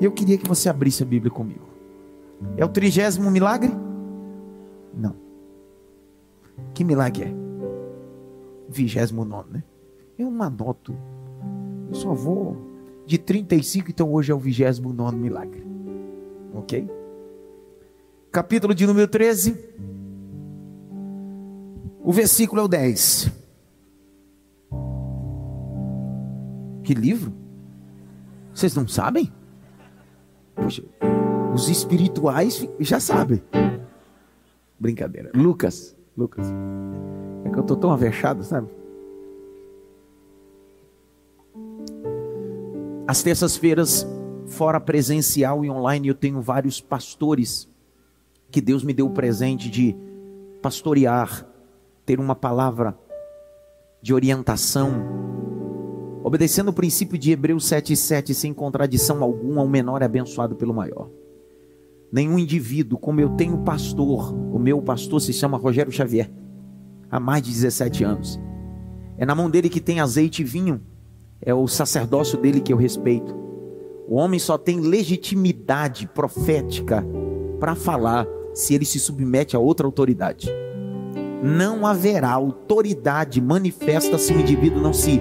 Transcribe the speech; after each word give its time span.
Eu 0.00 0.12
queria 0.12 0.38
que 0.38 0.46
você 0.46 0.68
abrisse 0.68 1.02
a 1.02 1.06
Bíblia 1.06 1.30
comigo. 1.30 1.66
É 2.56 2.64
o 2.64 2.68
trigésimo 2.68 3.30
milagre? 3.30 3.72
Não. 4.94 5.14
Que 6.72 6.84
milagre 6.84 7.24
é? 7.24 7.34
Vigésimo 8.68 9.24
nono, 9.24 9.48
né? 9.50 9.64
Eu 10.18 10.30
não 10.30 10.42
anoto. 10.42 10.94
Eu 11.88 11.94
só 11.94 12.14
vou 12.14 12.56
de 13.06 13.18
35, 13.18 13.90
então 13.90 14.12
hoje 14.12 14.30
é 14.30 14.34
o 14.34 14.38
vigésimo 14.38 14.92
nono 14.92 15.16
milagre. 15.18 15.66
Ok? 16.54 16.88
Capítulo 18.30 18.74
de 18.74 18.86
número 18.86 19.08
13. 19.08 19.56
O 22.04 22.12
versículo 22.12 22.60
é 22.60 22.64
o 22.64 22.68
10. 22.68 23.32
Que 26.84 26.94
livro? 26.94 27.32
Vocês 28.54 28.74
não 28.74 28.86
sabem? 28.86 29.32
Os 31.54 31.68
espirituais 31.68 32.68
já 32.80 33.00
sabem. 33.00 33.42
Brincadeira. 34.78 35.30
Lucas, 35.34 35.96
Lucas. 36.16 36.46
É 37.44 37.50
que 37.50 37.58
eu 37.58 37.62
tô 37.62 37.76
tão 37.76 37.90
avexado, 37.90 38.44
sabe? 38.44 38.68
Às 43.06 43.22
terças-feiras, 43.22 44.06
fora 44.46 44.78
presencial 44.78 45.64
e 45.64 45.70
online, 45.70 46.08
eu 46.08 46.14
tenho 46.14 46.40
vários 46.42 46.80
pastores 46.80 47.68
que 48.50 48.60
Deus 48.60 48.82
me 48.82 48.92
deu 48.92 49.06
o 49.06 49.10
presente 49.10 49.70
de 49.70 49.96
pastorear, 50.60 51.46
ter 52.04 52.20
uma 52.20 52.34
palavra 52.34 52.98
de 54.00 54.12
orientação, 54.14 54.92
obedecendo 56.22 56.68
o 56.68 56.72
princípio 56.72 57.18
de 57.18 57.30
Hebreus 57.30 57.64
7,7, 57.64 58.32
sem 58.34 58.52
contradição 58.52 59.22
alguma, 59.22 59.62
o 59.62 59.68
menor 59.68 60.02
é 60.02 60.04
abençoado 60.04 60.56
pelo 60.56 60.74
maior. 60.74 61.08
Nenhum 62.10 62.38
indivíduo, 62.38 62.98
como 62.98 63.20
eu 63.20 63.30
tenho 63.30 63.58
pastor, 63.58 64.34
o 64.34 64.58
meu 64.58 64.80
pastor 64.80 65.20
se 65.20 65.32
chama 65.32 65.58
Rogério 65.58 65.92
Xavier, 65.92 66.30
há 67.10 67.20
mais 67.20 67.42
de 67.42 67.50
17 67.50 68.04
anos. 68.04 68.40
É 69.16 69.26
na 69.26 69.34
mão 69.34 69.50
dele 69.50 69.68
que 69.68 69.80
tem 69.80 70.00
azeite 70.00 70.42
e 70.42 70.44
vinho, 70.44 70.80
é 71.40 71.52
o 71.52 71.68
sacerdócio 71.68 72.38
dele 72.38 72.60
que 72.60 72.72
eu 72.72 72.76
respeito. 72.76 73.36
O 74.08 74.14
homem 74.14 74.40
só 74.40 74.56
tem 74.56 74.80
legitimidade 74.80 76.06
profética 76.08 77.04
para 77.60 77.74
falar 77.74 78.26
se 78.54 78.74
ele 78.74 78.84
se 78.84 78.98
submete 78.98 79.54
a 79.54 79.58
outra 79.58 79.86
autoridade. 79.86 80.48
Não 81.42 81.86
haverá 81.86 82.30
autoridade 82.30 83.40
manifesta 83.40 84.18
se 84.18 84.32
o 84.32 84.40
indivíduo 84.40 84.82
não 84.82 84.92
se 84.92 85.20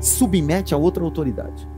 submete 0.00 0.74
a 0.74 0.76
outra 0.76 1.04
autoridade. 1.04 1.68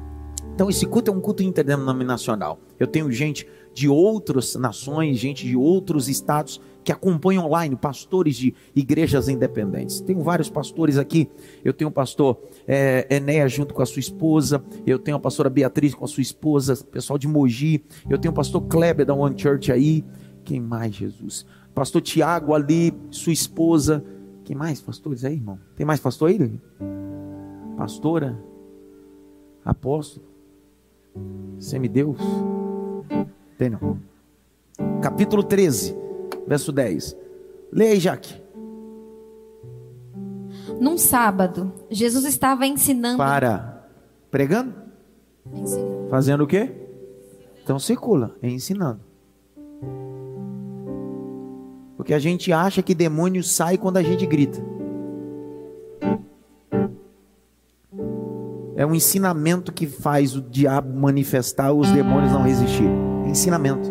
Então 0.54 0.68
esse 0.68 0.86
culto 0.86 1.10
é 1.10 1.14
um 1.14 1.20
culto 1.20 1.42
interdenominacional. 1.42 2.60
Eu 2.78 2.86
tenho 2.86 3.10
gente 3.10 3.46
de 3.74 3.88
outras 3.88 4.54
nações, 4.54 5.18
gente 5.18 5.46
de 5.46 5.56
outros 5.56 6.08
estados 6.08 6.60
que 6.84 6.92
acompanham 6.92 7.46
online, 7.46 7.76
pastores 7.76 8.36
de 8.36 8.54
igrejas 8.74 9.28
independentes. 9.28 10.00
Tenho 10.00 10.20
vários 10.20 10.50
pastores 10.50 10.98
aqui. 10.98 11.28
Eu 11.64 11.72
tenho 11.72 11.88
o 11.88 11.92
pastor 11.92 12.38
é, 12.66 13.06
Enéas 13.08 13.52
junto 13.52 13.72
com 13.72 13.82
a 13.82 13.86
sua 13.86 14.00
esposa. 14.00 14.62
Eu 14.86 14.98
tenho 14.98 15.16
a 15.16 15.20
pastora 15.20 15.48
Beatriz 15.48 15.94
com 15.94 16.04
a 16.04 16.08
sua 16.08 16.22
esposa, 16.22 16.76
pessoal 16.90 17.18
de 17.18 17.28
Mogi. 17.28 17.84
Eu 18.10 18.18
tenho 18.18 18.32
o 18.32 18.34
pastor 18.34 18.62
Kleber 18.62 19.06
da 19.06 19.14
One 19.14 19.38
Church 19.38 19.70
aí. 19.70 20.04
Quem 20.44 20.60
mais, 20.60 20.94
Jesus? 20.94 21.46
Pastor 21.74 22.02
Tiago 22.02 22.52
ali, 22.52 22.92
sua 23.10 23.32
esposa. 23.32 24.04
Quem 24.44 24.56
mais 24.56 24.80
pastores 24.80 25.24
aí, 25.24 25.34
irmão? 25.34 25.58
Tem 25.76 25.86
mais 25.86 26.00
pastor 26.00 26.30
aí? 26.30 26.60
Pastora? 27.82 28.38
Apóstolo? 29.64 30.24
Semideus? 31.58 32.16
Tem 33.58 33.70
não. 33.70 33.98
Capítulo 35.02 35.42
13, 35.42 35.92
verso 36.46 36.70
10. 36.70 37.16
Leia 37.72 37.90
aí, 37.90 37.98
Jaque. 37.98 38.40
Num 40.80 40.96
sábado, 40.96 41.72
Jesus 41.90 42.24
estava 42.24 42.68
ensinando. 42.68 43.18
Para. 43.18 43.88
Pregando? 44.30 44.74
Ensinando. 45.52 46.08
Fazendo 46.08 46.44
o 46.44 46.46
quê? 46.46 46.70
Então 47.64 47.80
circula, 47.80 48.36
é 48.40 48.48
ensinando. 48.48 49.00
Porque 51.96 52.14
a 52.14 52.20
gente 52.20 52.52
acha 52.52 52.80
que 52.80 52.94
demônio 52.94 53.42
sai 53.42 53.76
quando 53.76 53.96
a 53.96 54.02
gente 54.04 54.24
grita. 54.24 54.62
É 58.82 58.86
um 58.86 58.96
ensinamento 58.96 59.72
que 59.72 59.86
faz 59.86 60.34
o 60.34 60.42
diabo 60.42 60.92
manifestar, 60.92 61.72
os 61.72 61.88
demônios 61.92 62.32
não 62.32 62.42
resistir. 62.42 62.90
É 63.24 63.28
ensinamento. 63.28 63.88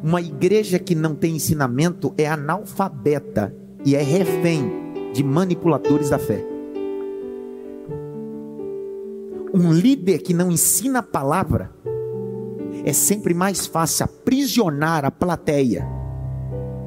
Uma 0.00 0.20
igreja 0.20 0.78
que 0.78 0.94
não 0.94 1.12
tem 1.12 1.34
ensinamento 1.34 2.14
é 2.16 2.28
analfabeta 2.28 3.52
e 3.84 3.96
é 3.96 4.02
refém 4.02 4.70
de 5.12 5.24
manipuladores 5.24 6.10
da 6.10 6.18
fé. 6.20 6.46
Um 9.52 9.72
líder 9.72 10.18
que 10.18 10.32
não 10.32 10.48
ensina 10.48 11.00
a 11.00 11.02
palavra 11.02 11.72
é 12.84 12.92
sempre 12.92 13.34
mais 13.34 13.66
fácil 13.66 14.04
aprisionar 14.04 15.04
a 15.04 15.10
plateia. 15.10 15.84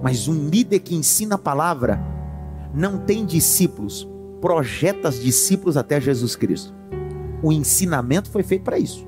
Mas 0.02 0.30
um 0.30 0.48
líder 0.48 0.80
que 0.80 0.96
ensina 0.96 1.36
a 1.36 1.38
palavra 1.38 2.00
não 2.74 3.00
tem 3.00 3.26
discípulos, 3.26 4.08
projeta 4.46 5.10
os 5.10 5.20
discípulos 5.20 5.76
até 5.76 6.00
Jesus 6.00 6.36
Cristo. 6.36 6.72
O 7.42 7.52
ensinamento 7.52 8.30
foi 8.30 8.44
feito 8.44 8.62
para 8.62 8.78
isso. 8.78 9.04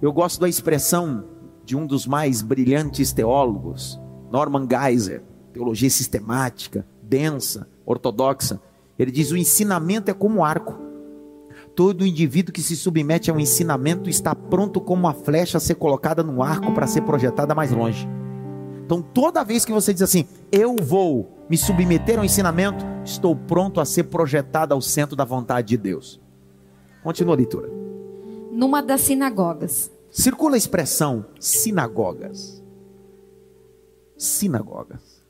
Eu 0.00 0.12
gosto 0.12 0.40
da 0.40 0.48
expressão 0.48 1.24
de 1.64 1.76
um 1.76 1.84
dos 1.84 2.06
mais 2.06 2.40
brilhantes 2.40 3.12
teólogos, 3.12 4.00
Norman 4.30 4.68
Geiser, 4.70 5.24
teologia 5.52 5.90
sistemática, 5.90 6.86
densa, 7.02 7.66
ortodoxa. 7.84 8.60
Ele 8.96 9.10
diz: 9.10 9.32
o 9.32 9.36
ensinamento 9.36 10.12
é 10.12 10.14
como 10.14 10.44
arco. 10.44 10.78
Todo 11.74 12.06
indivíduo 12.06 12.54
que 12.54 12.62
se 12.62 12.76
submete 12.76 13.32
ao 13.32 13.40
ensinamento 13.40 14.08
está 14.08 14.32
pronto 14.32 14.80
como 14.80 15.02
uma 15.02 15.12
flecha 15.12 15.58
a 15.58 15.60
ser 15.60 15.74
colocada 15.74 16.22
no 16.22 16.40
arco 16.40 16.72
para 16.72 16.86
ser 16.86 17.00
projetada 17.00 17.52
mais 17.52 17.72
longe. 17.72 18.08
Então, 18.86 19.02
toda 19.02 19.42
vez 19.42 19.64
que 19.64 19.72
você 19.72 19.92
diz 19.92 20.02
assim, 20.02 20.24
eu 20.52 20.76
vou 20.76 21.33
me 21.48 21.56
submeter 21.58 22.18
ao 22.18 22.24
ensinamento, 22.24 22.84
estou 23.04 23.36
pronto 23.36 23.80
a 23.80 23.84
ser 23.84 24.04
projetado 24.04 24.72
ao 24.72 24.80
centro 24.80 25.14
da 25.14 25.24
vontade 25.24 25.68
de 25.68 25.76
Deus. 25.76 26.20
Continua 27.02 27.34
a 27.34 27.36
leitura. 27.36 27.70
Numa 28.50 28.82
das 28.82 29.02
sinagogas. 29.02 29.90
Circula 30.10 30.54
a 30.54 30.58
expressão 30.58 31.26
sinagogas. 31.38 32.62
Sinagogas. 34.16 35.22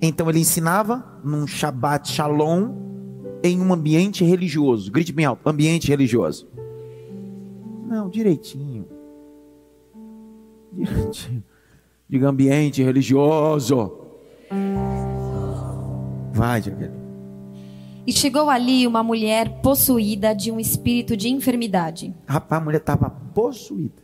Então 0.00 0.30
ele 0.30 0.38
ensinava 0.38 1.20
num 1.24 1.46
Shabbat 1.46 2.08
Shalom 2.08 2.72
em 3.42 3.60
um 3.60 3.72
ambiente 3.72 4.24
religioso. 4.24 4.90
Grite 4.90 5.12
bem 5.12 5.26
alto, 5.26 5.46
ambiente 5.48 5.88
religioso. 5.88 6.48
Não, 7.86 8.08
direitinho. 8.08 8.86
Direitinho. 10.72 11.42
Diga 12.08 12.28
ambiente 12.28 12.82
religioso. 12.82 13.92
Vai, 16.32 16.62
Jaqueline. 16.62 16.96
E 18.06 18.12
chegou 18.12 18.48
ali 18.48 18.86
uma 18.86 19.02
mulher 19.02 19.60
possuída 19.60 20.34
de 20.34 20.50
um 20.50 20.58
espírito 20.58 21.14
de 21.14 21.28
enfermidade. 21.28 22.14
Rapaz, 22.26 22.62
a 22.62 22.64
mulher 22.64 22.78
estava 22.78 23.10
possuída. 23.10 24.02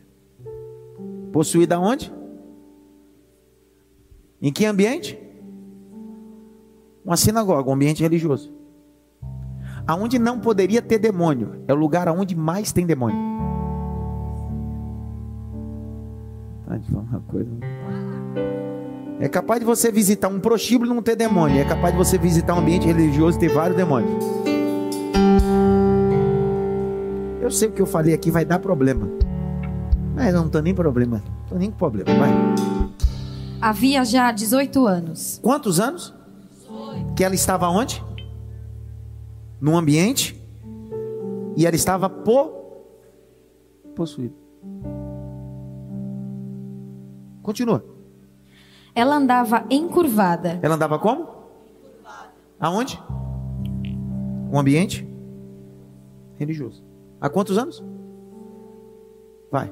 Possuída 1.31 1.79
onde? 1.79 2.13
Em 4.39 4.53
que 4.53 4.63
ambiente? 4.63 5.17
Uma 7.03 7.17
sinagoga, 7.17 7.67
um 7.67 7.73
ambiente 7.73 8.03
religioso. 8.03 8.53
Aonde 9.87 10.19
não 10.19 10.39
poderia 10.39 10.81
ter 10.81 10.99
demônio, 10.99 11.63
é 11.67 11.73
o 11.73 11.75
lugar 11.75 12.07
aonde 12.07 12.35
mais 12.35 12.71
tem 12.71 12.85
demônio. 12.85 13.17
Tá 16.67 16.77
de 16.77 16.91
uma 16.91 17.19
coisa. 17.27 17.49
É 19.19 19.29
capaz 19.29 19.59
de 19.59 19.65
você 19.65 19.91
visitar 19.91 20.27
um 20.27 20.39
prostíbulo 20.39 20.91
e 20.91 20.95
não 20.95 21.01
ter 21.01 21.15
demônio. 21.15 21.59
É 21.59 21.65
capaz 21.65 21.93
de 21.93 21.97
você 21.97 22.17
visitar 22.17 22.55
um 22.55 22.59
ambiente 22.59 22.85
religioso 22.85 23.37
e 23.37 23.39
ter 23.39 23.49
vários 23.49 23.77
demônios. 23.77 24.23
Eu 27.39 27.51
sei 27.51 27.69
o 27.69 27.71
que 27.71 27.81
eu 27.81 27.85
falei 27.85 28.13
aqui 28.13 28.31
vai 28.31 28.43
dar 28.43 28.59
problema. 28.59 29.07
Mas 30.15 30.33
não 30.33 30.49
tô 30.49 30.59
nem 30.59 30.73
problema. 30.73 31.21
Tô 31.47 31.55
nem 31.55 31.69
com 31.69 31.77
problema. 31.77 32.09
Vai. 32.17 32.31
Havia 33.61 34.03
já 34.03 34.31
18 34.31 34.87
anos. 34.87 35.39
Quantos 35.41 35.79
anos? 35.79 36.13
Que 37.15 37.23
ela 37.23 37.35
estava 37.35 37.69
onde? 37.69 38.03
Num 39.61 39.77
ambiente. 39.77 40.41
E 41.55 41.65
ela 41.65 41.75
estava 41.75 42.09
po... 42.09 42.51
possuída. 43.95 44.33
Continua. 47.45 47.85
Ela 48.95 49.17
andava 49.17 49.65
encurvada. 49.69 50.59
Ela 50.63 50.73
andava 50.73 50.97
como? 50.97 51.27
Aonde? 52.59 52.99
Um 54.51 54.57
ambiente? 54.57 55.07
religioso. 56.37 56.83
Há 57.21 57.29
quantos 57.29 57.57
anos? 57.57 57.83
Vai. 59.49 59.71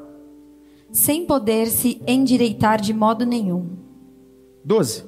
Sem 0.91 1.25
poder 1.25 1.65
se 1.67 2.01
endireitar 2.07 2.79
de 2.79 2.93
modo 2.93 3.25
nenhum. 3.25 3.69
12. 4.63 5.03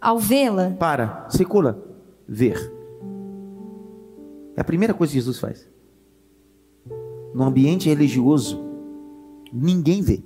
Ao 0.00 0.18
vê-la, 0.18 0.72
Para, 0.72 1.26
circula. 1.30 1.82
Ver. 2.28 2.58
É 4.56 4.60
a 4.60 4.64
primeira 4.64 4.92
coisa 4.92 5.12
que 5.12 5.18
Jesus 5.18 5.38
faz. 5.38 5.70
No 7.32 7.44
ambiente 7.44 7.88
religioso, 7.88 8.60
ninguém 9.50 10.02
vê. 10.02 10.22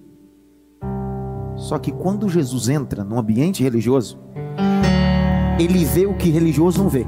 Só 1.67 1.81
que 1.81 1.91
quando 1.91 2.29
Jesus 2.29 2.69
entra 2.69 3.03
no 3.03 3.19
ambiente 3.19 3.61
religioso, 3.61 4.21
ele 5.59 5.85
vê 5.85 6.07
o 6.07 6.15
que 6.15 6.31
religioso 6.31 6.81
não 6.81 6.89
vê. 6.89 7.05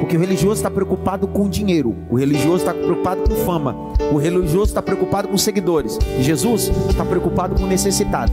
Porque 0.00 0.16
o 0.16 0.18
religioso 0.20 0.56
está 0.56 0.68
preocupado 0.68 1.28
com 1.28 1.48
dinheiro, 1.48 1.94
o 2.10 2.16
religioso 2.16 2.56
está 2.56 2.74
preocupado 2.74 3.22
com 3.30 3.36
fama, 3.46 3.76
o 4.12 4.16
religioso 4.16 4.70
está 4.70 4.82
preocupado 4.82 5.28
com 5.28 5.38
seguidores. 5.38 6.00
Jesus 6.18 6.68
está 6.90 7.04
preocupado 7.04 7.54
com 7.54 7.64
necessitado. 7.64 8.32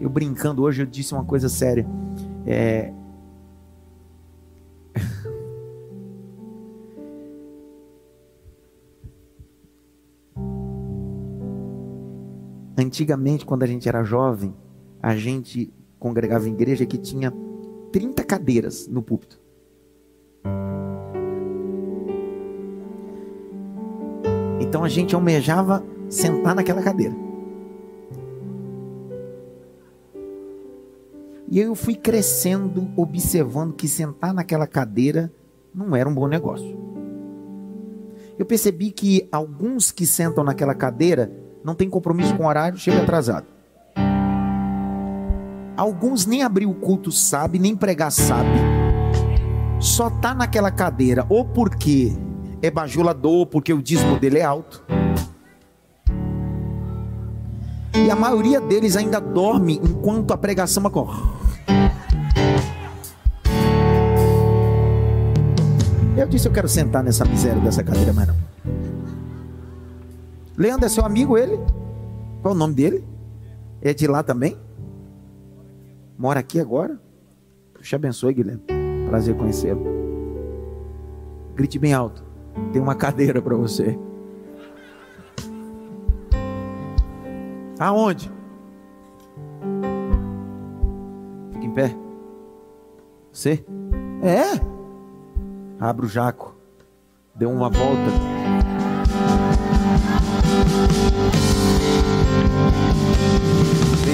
Eu 0.00 0.08
brincando 0.08 0.62
hoje, 0.62 0.82
eu 0.82 0.86
disse 0.86 1.12
uma 1.12 1.24
coisa 1.24 1.48
séria. 1.48 1.84
É... 2.46 2.92
Antigamente, 12.80 13.44
quando 13.44 13.62
a 13.62 13.66
gente 13.66 13.86
era 13.86 14.02
jovem, 14.02 14.54
a 15.02 15.14
gente 15.14 15.70
congregava 15.98 16.48
em 16.48 16.52
igreja 16.52 16.86
que 16.86 16.96
tinha 16.96 17.30
30 17.92 18.24
cadeiras 18.24 18.88
no 18.88 19.02
púlpito. 19.02 19.38
Então 24.58 24.82
a 24.82 24.88
gente 24.88 25.14
almejava 25.14 25.84
sentar 26.08 26.54
naquela 26.54 26.82
cadeira. 26.82 27.14
E 31.50 31.58
eu 31.58 31.74
fui 31.74 31.94
crescendo, 31.94 32.88
observando 32.96 33.74
que 33.74 33.88
sentar 33.88 34.32
naquela 34.32 34.66
cadeira 34.66 35.30
não 35.74 35.94
era 35.94 36.08
um 36.08 36.14
bom 36.14 36.26
negócio. 36.26 36.78
Eu 38.38 38.46
percebi 38.46 38.90
que 38.90 39.28
alguns 39.30 39.92
que 39.92 40.06
sentam 40.06 40.42
naquela 40.42 40.74
cadeira 40.74 41.30
não 41.64 41.74
têm 41.74 41.88
compromisso 41.88 42.34
com 42.34 42.46
horário, 42.46 42.78
chega 42.78 43.02
atrasado. 43.02 43.46
Alguns 45.76 46.26
nem 46.26 46.42
abrir 46.42 46.66
o 46.66 46.74
culto 46.74 47.10
sabe, 47.10 47.58
nem 47.58 47.74
pregar 47.74 48.12
sabe. 48.12 48.50
Só 49.78 50.10
tá 50.10 50.34
naquela 50.34 50.70
cadeira 50.70 51.24
ou 51.28 51.44
porque 51.44 52.12
é 52.62 52.70
bajulador, 52.70 53.32
ou 53.32 53.46
porque 53.46 53.72
o 53.72 53.82
dízimo 53.82 54.18
dele 54.18 54.38
é 54.38 54.44
alto. 54.44 54.84
E 57.94 58.10
a 58.10 58.16
maioria 58.16 58.60
deles 58.60 58.96
ainda 58.96 59.20
dorme 59.20 59.80
enquanto 59.82 60.32
a 60.32 60.36
pregação 60.36 60.84
ocorre. 60.84 61.22
Eu 66.16 66.28
disse, 66.28 66.46
eu 66.46 66.52
quero 66.52 66.68
sentar 66.68 67.02
nessa 67.02 67.24
miséria 67.24 67.60
dessa 67.62 67.82
cadeira, 67.82 68.12
mas 68.12 68.28
não. 68.28 68.49
Leandro 70.60 70.84
é 70.84 70.90
seu 70.90 71.06
amigo, 71.06 71.38
ele? 71.38 71.58
Qual 72.42 72.52
o 72.52 72.56
nome 72.56 72.74
dele? 72.74 73.02
É 73.80 73.94
de 73.94 74.06
lá 74.06 74.22
também? 74.22 74.58
Mora 76.18 76.40
aqui 76.40 76.60
agora? 76.60 77.00
Te 77.80 77.94
abençoe, 77.94 78.34
Guilherme. 78.34 78.62
Prazer 79.08 79.34
conhecê-lo. 79.34 79.82
Grite 81.54 81.78
bem 81.78 81.94
alto. 81.94 82.22
Tem 82.74 82.82
uma 82.82 82.94
cadeira 82.94 83.40
para 83.40 83.56
você. 83.56 83.98
Aonde? 87.78 88.30
Fica 91.52 91.64
em 91.64 91.72
pé. 91.72 91.96
Você? 93.32 93.64
É. 94.22 94.60
Abra 95.80 96.04
o 96.04 96.08
jaco. 96.08 96.54
Dê 97.34 97.46
uma 97.46 97.70
volta. 97.70 98.10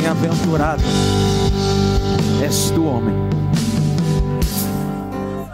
Bem-aventurado 0.06 0.85
és 2.41 2.70
tu, 2.70 2.85
homem. 2.85 3.12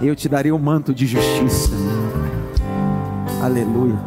Eu 0.02 0.14
te 0.14 0.28
darei 0.28 0.52
o 0.52 0.56
um 0.56 0.58
manto 0.58 0.92
de 0.92 1.06
justiça. 1.06 1.70
Aleluia. 3.42 3.98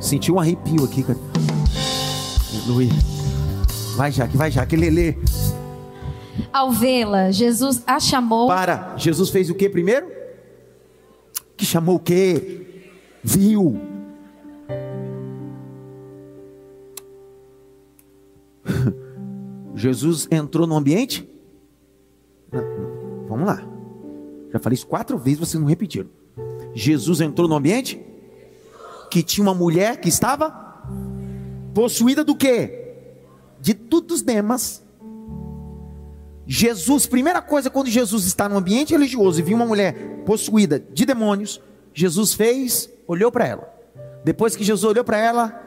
Senti 0.00 0.32
um 0.32 0.40
arrepio 0.40 0.84
aqui, 0.84 1.04
cara. 1.04 1.18
Aleluia. 2.52 2.90
Vai, 3.96 4.10
Jaque, 4.10 4.36
vai, 4.36 4.50
Jaque, 4.50 4.74
Lelê. 4.74 5.14
ao 6.52 6.72
vê-la, 6.72 7.30
Jesus 7.30 7.80
a 7.86 8.00
chamou. 8.00 8.48
Para, 8.48 8.94
Jesus 8.96 9.30
fez 9.30 9.48
o 9.48 9.54
que 9.54 9.70
primeiro? 9.70 10.10
Que 11.56 11.64
chamou 11.64 11.94
o 11.94 12.00
que? 12.00 12.90
Viu. 13.22 13.93
Jesus 19.74 20.28
entrou 20.30 20.66
no 20.66 20.76
ambiente? 20.76 21.28
Vamos 23.28 23.46
lá. 23.46 23.62
Já 24.52 24.58
falei 24.60 24.74
isso 24.74 24.86
quatro 24.86 25.18
vezes, 25.18 25.40
vocês 25.40 25.60
não 25.60 25.68
repetiram. 25.68 26.08
Jesus 26.74 27.20
entrou 27.20 27.48
no 27.48 27.56
ambiente 27.56 28.00
que 29.10 29.22
tinha 29.22 29.42
uma 29.44 29.54
mulher 29.54 30.00
que 30.00 30.08
estava 30.08 30.82
possuída 31.74 32.24
do 32.24 32.34
quê? 32.34 32.96
De 33.60 33.74
todos 33.74 34.16
os 34.16 34.22
demas. 34.22 34.84
Jesus, 36.46 37.06
primeira 37.06 37.40
coisa, 37.40 37.70
quando 37.70 37.88
Jesus 37.88 38.26
está 38.26 38.48
no 38.48 38.56
ambiente 38.56 38.92
religioso 38.92 39.40
e 39.40 39.42
viu 39.42 39.56
uma 39.56 39.66
mulher 39.66 40.22
possuída 40.26 40.78
de 40.78 41.06
demônios, 41.06 41.60
Jesus 41.92 42.34
fez, 42.34 42.90
olhou 43.06 43.32
para 43.32 43.46
ela. 43.46 43.74
Depois 44.24 44.54
que 44.54 44.64
Jesus 44.64 44.84
olhou 44.84 45.04
para 45.04 45.18
ela, 45.18 45.63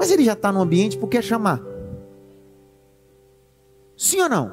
Mas 0.00 0.10
ele 0.10 0.24
já 0.24 0.32
está 0.32 0.50
no 0.50 0.62
ambiente 0.62 0.96
porque 0.96 1.18
quer 1.18 1.22
chamar. 1.22 1.60
Sim 3.94 4.22
ou 4.22 4.30
não? 4.30 4.50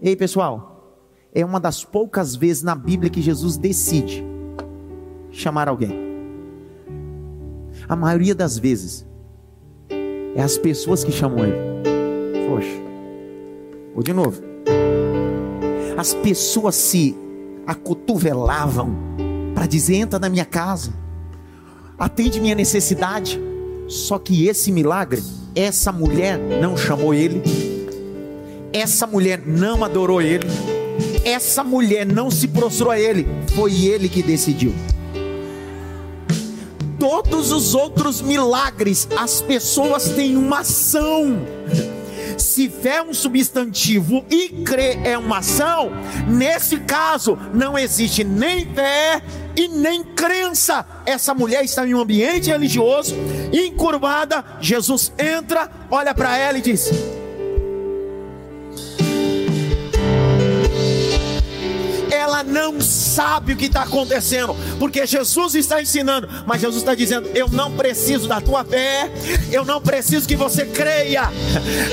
Ei, 0.00 0.16
pessoal, 0.16 0.98
é 1.30 1.44
uma 1.44 1.60
das 1.60 1.84
poucas 1.84 2.34
vezes 2.34 2.62
na 2.62 2.74
Bíblia 2.74 3.10
que 3.10 3.20
Jesus 3.20 3.58
decide 3.58 4.24
chamar 5.30 5.68
alguém. 5.68 5.94
A 7.86 7.94
maioria 7.94 8.34
das 8.34 8.56
vezes 8.56 9.06
é 10.34 10.42
as 10.42 10.56
pessoas 10.56 11.04
que 11.04 11.12
chamam 11.12 11.44
ele. 11.44 11.54
Poxa, 12.48 12.82
vou 13.92 14.02
de 14.02 14.14
novo. 14.14 14.40
As 15.98 16.14
pessoas 16.14 16.76
se 16.76 17.14
acotovelavam 17.66 18.96
para 19.54 19.66
dizer: 19.66 19.96
entra 19.96 20.18
na 20.18 20.30
minha 20.30 20.46
casa, 20.46 20.94
atende 21.98 22.40
minha 22.40 22.54
necessidade. 22.54 23.38
Só 23.88 24.18
que 24.18 24.48
esse 24.48 24.72
milagre, 24.72 25.22
essa 25.54 25.92
mulher 25.92 26.38
não 26.38 26.76
chamou 26.76 27.14
ele, 27.14 27.42
essa 28.72 29.06
mulher 29.06 29.40
não 29.46 29.84
adorou 29.84 30.20
ele, 30.20 30.46
essa 31.24 31.62
mulher 31.62 32.04
não 32.04 32.30
se 32.30 32.48
prostrou 32.48 32.90
a 32.90 32.98
ele, 32.98 33.26
foi 33.54 33.86
ele 33.86 34.08
que 34.08 34.22
decidiu. 34.22 34.74
Todos 36.98 37.52
os 37.52 37.74
outros 37.74 38.20
milagres, 38.20 39.06
as 39.16 39.40
pessoas 39.40 40.08
têm 40.10 40.36
uma 40.36 40.60
ação. 40.60 41.38
Se 42.38 42.68
fé 42.68 42.96
é 42.96 43.02
um 43.02 43.14
substantivo 43.14 44.24
e 44.30 44.48
crer 44.64 44.98
é 45.06 45.16
uma 45.16 45.38
ação, 45.38 45.90
nesse 46.28 46.78
caso 46.78 47.38
não 47.52 47.78
existe 47.78 48.24
nem 48.24 48.66
fé 48.74 49.22
e 49.56 49.68
nem 49.68 50.02
crença. 50.04 50.84
Essa 51.04 51.34
mulher 51.34 51.64
está 51.64 51.86
em 51.86 51.94
um 51.94 52.00
ambiente 52.00 52.50
religioso, 52.50 53.14
encurvada. 53.52 54.44
Jesus 54.60 55.12
entra, 55.18 55.70
olha 55.90 56.14
para 56.14 56.36
ela 56.36 56.58
e 56.58 56.62
diz: 56.62 56.90
ela 62.26 62.42
não 62.42 62.80
sabe 62.80 63.52
o 63.52 63.56
que 63.56 63.66
está 63.66 63.82
acontecendo, 63.82 64.54
porque 64.80 65.06
Jesus 65.06 65.54
está 65.54 65.80
ensinando, 65.80 66.28
mas 66.44 66.60
Jesus 66.60 66.82
está 66.82 66.94
dizendo: 66.94 67.28
Eu 67.28 67.48
não 67.48 67.74
preciso 67.76 68.26
da 68.26 68.40
tua 68.40 68.64
fé, 68.64 69.10
eu 69.50 69.64
não 69.64 69.80
preciso 69.80 70.26
que 70.26 70.34
você 70.34 70.66
creia. 70.66 71.30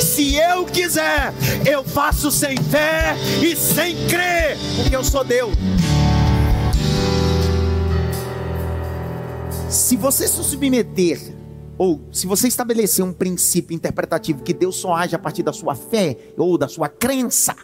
Se 0.01 0.35
eu 0.35 0.65
quiser, 0.65 1.31
eu 1.69 1.83
faço 1.83 2.31
sem 2.31 2.57
fé 2.57 3.15
e 3.41 3.55
sem 3.55 3.95
crer, 4.07 4.57
porque 4.75 4.95
eu 4.95 5.03
sou 5.03 5.23
Deus. 5.23 5.53
Se 9.69 9.95
você 9.95 10.27
se 10.27 10.43
submeter, 10.43 11.19
ou 11.77 12.01
se 12.11 12.25
você 12.25 12.47
estabelecer 12.47 13.05
um 13.05 13.13
princípio 13.13 13.75
interpretativo 13.75 14.43
que 14.43 14.53
Deus 14.53 14.75
só 14.75 14.93
age 14.95 15.15
a 15.15 15.19
partir 15.19 15.43
da 15.43 15.53
sua 15.53 15.75
fé 15.75 16.17
ou 16.37 16.57
da 16.57 16.67
sua 16.67 16.89
crença, 16.89 17.55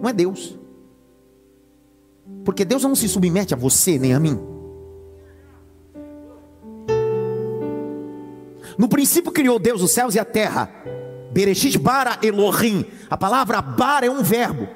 não 0.00 0.08
é 0.08 0.12
Deus. 0.12 0.58
Porque 2.44 2.64
Deus 2.64 2.82
não 2.82 2.94
se 2.94 3.08
submete 3.08 3.54
a 3.54 3.56
você 3.56 3.98
nem 3.98 4.14
a 4.14 4.20
mim. 4.20 4.38
No 8.78 8.88
princípio 8.88 9.32
criou 9.32 9.58
Deus 9.58 9.82
os 9.82 9.90
céus 9.90 10.14
e 10.14 10.20
a 10.20 10.24
terra. 10.24 10.70
Bereshit 11.32 11.76
bara 11.78 12.18
Elohim. 12.22 12.84
A 13.10 13.16
palavra 13.16 13.60
bara 13.60 14.06
é 14.06 14.10
um 14.10 14.22
verbo. 14.22 14.68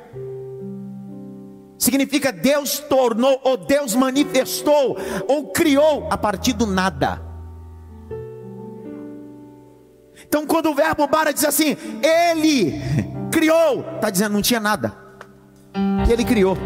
Significa 1.78 2.30
Deus 2.30 2.78
tornou, 2.78 3.40
ou 3.42 3.56
Deus 3.56 3.94
manifestou, 3.94 4.96
ou 5.26 5.48
criou 5.48 6.06
a 6.10 6.16
partir 6.16 6.52
do 6.52 6.66
nada. 6.66 7.20
Então, 10.26 10.46
quando 10.46 10.70
o 10.70 10.74
verbo 10.74 11.06
bara 11.08 11.32
diz 11.32 11.44
assim, 11.44 11.76
Ele 12.02 12.80
criou, 13.32 13.84
está 13.96 14.10
dizendo 14.10 14.32
não 14.32 14.42
tinha 14.42 14.60
nada. 14.60 14.96
Ele 16.08 16.24
criou. 16.24 16.56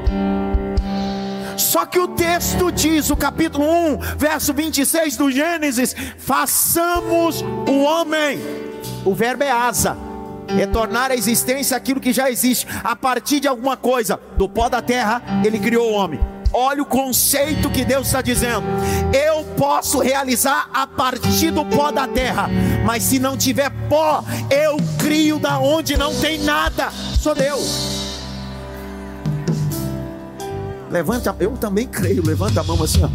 Só 1.56 1.86
que 1.86 1.98
o 1.98 2.08
texto 2.08 2.70
diz, 2.70 3.10
o 3.10 3.16
capítulo 3.16 3.64
1, 3.64 3.98
verso 4.18 4.52
26 4.52 5.16
do 5.16 5.30
Gênesis: 5.30 5.94
façamos 6.18 7.42
o 7.68 7.82
homem. 7.82 8.38
O 9.04 9.14
verbo 9.14 9.44
é 9.44 9.50
asa 9.50 9.96
retornar 10.54 11.10
à 11.10 11.14
existência 11.14 11.76
aquilo 11.76 12.00
que 12.00 12.12
já 12.12 12.30
existe, 12.30 12.66
a 12.84 12.94
partir 12.94 13.40
de 13.40 13.48
alguma 13.48 13.76
coisa, 13.76 14.18
do 14.36 14.48
pó 14.48 14.68
da 14.68 14.80
terra, 14.80 15.22
ele 15.44 15.58
criou 15.58 15.90
o 15.90 15.94
homem. 15.94 16.20
Olha 16.52 16.82
o 16.82 16.86
conceito 16.86 17.68
que 17.70 17.84
Deus 17.84 18.06
está 18.06 18.22
dizendo. 18.22 18.64
Eu 19.12 19.44
posso 19.56 19.98
realizar 19.98 20.70
a 20.72 20.86
partir 20.86 21.50
do 21.50 21.64
pó 21.64 21.90
da 21.90 22.06
terra, 22.06 22.48
mas 22.84 23.02
se 23.02 23.18
não 23.18 23.36
tiver 23.36 23.70
pó, 23.88 24.24
eu 24.50 24.76
crio 24.98 25.38
da 25.38 25.58
onde 25.58 25.96
não 25.96 26.14
tem 26.14 26.38
nada. 26.38 26.90
Sou 27.20 27.34
Deus. 27.34 27.95
Levanta, 30.90 31.34
eu 31.40 31.52
também 31.52 31.86
creio. 31.86 32.24
Levanta 32.24 32.60
a 32.60 32.64
mão 32.64 32.82
assim, 32.82 33.02
ó. 33.02 33.08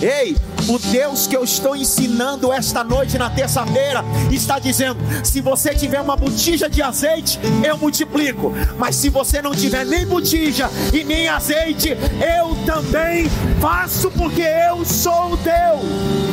Ei, 0.00 0.36
o 0.68 0.78
Deus 0.78 1.26
que 1.26 1.36
eu 1.36 1.44
estou 1.44 1.76
ensinando 1.76 2.52
esta 2.52 2.82
noite 2.82 3.18
na 3.18 3.28
terça-feira 3.30 4.04
está 4.30 4.58
dizendo: 4.58 4.98
se 5.24 5.40
você 5.40 5.74
tiver 5.74 6.00
uma 6.00 6.16
botija 6.16 6.68
de 6.68 6.82
azeite, 6.82 7.38
eu 7.64 7.76
multiplico. 7.76 8.52
Mas 8.78 8.96
se 8.96 9.08
você 9.08 9.42
não 9.42 9.52
tiver 9.52 9.84
nem 9.84 10.06
botija 10.06 10.70
e 10.92 11.04
nem 11.04 11.28
azeite, 11.28 11.90
eu 11.90 12.56
também 12.64 13.28
faço, 13.60 14.10
porque 14.10 14.42
eu 14.42 14.84
sou 14.84 15.36
Deus. 15.36 16.32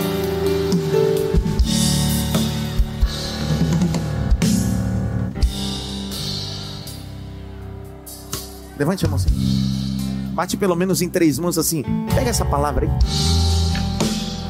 Levante 8.77 9.05
a 9.05 9.09
mão 9.09 9.17
assim. 9.17 9.98
Bate 10.31 10.57
pelo 10.57 10.75
menos 10.75 11.01
em 11.01 11.09
três 11.09 11.37
mãos 11.39 11.57
assim. 11.57 11.83
Pega 12.13 12.29
essa 12.29 12.45
palavra 12.45 12.85
aí. 12.85 12.91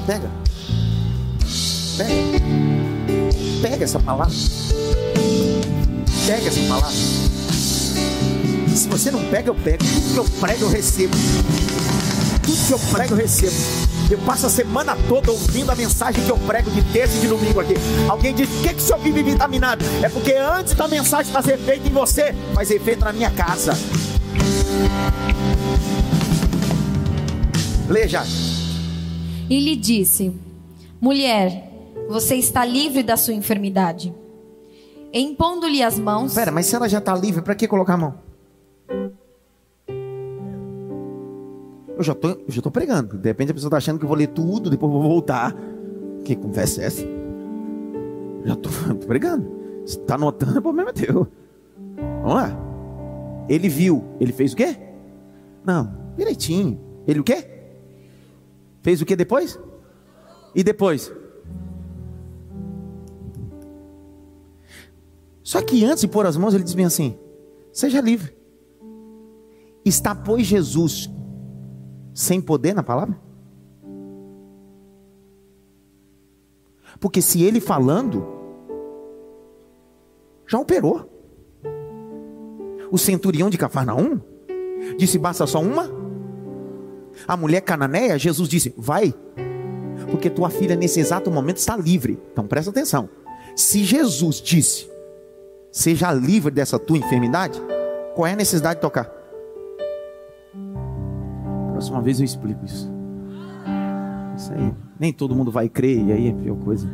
Pega. 0.05 0.29
Pega. 1.97 2.39
Pega 3.61 3.83
essa 3.83 3.99
palavra. 3.99 4.33
Pega 6.25 6.47
essa 6.47 6.61
palavra. 6.67 6.91
Se 8.75 8.87
você 8.87 9.11
não 9.11 9.23
pega, 9.25 9.49
eu 9.49 9.55
pego. 9.55 9.83
Tudo 9.83 10.13
que 10.13 10.17
eu 10.17 10.25
prego, 10.39 10.63
eu 10.63 10.69
recebo. 10.69 11.15
Tudo 12.43 12.67
que 12.67 12.73
eu 12.73 12.79
prego, 12.91 13.13
eu 13.13 13.17
recebo. 13.17 13.55
Eu 14.09 14.17
passo 14.19 14.47
a 14.47 14.49
semana 14.49 14.97
toda 15.07 15.31
ouvindo 15.31 15.71
a 15.71 15.75
mensagem 15.75 16.23
que 16.23 16.29
eu 16.29 16.37
prego 16.37 16.71
de 16.71 16.81
terça 16.93 17.15
e 17.17 17.19
de 17.19 17.27
domingo 17.27 17.59
aqui. 17.59 17.75
Alguém 18.07 18.33
diz: 18.33 18.49
Por 18.49 18.61
que, 18.61 18.69
que 18.69 18.81
o 18.81 18.81
senhor 18.81 18.99
vive 18.99 19.21
vitaminado? 19.21 19.85
É 20.01 20.09
porque 20.09 20.33
antes 20.33 20.73
da 20.73 20.87
mensagem 20.87 21.31
fazer 21.31 21.53
efeito 21.53 21.87
em 21.87 21.91
você, 21.91 22.33
faz 22.53 22.71
efeito 22.71 23.05
na 23.05 23.13
minha 23.13 23.29
casa. 23.29 23.77
Leia. 27.89 28.21
E 29.49 29.59
lhe 29.59 29.75
disse: 29.75 30.31
Mulher, 31.01 31.71
você 32.07 32.35
está 32.35 32.63
livre 32.63 33.01
da 33.01 33.17
sua 33.17 33.33
enfermidade. 33.33 34.13
Impondo-lhe 35.11 35.81
as 35.81 35.97
mãos. 35.97 36.35
Pera, 36.35 36.51
mas 36.51 36.67
se 36.67 36.75
ela 36.75 36.87
já 36.87 36.99
está 36.99 37.15
livre, 37.15 37.41
para 37.41 37.55
que 37.55 37.67
colocar 37.67 37.95
a 37.95 37.97
mão? 37.97 38.13
Eu 41.97 42.03
já 42.03 42.13
tô, 42.13 42.29
eu 42.29 42.45
já 42.49 42.61
tô 42.61 42.69
pregando. 42.69 43.17
De 43.17 43.27
repente 43.27 43.51
a 43.51 43.53
pessoa 43.55 43.69
está 43.69 43.77
achando 43.77 43.97
que 43.97 44.05
eu 44.05 44.07
vou 44.07 44.17
ler 44.17 44.27
tudo, 44.27 44.69
depois 44.69 44.91
vou 44.91 45.01
voltar. 45.01 45.55
Que 46.23 46.35
conversa 46.35 46.83
é 46.83 46.85
essa? 46.85 47.05
Já 48.45 48.55
tô, 48.55 48.69
tô 49.01 49.07
pregando. 49.07 49.49
Se 49.85 49.97
está 49.97 50.13
anotando, 50.13 50.59
o 50.59 50.61
problema 50.61 50.91
é 50.91 50.93
teu. 50.93 51.27
Vamos 52.21 52.35
lá. 52.35 52.55
Ele 53.49 53.67
viu. 53.67 54.03
Ele 54.19 54.31
fez 54.31 54.53
o 54.53 54.55
quê? 54.55 54.77
Não, 55.65 55.91
direitinho. 56.15 56.79
Ele 57.07 57.19
o 57.19 57.23
quê? 57.23 57.58
Fez 58.89 59.03
o 59.03 59.05
que 59.05 59.15
depois? 59.15 59.59
E 60.55 60.63
depois? 60.63 61.13
Só 65.43 65.61
que 65.61 65.85
antes 65.85 66.01
de 66.01 66.07
pôr 66.07 66.25
as 66.25 66.35
mãos, 66.35 66.55
ele 66.55 66.63
diz 66.63 66.73
bem 66.73 66.85
assim: 66.85 67.15
Seja 67.71 68.01
livre. 68.01 68.35
Está, 69.85 70.15
pois, 70.15 70.47
Jesus 70.47 71.07
sem 72.15 72.41
poder 72.41 72.73
na 72.73 72.81
palavra? 72.81 73.15
Porque 76.99 77.21
se 77.21 77.43
ele 77.43 77.61
falando, 77.61 78.25
já 80.47 80.57
operou. 80.57 81.07
O 82.89 82.97
centurião 82.97 83.51
de 83.51 83.57
Cafarnaum 83.59 84.19
disse: 84.97 85.19
basta 85.19 85.45
só 85.45 85.61
uma? 85.61 85.98
A 87.27 87.37
mulher 87.37 87.61
cananeia, 87.61 88.17
Jesus 88.17 88.47
disse: 88.49 88.73
Vai, 88.77 89.13
porque 90.11 90.29
tua 90.29 90.49
filha 90.49 90.75
nesse 90.75 90.99
exato 90.99 91.29
momento 91.31 91.57
está 91.57 91.75
livre. 91.77 92.19
Então 92.31 92.47
presta 92.47 92.71
atenção. 92.71 93.09
Se 93.55 93.83
Jesus 93.83 94.41
disse: 94.41 94.89
Seja 95.71 96.11
livre 96.11 96.51
dessa 96.51 96.79
tua 96.79 96.97
enfermidade, 96.97 97.61
qual 98.15 98.27
é 98.27 98.33
a 98.33 98.35
necessidade 98.35 98.75
de 98.75 98.81
tocar? 98.81 99.09
Próxima 101.71 102.01
vez 102.01 102.19
eu 102.19 102.25
explico 102.25 102.65
isso. 102.65 102.89
Isso 104.35 104.53
aí. 104.53 104.73
Nem 104.99 105.13
todo 105.13 105.35
mundo 105.35 105.51
vai 105.51 105.69
crer, 105.69 105.97
e 106.05 106.11
aí 106.11 106.27
é 106.27 106.33
pior 106.33 106.57
coisa. 106.57 106.89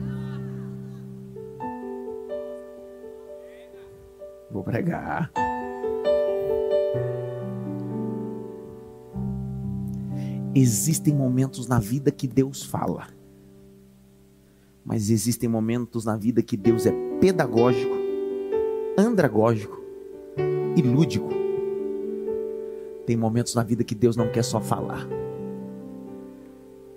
Vou 4.51 4.63
pregar. 4.63 5.31
Existem 10.57 11.13
momentos 11.13 11.67
na 11.67 11.79
vida 11.79 12.09
que 12.09 12.25
Deus 12.25 12.63
fala, 12.63 13.07
mas 14.85 15.09
existem 15.09 15.49
momentos 15.49 16.05
na 16.05 16.15
vida 16.15 16.41
que 16.41 16.55
Deus 16.55 16.85
é 16.85 16.93
pedagógico, 17.19 17.93
andragógico 18.97 19.77
e 20.77 20.81
lúdico. 20.81 21.27
Tem 23.05 23.17
momentos 23.17 23.53
na 23.53 23.63
vida 23.63 23.83
que 23.83 23.93
Deus 23.93 24.15
não 24.15 24.31
quer 24.31 24.43
só 24.43 24.61
falar. 24.61 25.05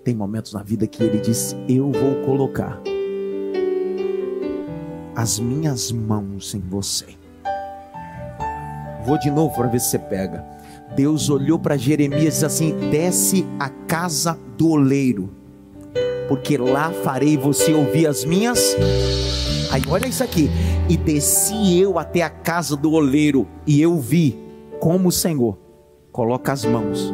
Tem 0.05 0.15
momentos 0.15 0.53
na 0.53 0.63
vida 0.63 0.87
que 0.87 1.03
Ele 1.03 1.19
diz: 1.19 1.53
Eu 1.67 1.91
vou 1.91 2.23
colocar 2.25 2.81
as 5.13 5.37
minhas 5.37 5.91
mãos 5.91 6.55
em 6.55 6.61
você. 6.61 7.07
Vou 9.03 9.19
de 9.19 9.29
novo 9.29 9.53
para 9.53 9.67
ver 9.67 9.81
se 9.81 9.89
você 9.89 9.99
pega. 9.99 10.58
Deus 10.95 11.29
olhou 11.29 11.59
para 11.59 11.77
Jeremias 11.77 12.21
e 12.21 12.27
disse 12.27 12.45
assim: 12.45 12.75
desce 12.89 13.45
a 13.59 13.69
casa 13.69 14.37
do 14.57 14.69
oleiro, 14.69 15.29
porque 16.27 16.57
lá 16.57 16.91
farei 17.03 17.37
você 17.37 17.73
ouvir 17.73 18.07
as 18.07 18.25
minhas. 18.25 18.75
Aí 19.71 19.81
olha 19.87 20.07
isso 20.07 20.23
aqui. 20.23 20.49
E 20.89 20.97
desci 20.97 21.79
eu 21.79 21.99
até 21.99 22.23
a 22.23 22.29
casa 22.29 22.75
do 22.75 22.91
oleiro, 22.91 23.47
e 23.65 23.81
eu 23.81 23.97
vi 23.97 24.37
como 24.79 25.09
o 25.09 25.11
Senhor 25.11 25.57
coloca 26.11 26.51
as 26.51 26.65
mãos. 26.65 27.13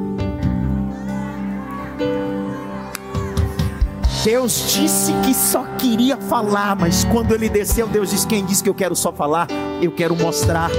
Deus 4.24 4.74
disse 4.74 5.14
que 5.24 5.36
só 5.36 5.66
queria 5.78 6.18
falar, 6.18 6.76
mas 6.76 7.04
quando 7.04 7.34
ele 7.34 7.48
desceu, 7.48 7.86
Deus 7.86 8.10
disse: 8.10 8.26
Quem 8.26 8.44
disse 8.44 8.64
que 8.64 8.70
eu 8.70 8.74
quero 8.74 8.96
só 8.96 9.12
falar? 9.12 9.48
Eu 9.82 9.92
quero 9.92 10.16
mostrar, 10.16 10.72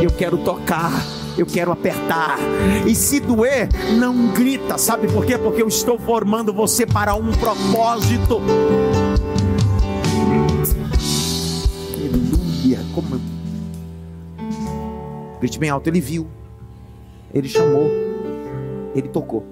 eu 0.00 0.10
quero 0.10 0.38
tocar 0.38 0.92
eu 1.36 1.46
quero 1.46 1.72
apertar. 1.72 2.38
E 2.86 2.94
se 2.94 3.20
doer, 3.20 3.68
não 3.98 4.32
grita, 4.32 4.78
sabe 4.78 5.08
por 5.08 5.24
quê? 5.24 5.38
Porque 5.38 5.62
eu 5.62 5.68
estou 5.68 5.98
formando 5.98 6.52
você 6.52 6.86
para 6.86 7.14
um 7.14 7.32
propósito. 7.32 8.40
Aleluia, 11.94 12.80
como 12.94 13.20
Grite 15.40 15.58
bem 15.58 15.70
alto, 15.70 15.88
ele 15.88 16.00
viu, 16.00 16.28
ele 17.34 17.48
chamou, 17.48 17.90
ele 18.94 19.08
tocou. 19.08 19.44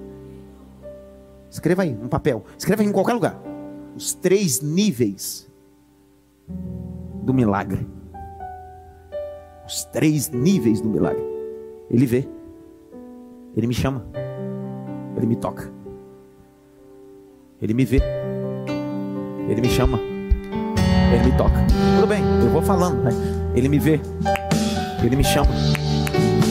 Escreva 1.50 1.82
aí, 1.82 1.98
um 2.00 2.06
papel. 2.06 2.44
Escreva 2.56 2.82
aí 2.82 2.88
em 2.88 2.92
qualquer 2.92 3.14
lugar. 3.14 3.42
Os 3.96 4.14
três 4.14 4.60
níveis 4.60 5.50
do 7.24 7.34
milagre. 7.34 7.84
Os 9.66 9.84
três 9.86 10.30
níveis 10.30 10.80
do 10.80 10.88
milagre. 10.88 11.29
Ele 11.90 12.06
vê. 12.06 12.26
Ele 13.56 13.66
me 13.66 13.74
chama. 13.74 14.06
Ele 15.16 15.26
me 15.26 15.36
toca. 15.36 15.70
Ele 17.60 17.74
me 17.74 17.84
vê. 17.84 18.00
Ele 19.48 19.60
me 19.60 19.68
chama. 19.68 19.98
Ele 21.12 21.30
me 21.30 21.36
toca. 21.36 21.66
Tudo 21.96 22.06
bem, 22.06 22.22
eu 22.44 22.50
vou 22.50 22.62
falando, 22.62 23.02
né? 23.02 23.10
Ele 23.54 23.68
me 23.68 23.78
vê. 23.78 24.00
Ele 25.02 25.16
me 25.16 25.24
chama. 25.24 25.50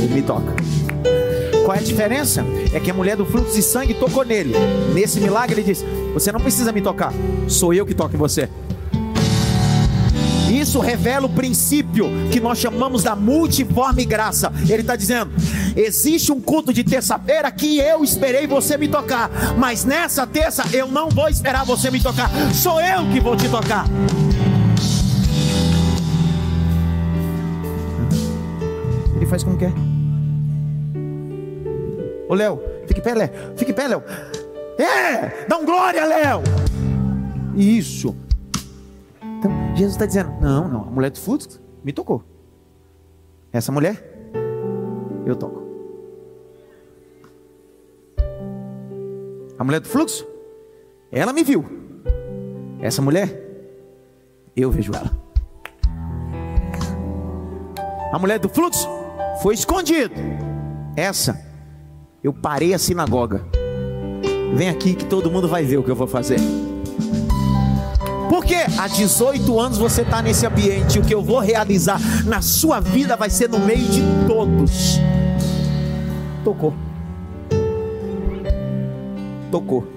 Ele 0.03 0.13
me 0.13 0.21
toca. 0.21 0.53
Qual 1.63 1.75
é 1.75 1.79
a 1.79 1.83
diferença? 1.83 2.43
É 2.73 2.79
que 2.79 2.91
a 2.91 2.93
mulher 2.93 3.15
do 3.15 3.25
fluxo 3.25 3.55
de 3.55 3.61
sangue 3.63 3.93
tocou 3.93 4.25
nele. 4.25 4.53
Nesse 4.93 5.21
milagre 5.21 5.61
ele 5.61 5.63
diz: 5.63 5.85
Você 6.13 6.31
não 6.31 6.39
precisa 6.39 6.71
me 6.71 6.81
tocar, 6.81 7.13
sou 7.47 7.73
eu 7.73 7.85
que 7.85 7.93
toco 7.93 8.15
em 8.15 8.17
você. 8.19 8.49
Isso 10.59 10.81
revela 10.81 11.25
o 11.25 11.29
princípio 11.29 12.09
que 12.29 12.39
nós 12.41 12.57
chamamos 12.57 13.01
da 13.01 13.15
multiforme 13.15 14.03
graça. 14.03 14.51
Ele 14.67 14.81
está 14.81 14.97
dizendo: 14.97 15.31
existe 15.73 16.33
um 16.33 16.41
culto 16.41 16.73
de 16.73 16.83
terça-feira 16.83 17.49
que 17.49 17.77
eu 17.79 18.03
esperei 18.03 18.45
você 18.45 18.77
me 18.77 18.89
tocar, 18.89 19.29
mas 19.57 19.85
nessa 19.85 20.27
terça 20.27 20.65
eu 20.73 20.87
não 20.87 21.07
vou 21.09 21.29
esperar 21.29 21.63
você 21.63 21.89
me 21.89 22.01
tocar, 22.01 22.29
sou 22.53 22.81
eu 22.81 23.05
que 23.09 23.21
vou 23.21 23.37
te 23.37 23.47
tocar. 23.47 23.85
Ele 29.15 29.25
faz 29.25 29.43
como 29.43 29.57
quer. 29.57 29.71
Ô 32.27 32.35
Léo, 32.35 32.61
fique 32.85 33.01
pé, 33.01 33.13
Léo. 33.13 33.29
Fique 33.55 33.71
pé, 33.71 33.87
Léo. 33.87 34.03
É, 34.77 35.45
dá 35.47 35.57
um 35.57 35.65
glória, 35.65 36.05
Léo. 36.05 36.43
Isso. 37.55 38.15
Jesus 39.79 39.93
está 39.93 40.05
dizendo: 40.05 40.33
não, 40.41 40.67
não, 40.67 40.81
a 40.81 40.91
mulher 40.91 41.09
do 41.09 41.17
fluxo 41.17 41.61
me 41.85 41.93
tocou. 41.93 42.21
Essa 43.49 43.71
mulher, 43.71 44.03
eu 45.25 45.37
toco. 45.37 45.63
A 49.57 49.63
mulher 49.63 49.79
do 49.79 49.87
fluxo, 49.87 50.27
ela 51.09 51.31
me 51.31 51.43
viu. 51.43 51.65
Essa 52.81 53.01
mulher, 53.01 53.29
eu 54.53 54.69
vejo 54.69 54.91
ela. 54.93 55.11
A 58.11 58.19
mulher 58.19 58.37
do 58.37 58.49
fluxo 58.49 58.85
foi 59.41 59.53
escondido. 59.53 60.13
Essa, 60.93 61.39
eu 62.21 62.33
parei 62.33 62.73
a 62.73 62.77
sinagoga. 62.77 63.45
Vem 64.55 64.67
aqui 64.67 64.93
que 64.93 65.05
todo 65.05 65.31
mundo 65.31 65.47
vai 65.47 65.63
ver 65.63 65.77
o 65.77 65.83
que 65.83 65.91
eu 65.91 65.95
vou 65.95 66.07
fazer. 66.07 66.39
Porque 68.29 68.53
há 68.77 68.87
18 68.87 69.59
anos 69.59 69.77
você 69.79 70.03
está 70.03 70.21
nesse 70.21 70.45
ambiente. 70.45 70.99
O 70.99 71.01
que 71.01 71.13
eu 71.13 71.23
vou 71.23 71.39
realizar 71.39 71.99
na 72.25 72.43
sua 72.43 72.79
vida 72.79 73.17
vai 73.17 73.29
ser 73.29 73.49
no 73.49 73.57
meio 73.57 73.85
de 73.89 74.01
todos. 74.27 74.99
Tocou. 76.43 76.75
Tocou. 79.51 79.87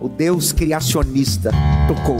O 0.00 0.08
Deus 0.08 0.52
criacionista 0.52 1.52
tocou. 1.86 2.18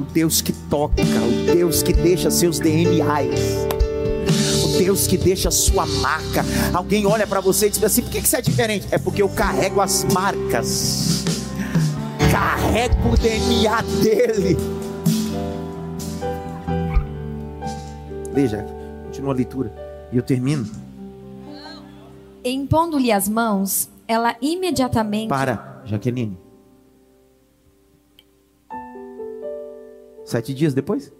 O 0.00 0.12
Deus 0.12 0.42
que 0.42 0.52
toca, 0.52 1.00
o 1.00 1.54
Deus 1.54 1.80
que 1.80 1.92
deixa 1.92 2.28
seus 2.28 2.58
DNAs 2.58 3.79
Deus 4.80 5.06
que 5.06 5.18
deixa 5.18 5.50
a 5.50 5.52
sua 5.52 5.84
marca. 5.84 6.42
Alguém 6.72 7.04
olha 7.04 7.26
para 7.26 7.38
você 7.38 7.66
e 7.66 7.70
diz 7.70 7.84
assim: 7.84 8.00
por 8.00 8.10
que, 8.10 8.22
que 8.22 8.26
você 8.26 8.38
é 8.38 8.40
diferente? 8.40 8.88
É 8.90 8.96
porque 8.96 9.20
eu 9.20 9.28
carrego 9.28 9.78
as 9.78 10.04
marcas, 10.04 11.22
carrego 12.32 13.12
o 13.12 13.16
DNA 13.18 13.82
dele. 14.02 14.56
Veja, 18.32 18.64
continua 19.04 19.34
a 19.34 19.36
leitura 19.36 19.70
e 20.10 20.16
eu 20.16 20.22
termino. 20.22 20.66
Impondo-lhe 22.42 23.12
as 23.12 23.28
mãos, 23.28 23.90
ela 24.08 24.34
imediatamente. 24.40 25.28
Para, 25.28 25.82
Jaqueline. 25.84 26.38
Sete 30.24 30.54
dias 30.54 30.72
depois? 30.72 31.12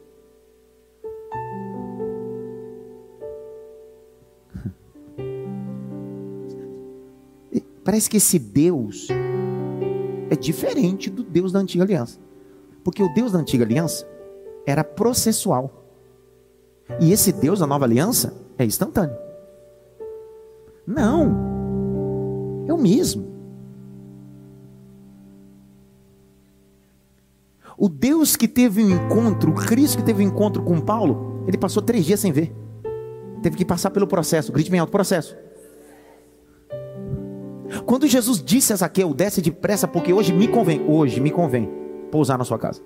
Parece 7.90 8.08
que 8.08 8.18
esse 8.18 8.38
Deus 8.38 9.08
é 10.30 10.36
diferente 10.36 11.10
do 11.10 11.24
Deus 11.24 11.50
da 11.50 11.58
antiga 11.58 11.82
aliança. 11.82 12.20
Porque 12.84 13.02
o 13.02 13.12
Deus 13.12 13.32
da 13.32 13.40
antiga 13.40 13.64
aliança 13.64 14.06
era 14.64 14.84
processual. 14.84 15.88
E 17.00 17.10
esse 17.10 17.32
Deus 17.32 17.58
da 17.58 17.66
nova 17.66 17.86
aliança 17.86 18.32
é 18.56 18.64
instantâneo. 18.64 19.16
Não. 20.86 22.64
É 22.68 22.72
o 22.72 22.78
mesmo. 22.78 23.26
O 27.76 27.88
Deus 27.88 28.36
que 28.36 28.46
teve 28.46 28.84
um 28.84 28.90
encontro, 28.90 29.50
o 29.50 29.54
Cristo 29.56 29.98
que 29.98 30.04
teve 30.04 30.24
um 30.24 30.28
encontro 30.28 30.62
com 30.62 30.80
Paulo, 30.80 31.42
ele 31.48 31.58
passou 31.58 31.82
três 31.82 32.04
dias 32.04 32.20
sem 32.20 32.30
ver. 32.30 32.54
Teve 33.42 33.56
que 33.56 33.64
passar 33.64 33.90
pelo 33.90 34.06
processo. 34.06 34.52
Grite 34.52 34.70
bem 34.70 34.78
alto, 34.78 34.92
processo. 34.92 35.36
Quando 37.90 38.06
Jesus 38.06 38.40
disse 38.40 38.72
a 38.72 38.76
Zaqueu, 38.76 39.12
desce 39.12 39.42
depressa, 39.42 39.88
porque 39.88 40.12
hoje 40.12 40.32
me 40.32 40.46
convém, 40.46 40.80
hoje 40.88 41.20
me 41.20 41.28
convém 41.28 41.68
pousar 42.08 42.38
na 42.38 42.44
sua 42.44 42.56
casa. 42.56 42.80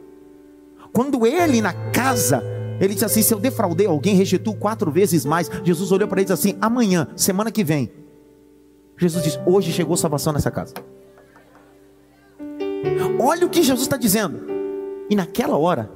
Quando 0.95 1.27
ele 1.27 1.61
na 1.61 1.75
casa, 1.91 2.43
ele 2.81 2.95
disse 2.95 3.05
assim: 3.05 3.21
se 3.21 3.35
eu 3.35 3.39
defraudei 3.39 3.87
alguém, 3.87 4.15
restituo 4.17 4.55
quatro 4.55 4.91
vezes 4.91 5.27
mais. 5.27 5.51
Jesus 5.63 5.93
olhou 5.93 6.09
para 6.09 6.23
ele 6.23 6.31
e 6.31 6.33
disse 6.33 6.49
assim: 6.49 6.59
amanhã, 6.59 7.07
semana 7.17 7.53
que 7.53 7.63
vem. 7.63 7.93
Jesus 8.97 9.23
disse: 9.23 9.39
hoje 9.45 9.73
chegou 9.73 9.95
salvação 9.95 10.33
nessa 10.33 10.51
casa. 10.51 10.73
Olha 13.21 13.47
o 13.47 13.51
que 13.51 13.63
Jesus 13.63 13.83
está 13.83 13.99
dizendo. 13.99 14.41
E 15.11 15.15
naquela 15.15 15.59
hora, 15.59 15.91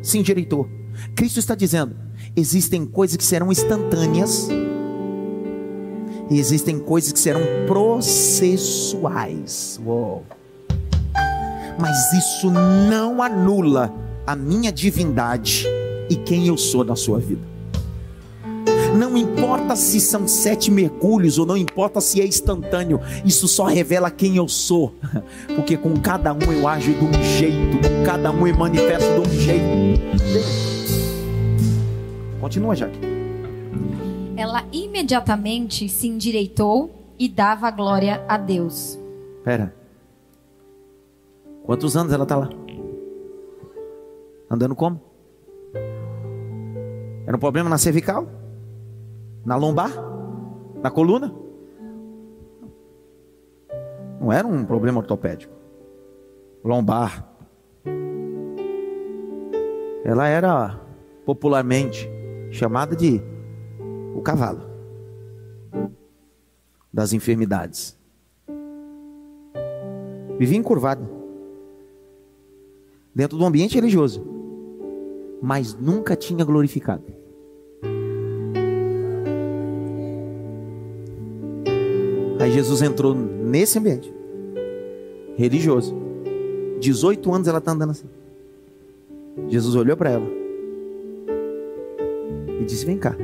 se 0.00 0.16
endireitou. 0.16 0.68
Cristo 1.16 1.40
está 1.40 1.56
dizendo: 1.56 1.96
existem 2.36 2.86
coisas 2.86 3.16
que 3.16 3.24
serão 3.24 3.50
instantâneas 3.50 4.48
e 6.30 6.38
existem 6.38 6.78
coisas 6.78 7.12
que 7.12 7.18
serão 7.18 7.42
processuais. 7.66 9.80
Uou. 9.84 10.22
Mas 11.78 12.12
isso 12.12 12.50
não 12.50 13.22
anula 13.22 13.92
a 14.26 14.34
minha 14.34 14.72
divindade 14.72 15.66
e 16.08 16.16
quem 16.16 16.46
eu 16.46 16.56
sou 16.56 16.82
na 16.84 16.96
sua 16.96 17.18
vida. 17.18 17.42
Não 18.96 19.16
importa 19.16 19.74
se 19.74 20.00
são 20.00 20.28
sete 20.28 20.70
mergulhos 20.70 21.36
ou 21.36 21.44
não 21.44 21.56
importa 21.56 22.00
se 22.00 22.20
é 22.20 22.26
instantâneo, 22.26 23.00
isso 23.24 23.48
só 23.48 23.64
revela 23.64 24.08
quem 24.08 24.36
eu 24.36 24.46
sou, 24.46 24.94
porque 25.56 25.76
com 25.76 25.96
cada 25.96 26.32
um 26.32 26.52
eu 26.52 26.68
ajo 26.68 26.92
de 26.92 27.04
um 27.04 27.12
jeito, 27.12 27.78
com 27.78 28.04
cada 28.04 28.30
um 28.30 28.46
eu 28.46 28.56
manifesto 28.56 29.12
de 29.14 29.28
um 29.28 29.40
jeito. 29.40 29.64
Continua, 32.40 32.76
Jaque 32.76 32.83
ela 34.36 34.64
imediatamente 34.72 35.88
se 35.88 36.08
endireitou 36.08 36.90
e 37.18 37.28
dava 37.28 37.70
glória 37.70 38.24
a 38.28 38.36
Deus. 38.36 38.98
Pera. 39.44 39.74
Quantos 41.64 41.96
anos 41.96 42.12
ela 42.12 42.24
está 42.24 42.36
lá? 42.36 42.50
Andando 44.50 44.74
como? 44.74 45.00
Era 47.26 47.36
um 47.36 47.40
problema 47.40 47.70
na 47.70 47.78
cervical? 47.78 48.26
Na 49.44 49.56
lombar? 49.56 49.90
Na 50.82 50.90
coluna? 50.90 51.34
Não 54.20 54.32
era 54.32 54.46
um 54.46 54.64
problema 54.64 55.00
ortopédico. 55.00 55.52
Lombar. 56.62 57.26
Ela 60.04 60.28
era 60.28 60.80
popularmente 61.24 62.08
chamada 62.50 62.94
de 62.94 63.22
o 64.14 64.22
cavalo 64.22 64.62
das 66.92 67.12
enfermidades. 67.12 67.98
Vivia 70.38 70.58
encurvado 70.58 71.06
dentro 73.14 73.36
do 73.36 73.44
ambiente 73.44 73.74
religioso, 73.74 74.24
mas 75.42 75.74
nunca 75.74 76.16
tinha 76.16 76.44
glorificado. 76.44 77.02
Aí 82.40 82.52
Jesus 82.52 82.82
entrou 82.82 83.14
nesse 83.14 83.78
ambiente 83.78 84.12
religioso. 85.36 85.94
18 86.80 87.32
anos 87.32 87.48
ela 87.48 87.58
está 87.58 87.72
andando 87.72 87.90
assim. 87.90 88.08
Jesus 89.48 89.74
olhou 89.74 89.96
para 89.96 90.10
ela 90.10 90.26
e 92.60 92.64
disse: 92.64 92.84
Vem 92.84 92.98
cá. 92.98 93.16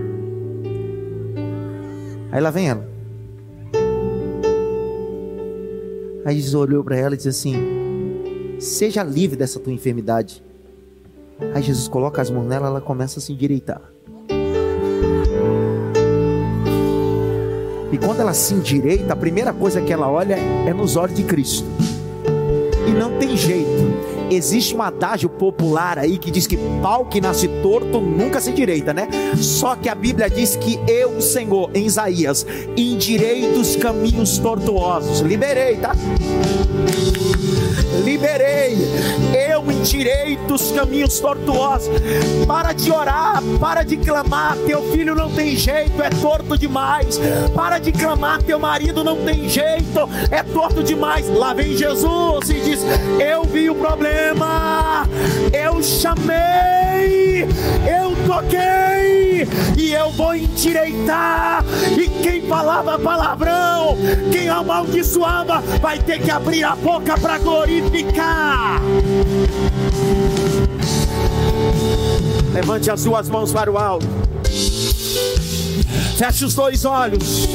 Aí 2.33 2.41
lá 2.41 2.51
vem 2.51 2.69
ela. 2.69 2.89
Aí 6.25 6.37
Jesus 6.37 6.55
olhou 6.55 6.85
para 6.85 6.97
ela 6.97 7.15
e 7.15 7.17
disse 7.17 7.29
assim: 7.29 7.57
Seja 8.59 9.03
livre 9.03 9.37
dessa 9.37 9.59
tua 9.59 9.73
enfermidade. 9.73 10.43
Aí 11.55 11.63
Jesus 11.63 11.89
coloca 11.89 12.21
as 12.21 12.31
mãos 12.31 12.47
nela, 12.47 12.69
ela 12.69 12.81
começa 12.81 13.19
a 13.19 13.23
se 13.23 13.33
endireitar. 13.33 13.81
E 17.93 17.99
quando 17.99 18.21
ela 18.21 18.33
se 18.33 18.55
endireita, 18.55 19.13
a 19.13 19.17
primeira 19.17 19.53
coisa 19.53 19.81
que 19.81 19.93
ela 19.93 20.09
olha 20.09 20.37
é 20.37 20.73
nos 20.73 20.95
olhos 20.97 21.17
de 21.17 21.25
Cristo. 21.25 21.67
E 22.87 22.93
não 22.93 23.19
tem 23.19 23.37
jeito. 23.37 23.90
Existe 24.31 24.77
um 24.77 24.83
adágio 24.83 25.29
popular 25.29 25.99
aí 25.99 26.17
que 26.17 26.31
diz 26.31 26.47
que 26.47 26.57
pau 26.81 27.07
que 27.07 27.21
nasce 27.21 27.49
torto 27.63 28.01
nunca 28.01 28.41
se 28.41 28.51
endireita, 28.51 28.95
né? 28.95 29.09
Só 29.37 29.75
que 29.75 29.89
a 29.89 29.95
Bíblia 29.95 30.31
diz 30.31 30.57
que 30.57 30.79
eu, 30.87 31.21
Senhor, 31.21 31.71
em 31.75 31.87
Isaías, 31.87 32.47
endireito 32.77 33.61
os 33.61 33.77
caminhos 33.77 34.39
tortuosos. 34.39 35.21
Liberei, 35.21 35.77
tá? 35.77 35.95
Liberei. 38.05 38.77
Endireito 39.69 40.55
os 40.55 40.71
caminhos 40.73 41.19
tortuosos. 41.19 41.89
Para 42.47 42.73
de 42.73 42.91
orar, 42.91 43.43
para 43.59 43.83
de 43.83 43.97
clamar. 43.97 44.57
Teu 44.67 44.83
filho 44.91 45.15
não 45.15 45.31
tem 45.31 45.57
jeito, 45.57 46.01
é 46.03 46.11
torto 46.11 46.57
demais. 46.57 47.19
Para 47.55 47.79
de 47.79 47.93
clamar, 47.93 48.43
teu 48.43 48.59
marido 48.59 49.03
não 49.03 49.17
tem 49.25 49.49
jeito, 49.49 50.09
é 50.31 50.43
torto 50.43 50.83
demais. 50.83 51.29
Lá 51.29 51.53
vem 51.53 51.77
Jesus 51.77 52.51
e 52.51 52.61
diz: 52.61 52.81
Eu 53.21 53.45
vi 53.45 53.71
o 53.71 53.75
problema. 53.75 55.07
Eu 55.53 55.83
chamei, 55.83 57.43
eu 57.43 58.10
toquei 58.31 59.49
e 59.77 59.93
eu 59.93 60.11
vou 60.13 60.35
endireitar. 60.35 61.65
E 61.99 62.09
quem 62.23 62.43
falava 62.43 62.97
palavrão, 62.99 63.97
quem 64.31 64.49
amaldiçoava, 64.49 65.61
vai 65.81 65.99
ter 65.99 66.21
que 66.21 66.31
abrir 66.31 66.63
a 66.63 66.77
boca 66.77 67.19
para 67.19 67.39
glorificar. 67.39 68.81
Levante 72.53 72.91
as 72.91 73.01
suas 73.01 73.29
mãos 73.29 73.53
para 73.53 73.71
o 73.71 73.77
alto. 73.77 74.07
Feche 76.17 76.45
os 76.45 76.55
dois 76.55 76.85
olhos. 76.85 77.49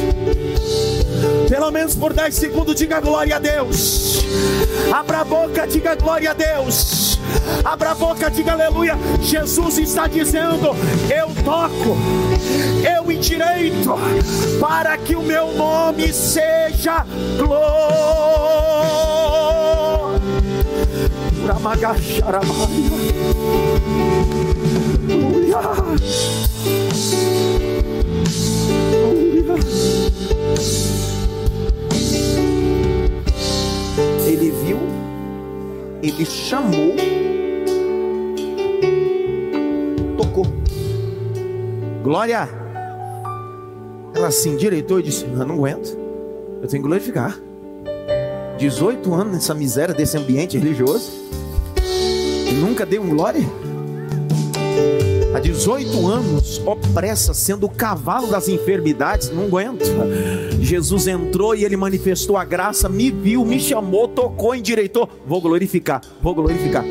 Pelo 1.49 1.71
menos 1.71 1.95
por 1.95 2.13
10 2.13 2.33
segundos, 2.35 2.75
diga 2.75 2.99
glória 2.99 3.37
a 3.37 3.39
Deus. 3.39 4.23
Abra 4.91 5.19
a 5.19 5.23
boca, 5.23 5.67
diga 5.67 5.95
glória 5.95 6.31
a 6.31 6.33
Deus. 6.33 7.19
Abra 7.63 7.91
a 7.91 7.95
boca, 7.95 8.29
diga 8.29 8.53
aleluia. 8.53 8.97
Jesus 9.21 9.77
está 9.77 10.07
dizendo: 10.07 10.75
Eu 11.09 11.27
toco, 11.43 11.97
eu 12.97 13.11
endireito, 13.11 13.95
para 14.59 14.97
que 14.97 15.15
o 15.15 15.21
meu 15.21 15.51
nome 15.53 16.11
seja 16.13 17.05
glória. 17.37 17.95
Aleluia. 29.45 29.63
Ele 34.27 34.51
viu, 34.51 34.79
ele 36.01 36.25
chamou, 36.25 36.95
tocou. 40.17 40.45
Glória! 42.03 42.49
Ela 44.15 44.31
se 44.31 44.49
endireitou 44.49 44.99
e 44.99 45.03
disse: 45.03 45.25
Eu 45.25 45.45
não 45.45 45.55
aguento, 45.55 45.95
eu 46.61 46.67
tenho 46.67 46.81
que 46.81 46.87
glorificar. 46.87 47.39
18 48.57 49.13
anos 49.13 49.33
nessa 49.33 49.53
miséria 49.53 49.93
desse 49.93 50.17
ambiente 50.17 50.57
religioso, 50.57 51.11
nunca 52.59 52.85
dei 52.85 52.97
um 52.97 53.09
glória 53.09 53.43
há 55.35 55.39
18 55.39 56.07
anos, 56.07 56.61
opressa, 56.65 57.33
sendo 57.33 57.65
o 57.65 57.69
cavalo 57.69 58.27
das 58.27 58.47
enfermidades, 58.47 59.29
não 59.29 59.43
aguento. 59.43 59.83
Jesus 60.61 61.07
entrou 61.07 61.53
e 61.53 61.65
ele 61.65 61.75
manifestou 61.75 62.37
a 62.37 62.45
graça, 62.45 62.87
me 62.87 63.11
viu, 63.11 63.43
me 63.43 63.59
chamou, 63.59 64.07
tocou, 64.07 64.55
endireitou. 64.55 65.09
Vou 65.25 65.41
glorificar, 65.41 66.01
vou 66.21 66.33
glorificar. 66.33 66.85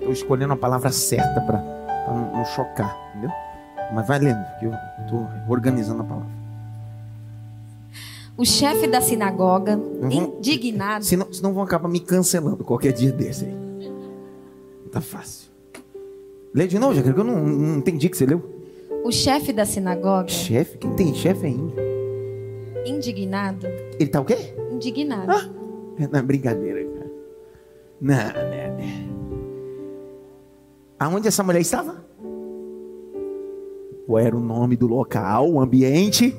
Estou 0.00 0.12
escolhendo 0.12 0.52
a 0.52 0.56
palavra 0.56 0.92
certa 0.92 1.40
para 1.40 1.58
não 2.04 2.44
chocar, 2.44 2.94
entendeu? 3.10 3.53
Mas 3.92 4.06
vai 4.06 4.18
lendo, 4.18 4.44
que 4.58 4.66
eu 4.66 4.72
estou 5.04 5.28
organizando 5.48 6.02
a 6.02 6.04
palavra. 6.04 6.44
O 8.36 8.44
chefe 8.44 8.88
da 8.88 9.00
sinagoga, 9.00 9.76
vão, 9.76 10.10
indignado. 10.10 11.04
Senão, 11.04 11.32
senão 11.32 11.52
vão 11.52 11.62
acabar 11.62 11.88
me 11.88 12.00
cancelando 12.00 12.64
qualquer 12.64 12.92
dia 12.92 13.12
desse 13.12 13.44
aí. 13.44 13.64
Tá 14.90 15.00
fácil. 15.00 15.50
Lê 16.52 16.66
de 16.66 16.78
novo, 16.78 16.94
já 16.94 17.02
que 17.02 17.08
eu 17.08 17.24
não, 17.24 17.44
não 17.44 17.78
entendi 17.78 18.08
que 18.08 18.16
você 18.16 18.26
leu. 18.26 18.42
O 19.04 19.12
chefe 19.12 19.52
da 19.52 19.64
sinagoga. 19.64 20.28
Chefe? 20.28 20.78
Quem 20.78 20.94
tem 20.94 21.14
chefe 21.14 21.46
ainda? 21.46 21.74
Indignado. 22.86 23.66
Ele 23.98 24.08
tá 24.08 24.20
o 24.20 24.24
quê? 24.24 24.54
Indignado. 24.70 25.30
Ah, 25.30 25.48
não 26.10 26.18
é 26.18 26.22
brincadeira, 26.22 26.84
cara. 26.84 27.10
Não, 28.00 28.16
não, 28.16 28.78
não. 28.78 29.14
Aonde 30.98 31.28
essa 31.28 31.42
mulher 31.42 31.60
estava? 31.60 32.04
Qual 34.06 34.18
era 34.18 34.36
o 34.36 34.40
nome 34.40 34.76
do 34.76 34.86
local, 34.86 35.50
o 35.50 35.60
ambiente? 35.60 36.36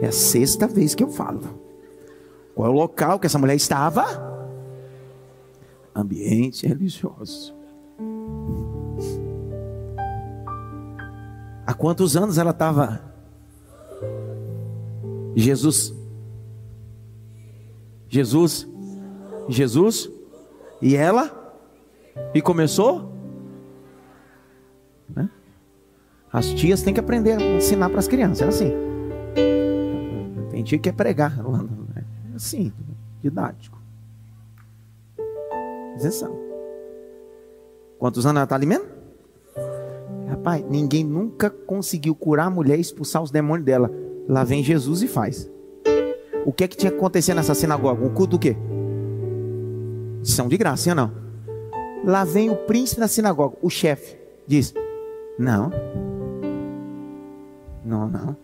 É 0.00 0.06
a 0.06 0.12
sexta 0.12 0.66
vez 0.66 0.94
que 0.94 1.02
eu 1.02 1.08
falo. 1.08 1.40
Qual 2.54 2.66
é 2.66 2.70
o 2.70 2.74
local 2.74 3.18
que 3.18 3.26
essa 3.26 3.38
mulher 3.38 3.54
estava? 3.54 4.04
Ambiente 5.94 6.66
religioso. 6.66 7.54
Há 11.66 11.74
quantos 11.74 12.16
anos 12.16 12.38
ela 12.38 12.52
estava? 12.52 13.02
Jesus. 15.34 15.94
Jesus. 18.08 18.66
Jesus. 19.48 20.10
E 20.80 20.96
ela? 20.96 21.30
E 22.32 22.40
começou? 22.40 23.15
Né? 25.14 25.28
As 26.32 26.52
tias 26.52 26.82
têm 26.82 26.92
que 26.92 27.00
aprender 27.00 27.32
a 27.32 27.56
ensinar 27.56 27.88
para 27.88 27.98
as 27.98 28.08
crianças, 28.08 28.42
é 28.42 28.48
assim. 28.48 28.72
Tem 30.50 30.62
tia 30.62 30.78
que 30.78 30.84
quer 30.84 30.92
pregar, 30.92 31.32
é 31.96 32.02
assim, 32.34 32.72
didático. 33.22 33.78
Isenção. 35.96 36.36
Quantos 37.98 38.26
anos 38.26 38.36
ela 38.36 38.44
está 38.44 38.54
alimentando? 38.54 38.96
Rapaz, 40.28 40.64
ninguém 40.68 41.04
nunca 41.04 41.48
conseguiu 41.48 42.14
curar 42.14 42.46
a 42.46 42.50
mulher 42.50 42.76
e 42.76 42.80
expulsar 42.80 43.22
os 43.22 43.30
demônios 43.30 43.64
dela. 43.64 43.90
Lá 44.28 44.44
vem 44.44 44.62
Jesus 44.62 45.02
e 45.02 45.08
faz. 45.08 45.50
O 46.44 46.52
que 46.52 46.64
é 46.64 46.68
que 46.68 46.76
tinha 46.76 46.90
que 46.90 46.98
acontecer 46.98 47.32
nessa 47.32 47.54
sinagoga? 47.54 48.04
Um 48.04 48.10
culto 48.10 48.32
do 48.32 48.38
quê? 48.38 48.56
São 50.22 50.48
de 50.48 50.56
graça, 50.56 50.94
não? 50.94 51.12
Lá 52.04 52.24
vem 52.24 52.50
o 52.50 52.56
príncipe 52.56 53.00
da 53.00 53.08
sinagoga, 53.08 53.56
o 53.62 53.70
chefe, 53.70 54.16
diz: 54.46 54.74
não. 55.38 55.70
Não, 57.84 58.08
não. 58.08 58.36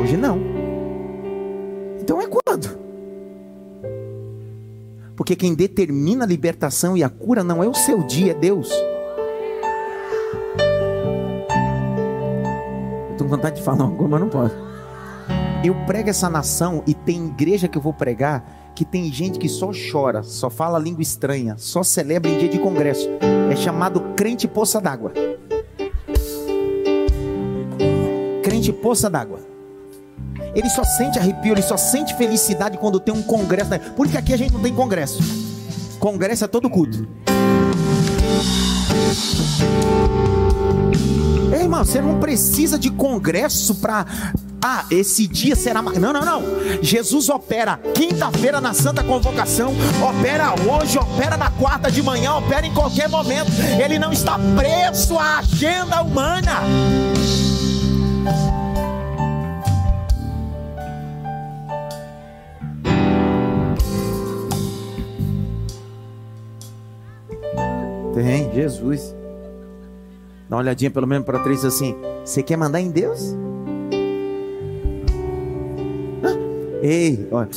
Hoje 0.00 0.16
não. 0.16 0.38
Então 2.00 2.20
é 2.20 2.26
quando? 2.26 2.78
Porque 5.16 5.36
quem 5.36 5.54
determina 5.54 6.24
a 6.24 6.26
libertação 6.26 6.96
e 6.96 7.04
a 7.04 7.08
cura 7.08 7.44
não 7.44 7.62
é 7.62 7.68
o 7.68 7.74
seu 7.74 8.02
dia, 8.02 8.32
é 8.32 8.34
Deus. 8.34 8.70
Eu 13.06 13.12
estou 13.12 13.28
com 13.28 13.36
vontade 13.36 13.56
de 13.56 13.62
falar 13.62 13.84
alguma, 13.84 14.08
mas 14.08 14.20
não 14.20 14.28
posso. 14.28 14.54
Eu 15.64 15.76
prego 15.86 16.10
essa 16.10 16.28
nação 16.28 16.82
e 16.86 16.94
tem 16.94 17.26
igreja 17.26 17.68
que 17.68 17.78
eu 17.78 17.82
vou 17.82 17.92
pregar 17.92 18.72
que 18.74 18.84
tem 18.84 19.12
gente 19.12 19.38
que 19.38 19.48
só 19.48 19.70
chora, 19.70 20.22
só 20.22 20.50
fala 20.50 20.78
língua 20.78 21.02
estranha, 21.02 21.56
só 21.58 21.82
celebra 21.82 22.30
em 22.30 22.38
dia 22.38 22.48
de 22.48 22.58
congresso. 22.58 23.08
É 23.50 23.54
chamado 23.54 24.00
crente 24.16 24.48
poça 24.48 24.80
d'água. 24.80 25.12
Crente 28.62 28.72
poça 28.72 29.10
d'água. 29.10 29.40
Ele 30.54 30.70
só 30.70 30.84
sente 30.84 31.18
arrepio, 31.18 31.52
ele 31.52 31.62
só 31.62 31.76
sente 31.76 32.14
felicidade 32.14 32.78
quando 32.78 33.00
tem 33.00 33.12
um 33.12 33.22
congresso. 33.22 33.70
Por 33.96 34.06
que 34.06 34.16
aqui 34.16 34.32
a 34.32 34.36
gente 34.36 34.52
não 34.52 34.60
tem 34.60 34.72
congresso? 34.72 35.18
Congresso 35.98 36.44
é 36.44 36.46
todo 36.46 36.70
culto. 36.70 37.08
Ei, 41.52 41.62
irmão, 41.62 41.84
você 41.84 42.00
não 42.00 42.20
precisa 42.20 42.78
de 42.78 42.88
congresso 42.88 43.74
para 43.76 44.06
Ah, 44.64 44.84
esse 44.92 45.26
dia 45.26 45.56
será. 45.56 45.82
Não, 45.82 46.12
não, 46.12 46.24
não. 46.24 46.42
Jesus 46.80 47.28
opera 47.28 47.80
quinta-feira 47.94 48.60
na 48.60 48.72
Santa 48.72 49.02
Convocação, 49.02 49.74
opera 50.00 50.54
hoje, 50.54 50.96
opera 50.98 51.36
na 51.36 51.50
quarta 51.50 51.90
de 51.90 52.00
manhã, 52.00 52.36
opera 52.36 52.64
em 52.64 52.72
qualquer 52.72 53.08
momento. 53.08 53.50
Ele 53.82 53.98
não 53.98 54.12
está 54.12 54.38
preso 54.56 55.18
à 55.18 55.40
agenda 55.40 56.00
humana. 56.00 56.62
Jesus. 68.54 69.14
Dá 70.48 70.56
uma 70.56 70.62
olhadinha 70.62 70.90
pelo 70.90 71.06
menos 71.06 71.24
para 71.24 71.38
três 71.38 71.64
assim. 71.64 71.94
Você 72.24 72.42
quer 72.42 72.56
mandar 72.56 72.80
em 72.80 72.90
Deus? 72.90 73.34
Ei, 76.82 77.28
olha. 77.30 77.48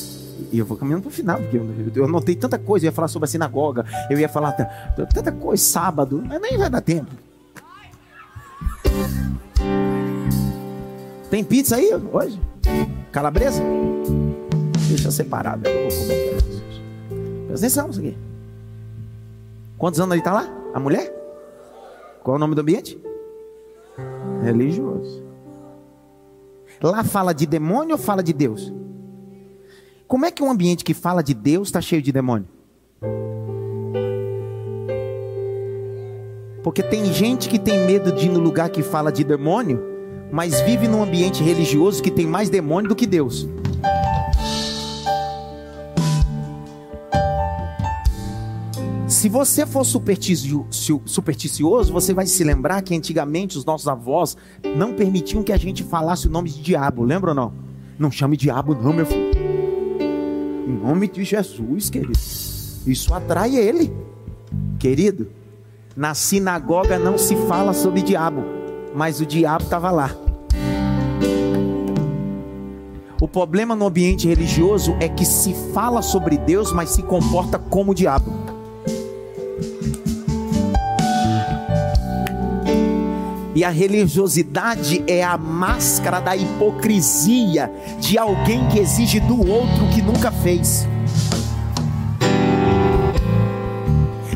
E 0.51 0.59
eu 0.59 0.65
vou 0.65 0.77
caminhando 0.77 1.01
para 1.01 1.09
o 1.09 1.11
final, 1.11 1.37
porque 1.37 1.99
eu 1.99 2.05
anotei 2.05 2.35
tanta 2.35 2.57
coisa. 2.59 2.85
Eu 2.85 2.89
ia 2.89 2.93
falar 2.93 3.07
sobre 3.07 3.25
a 3.25 3.27
sinagoga, 3.27 3.85
eu 4.09 4.19
ia 4.19 4.29
falar 4.29 4.51
tanta 4.53 5.31
coisa 5.31 5.61
sábado, 5.61 6.23
mas 6.25 6.39
nem 6.39 6.57
vai 6.57 6.69
dar 6.69 6.81
tempo. 6.81 7.11
Tem 11.29 11.43
pizza 11.43 11.75
aí 11.75 11.89
hoje? 12.13 12.39
Calabresa? 13.11 13.61
Deixa 14.87 15.09
separado. 15.11 15.67
Eu 15.67 15.89
vou 15.89 15.99
comer. 15.99 16.37
Presta 17.47 17.65
atenção 17.65 17.89
aqui. 17.89 18.17
Quantos 19.77 19.99
anos 19.99 20.13
ele 20.13 20.21
está 20.21 20.31
lá? 20.31 20.47
A 20.75 20.79
mulher? 20.79 21.09
Qual 22.21 22.35
é 22.35 22.37
o 22.37 22.39
nome 22.39 22.53
do 22.53 22.59
ambiente? 22.59 23.01
Religioso. 24.43 25.23
Lá 26.83 27.01
fala 27.01 27.33
de 27.33 27.45
demônio 27.45 27.93
ou 27.93 27.97
fala 27.97 28.21
de 28.21 28.33
Deus? 28.33 28.73
Como 30.05 30.25
é 30.25 30.31
que 30.31 30.43
um 30.43 30.51
ambiente 30.51 30.83
que 30.83 30.93
fala 30.93 31.23
de 31.23 31.33
Deus 31.33 31.69
está 31.69 31.79
cheio 31.79 32.01
de 32.01 32.11
demônio? 32.11 32.45
Porque 36.61 36.83
tem 36.83 37.05
gente 37.05 37.47
que 37.47 37.57
tem 37.57 37.85
medo 37.85 38.11
de 38.11 38.25
ir 38.25 38.29
no 38.29 38.41
lugar 38.41 38.69
que 38.69 38.83
fala 38.83 39.13
de 39.13 39.23
demônio, 39.23 39.81
mas 40.29 40.59
vive 40.59 40.89
num 40.89 41.01
ambiente 41.01 41.41
religioso 41.41 42.03
que 42.03 42.11
tem 42.11 42.27
mais 42.27 42.49
demônio 42.49 42.89
do 42.89 42.95
que 42.97 43.07
Deus. 43.07 43.47
Se 49.25 49.29
você 49.29 49.65
for 49.65 49.83
supersticioso, 49.83 51.91
você 51.91 52.13
vai 52.13 52.27
se 52.27 52.43
lembrar 52.43 52.83
que 52.83 52.95
antigamente 52.95 53.57
os 53.57 53.65
nossos 53.65 53.87
avós 53.87 54.37
não 54.77 54.93
permitiam 54.93 55.41
que 55.41 55.51
a 55.51 55.57
gente 55.57 55.83
falasse 55.83 56.27
o 56.27 56.29
nome 56.29 56.51
de 56.51 56.61
diabo, 56.61 57.01
lembra 57.01 57.31
ou 57.31 57.35
não? 57.35 57.51
Não 57.97 58.11
chame 58.11 58.37
diabo, 58.37 58.75
não, 58.75 58.93
meu 58.93 59.03
filho. 59.03 59.31
Em 60.67 60.71
nome 60.71 61.07
de 61.07 61.23
Jesus, 61.23 61.89
querido. 61.89 62.13
Isso 62.85 63.15
atrai 63.15 63.55
ele, 63.55 63.91
querido. 64.77 65.31
Na 65.95 66.13
sinagoga 66.13 66.99
não 66.99 67.17
se 67.17 67.35
fala 67.47 67.73
sobre 67.73 68.03
diabo, 68.03 68.43
mas 68.93 69.19
o 69.19 69.25
diabo 69.25 69.63
estava 69.63 69.89
lá. 69.89 70.15
O 73.19 73.27
problema 73.27 73.75
no 73.75 73.87
ambiente 73.87 74.27
religioso 74.27 74.95
é 74.99 75.09
que 75.09 75.25
se 75.25 75.55
fala 75.73 76.03
sobre 76.03 76.37
Deus, 76.37 76.71
mas 76.71 76.91
se 76.91 77.01
comporta 77.01 77.57
como 77.57 77.91
o 77.91 77.95
diabo. 77.95 78.53
E 83.55 83.63
a 83.63 83.69
religiosidade 83.69 85.01
é 85.07 85.23
a 85.23 85.37
máscara 85.37 86.19
da 86.19 86.35
hipocrisia 86.35 87.71
de 88.01 88.17
alguém 88.17 88.67
que 88.67 88.77
exige 88.79 89.21
do 89.21 89.49
outro 89.49 89.87
que 89.93 90.01
nunca 90.01 90.29
fez. 90.29 90.85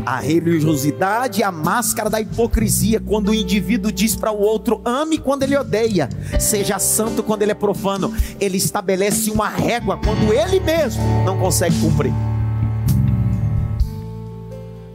A 0.05 0.21
religiosidade 0.21 1.43
é 1.43 1.45
a 1.45 1.51
máscara 1.51 2.09
da 2.09 2.21
hipocrisia, 2.21 3.01
quando 3.01 3.29
o 3.29 3.35
indivíduo 3.35 3.91
diz 3.91 4.15
para 4.15 4.31
o 4.31 4.39
outro: 4.39 4.81
ame 4.85 5.17
quando 5.17 5.43
ele 5.43 5.57
odeia, 5.57 6.07
seja 6.39 6.79
santo 6.79 7.21
quando 7.21 7.41
ele 7.41 7.51
é 7.51 7.55
profano. 7.55 8.13
Ele 8.39 8.57
estabelece 8.57 9.29
uma 9.29 9.49
régua 9.49 9.97
quando 9.97 10.33
ele 10.33 10.61
mesmo 10.61 11.03
não 11.25 11.37
consegue 11.37 11.77
cumprir. 11.81 12.13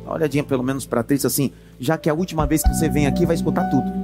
Dá 0.02 0.10
uma 0.10 0.14
olhadinha 0.14 0.42
pelo 0.42 0.62
menos 0.62 0.86
para 0.86 1.02
três 1.02 1.26
assim, 1.26 1.52
já 1.78 1.98
que 1.98 2.08
é 2.08 2.12
a 2.12 2.14
última 2.14 2.46
vez 2.46 2.62
que 2.62 2.70
você 2.70 2.88
vem 2.88 3.06
aqui, 3.06 3.26
vai 3.26 3.36
escutar 3.36 3.68
tudo. 3.68 4.03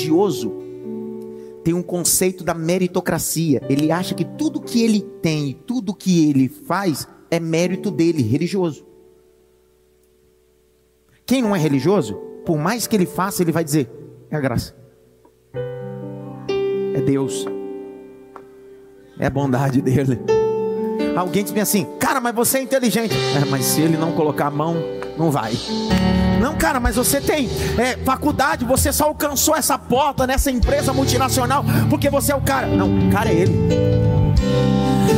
Religioso 0.00 0.52
tem 1.62 1.74
um 1.74 1.82
conceito 1.82 2.42
da 2.42 2.54
meritocracia. 2.54 3.62
Ele 3.68 3.92
acha 3.92 4.14
que 4.14 4.24
tudo 4.24 4.60
que 4.60 4.82
ele 4.82 5.02
tem, 5.20 5.52
tudo 5.66 5.94
que 5.94 6.28
ele 6.28 6.48
faz 6.48 7.06
é 7.30 7.38
mérito 7.38 7.90
dele, 7.90 8.22
religioso. 8.22 8.86
Quem 11.26 11.42
não 11.42 11.54
é 11.54 11.58
religioso, 11.58 12.14
por 12.44 12.58
mais 12.58 12.86
que 12.86 12.96
ele 12.96 13.06
faça, 13.06 13.42
ele 13.42 13.52
vai 13.52 13.62
dizer: 13.62 13.90
é 14.30 14.36
a 14.36 14.40
graça. 14.40 14.74
É 16.94 17.00
Deus. 17.02 17.46
É 19.18 19.26
a 19.26 19.30
bondade 19.30 19.82
dele. 19.82 20.18
Alguém 21.14 21.44
diz 21.44 21.54
assim: 21.58 21.86
Cara, 21.98 22.20
mas 22.20 22.34
você 22.34 22.58
é 22.58 22.62
inteligente. 22.62 23.14
É, 23.14 23.44
mas 23.44 23.66
se 23.66 23.82
ele 23.82 23.98
não 23.98 24.12
colocar 24.12 24.46
a 24.46 24.50
mão, 24.50 24.76
não 25.18 25.30
vai. 25.30 25.52
Não, 26.40 26.54
cara, 26.56 26.80
mas 26.80 26.96
você 26.96 27.20
tem 27.20 27.48
é, 27.78 27.96
faculdade, 27.98 28.64
você 28.64 28.92
só 28.92 29.04
alcançou 29.04 29.54
essa 29.54 29.78
porta 29.78 30.26
nessa 30.26 30.50
empresa 30.50 30.92
multinacional 30.92 31.64
porque 31.88 32.08
você 32.08 32.32
é 32.32 32.36
o 32.36 32.40
cara. 32.40 32.66
Não, 32.66 33.08
o 33.08 33.10
cara 33.10 33.28
é 33.28 33.34
ele. 33.34 34.00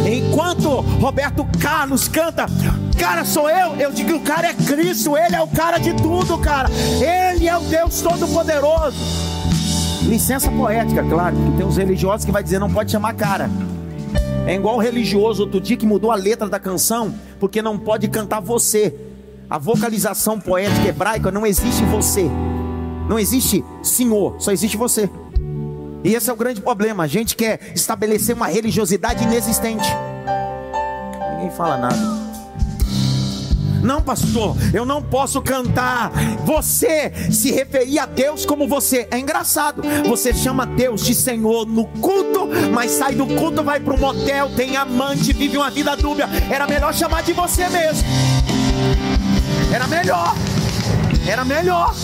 Enquanto 0.06 0.68
Roberto 0.80 1.46
Carlos 1.61 2.08
canta, 2.08 2.46
cara 3.02 3.24
sou 3.24 3.50
eu, 3.50 3.74
eu 3.76 3.90
digo 3.90 4.14
o 4.14 4.20
cara 4.20 4.46
é 4.46 4.54
Cristo, 4.54 5.16
ele 5.16 5.35
é 5.35 5.42
o 5.42 5.48
cara 5.48 5.78
de 5.78 5.92
tudo, 5.92 6.38
cara. 6.38 6.68
Ele 7.00 7.48
é 7.48 7.56
o 7.56 7.61
Deus 7.61 8.00
Todo-Poderoso. 8.00 8.96
Licença 10.02 10.48
poética, 10.50 11.02
claro, 11.02 11.35
que 11.35 11.56
tem 11.56 11.66
uns 11.66 11.76
religiosos 11.76 12.24
que 12.24 12.30
vai 12.30 12.44
dizer 12.44 12.61
não 12.61 12.72
pode 12.72 12.92
chamar 12.92 13.14
cara. 13.14 13.50
É 14.46 14.54
igual 14.54 14.76
o 14.76 14.78
religioso 14.78 15.42
outro 15.42 15.61
dia 15.61 15.76
que 15.76 15.85
mudou 15.85 16.12
a 16.12 16.14
letra 16.14 16.48
da 16.48 16.61
canção 16.61 17.12
porque 17.40 17.61
não 17.61 17.76
pode 17.76 18.06
cantar 18.06 18.40
você. 18.40 18.94
A 19.48 19.59
vocalização 19.59 20.40
poética 20.40 20.88
hebraica 20.88 21.31
não 21.31 21.46
existe 21.46 21.85
você. 21.85 22.28
Não 23.09 23.18
existe 23.18 23.64
Senhor, 23.83 24.37
só 24.38 24.52
existe 24.52 24.76
você. 24.76 25.11
E 26.05 26.14
esse 26.14 26.31
é 26.31 26.33
o 26.33 26.37
grande 26.37 26.61
problema. 26.61 27.05
A 27.05 27.07
gente 27.07 27.37
quer 27.37 27.61
estabelecer 27.74 28.35
uma 28.35 28.46
religiosidade 28.46 29.22
inexistente. 29.24 29.88
Ninguém 31.37 31.50
fala 31.50 31.76
nada. 31.76 32.22
Não, 33.83 34.00
pastor, 34.00 34.57
eu 34.72 34.87
não 34.87 35.02
posso 35.02 35.42
cantar. 35.42 36.12
Você 36.44 37.12
se 37.33 37.50
referir 37.50 37.98
a 37.98 38.07
Deus 38.07 38.46
como 38.46 38.68
você. 38.68 39.09
É 39.11 39.18
engraçado. 39.18 39.83
Você 40.09 40.33
chama 40.33 40.64
Deus 40.64 41.05
de 41.05 41.14
Senhor 41.14 41.66
no 41.66 41.87
culto, 41.87 42.48
mas 42.72 42.92
sai 42.92 43.14
do 43.14 43.26
culto, 43.26 43.62
vai 43.62 43.81
para 43.81 43.94
um 43.94 43.98
motel, 43.98 44.50
tem 44.55 44.76
amante, 44.76 45.33
vive 45.33 45.57
uma 45.57 45.70
vida 45.70 45.96
dúbia. 45.96 46.28
Era 46.50 46.66
melhor 46.66 46.94
chamar 46.94 47.22
de 47.22 47.33
você 47.33 47.68
mesmo. 47.68 48.07
Era 49.72 49.87
melhor. 49.87 50.35
Era 51.26 51.44
melhor. 51.44 51.94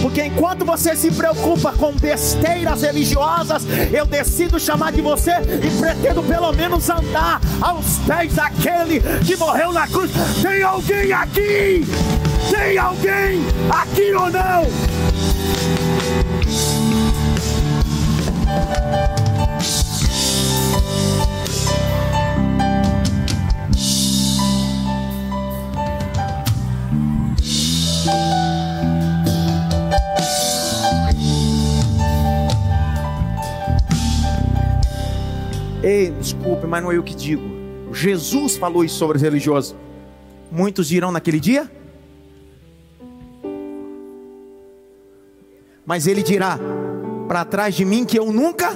Porque 0.00 0.24
enquanto 0.24 0.64
você 0.64 0.96
se 0.96 1.10
preocupa 1.10 1.72
com 1.72 1.92
besteiras 1.92 2.82
religiosas, 2.82 3.64
eu 3.92 4.06
decido 4.06 4.58
chamar 4.58 4.92
de 4.92 5.02
você 5.02 5.32
e 5.32 5.70
pretendo 5.78 6.22
pelo 6.22 6.52
menos 6.52 6.88
andar 6.88 7.40
aos 7.60 7.98
pés 8.06 8.34
daquele 8.34 9.00
que 9.24 9.36
morreu 9.36 9.72
na 9.72 9.86
cruz. 9.86 10.10
Tem 10.40 10.62
alguém 10.62 11.12
aqui? 11.12 11.84
Tem 12.50 12.78
alguém 12.78 13.44
aqui 13.70 14.12
ou 14.14 14.30
não? 14.30 14.66
Ei, 35.88 36.10
desculpe, 36.10 36.66
mas 36.66 36.82
não 36.82 36.92
é 36.92 36.98
eu 36.98 37.02
que 37.02 37.14
digo. 37.14 37.42
Jesus 37.94 38.58
falou 38.58 38.84
isso 38.84 38.96
sobre 38.96 39.16
os 39.16 39.22
religiosos. 39.22 39.74
Muitos 40.52 40.86
dirão 40.86 41.10
naquele 41.10 41.40
dia. 41.40 41.66
Mas 45.86 46.06
ele 46.06 46.22
dirá: 46.22 46.58
para 47.26 47.42
trás 47.42 47.74
de 47.74 47.86
mim 47.86 48.04
que 48.04 48.18
eu 48.18 48.30
nunca. 48.30 48.68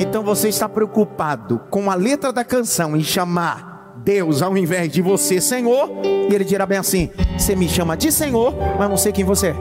Então 0.00 0.24
você 0.24 0.48
está 0.48 0.68
preocupado 0.68 1.60
com 1.70 1.88
a 1.88 1.94
letra 1.94 2.32
da 2.32 2.44
canção 2.44 2.96
em 2.96 3.04
chamar 3.04 4.00
Deus 4.04 4.42
ao 4.42 4.56
invés 4.56 4.90
de 4.90 5.00
você 5.00 5.40
Senhor, 5.40 5.88
e 6.28 6.34
ele 6.34 6.44
dirá 6.44 6.66
bem 6.66 6.78
assim: 6.78 7.08
Você 7.38 7.54
me 7.54 7.68
chama 7.68 7.96
de 7.96 8.10
Senhor, 8.10 8.52
mas 8.76 8.90
não 8.90 8.96
sei 8.96 9.12
quem 9.12 9.24
você 9.24 9.50
é. 9.50 9.56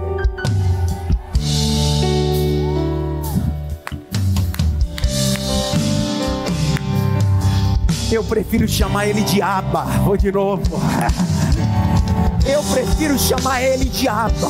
Eu 8.12 8.24
prefiro 8.24 8.68
chamar 8.68 9.08
ele 9.08 9.22
de 9.22 9.42
Aba. 9.42 9.86
Vou 10.04 10.18
de 10.18 10.32
novo. 10.32 10.62
Eu 12.46 12.64
prefiro 12.64 13.18
chamar 13.18 13.62
ele 13.62 13.86
de 13.86 14.08
Abba. 14.08 14.50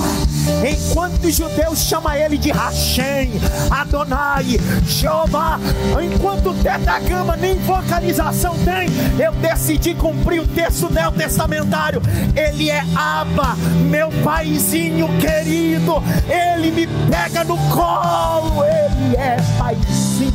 Enquanto 0.67 1.25
os 1.25 1.35
judeus 1.35 1.79
chamam 1.79 2.13
ele 2.13 2.37
de 2.37 2.49
Hashem, 2.51 3.31
Adonai, 3.69 4.59
Jeová. 4.85 5.59
Enquanto 6.01 6.49
o 6.49 6.53
Tetagama 6.53 7.35
nem 7.35 7.55
vocalização 7.59 8.55
tem, 8.59 8.87
eu 9.23 9.33
decidi 9.33 9.93
cumprir 9.93 10.41
o 10.41 10.47
texto 10.47 10.91
neotestamentário. 10.91 12.01
Ele 12.35 12.69
é 12.69 12.83
Abba, 12.95 13.55
meu 13.89 14.09
paizinho 14.23 15.07
querido. 15.19 16.01
Ele 16.27 16.71
me 16.71 16.87
pega 17.09 17.43
no 17.43 17.57
colo. 17.69 18.63
Ele 18.63 19.15
é 19.17 19.37
paizinho. 19.57 20.31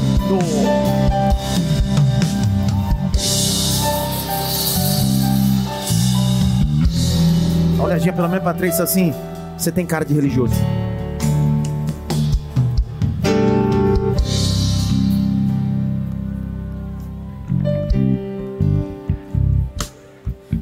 Olhadinha 7.79 8.13
pelo 8.13 8.29
menos 8.29 8.43
para 8.43 8.55
três 8.55 8.81
assim. 8.81 9.13
Você 9.57 9.71
tem 9.71 9.87
cara 9.87 10.05
de 10.05 10.15
religioso. 10.15 10.55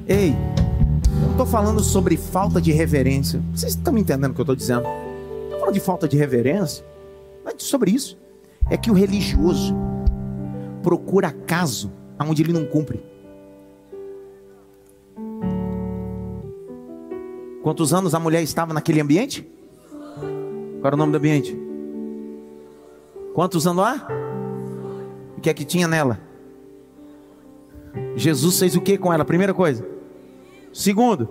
Ei, 0.07 0.37
eu 1.23 1.31
estou 1.31 1.47
falando 1.47 1.83
sobre 1.83 2.17
falta 2.17 2.61
de 2.61 2.73
reverência. 2.73 3.41
Vocês 3.55 3.73
estão 3.73 3.93
me 3.93 4.01
entendendo 4.01 4.33
o 4.33 4.35
que 4.35 4.41
eu 4.41 4.45
estou 4.45 4.57
dizendo? 4.57 4.87
Estou 5.45 5.61
falando 5.61 5.75
de 5.75 5.81
falta 5.81 6.09
de 6.09 6.17
reverência. 6.17 6.85
Não 7.45 7.53
é 7.53 7.55
sobre 7.59 7.91
isso. 7.91 8.19
É 8.71 8.77
que 8.77 8.91
o 8.91 8.95
religioso 8.95 9.75
procura 10.83 11.31
caso 11.31 11.91
aonde 12.19 12.43
ele 12.43 12.53
não 12.53 12.65
cumpre. 12.65 13.14
Quantos 17.65 17.95
anos 17.95 18.15
a 18.15 18.21
mulher 18.21 18.43
estava 18.43 18.75
naquele 18.75 19.01
ambiente? 19.01 19.41
Qual 19.41 20.85
era 20.85 20.95
o 20.95 20.99
nome 20.99 21.13
do 21.13 21.17
ambiente? 21.17 21.59
Quantos 23.33 23.67
anos 23.67 23.83
lá? 23.83 24.07
O 25.39 25.41
que 25.41 25.49
é 25.49 25.55
que 25.55 25.65
tinha 25.65 25.89
nela? 25.89 26.21
Jesus 28.17 28.59
fez 28.59 28.77
o 28.77 28.83
que 28.83 28.99
com 28.99 29.11
ela? 29.11 29.25
Primeira 29.25 29.55
coisa. 29.55 29.83
Segundo. 30.75 31.31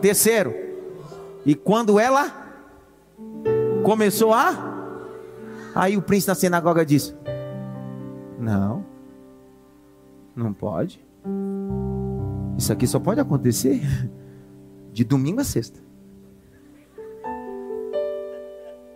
Terceiro. 0.00 0.54
E 1.44 1.56
quando 1.56 1.98
ela 1.98 2.32
começou 3.82 4.32
a. 4.32 4.54
Aí 5.74 5.96
o 5.96 6.02
príncipe 6.02 6.28
da 6.28 6.36
sinagoga 6.36 6.86
disse: 6.86 7.12
Não, 8.38 8.86
não 10.36 10.52
pode. 10.52 11.04
Isso 12.56 12.72
aqui 12.72 12.86
só 12.86 13.00
pode 13.00 13.18
acontecer 13.18 13.82
de 14.92 15.04
domingo 15.04 15.40
a 15.40 15.44
sexta. 15.44 15.80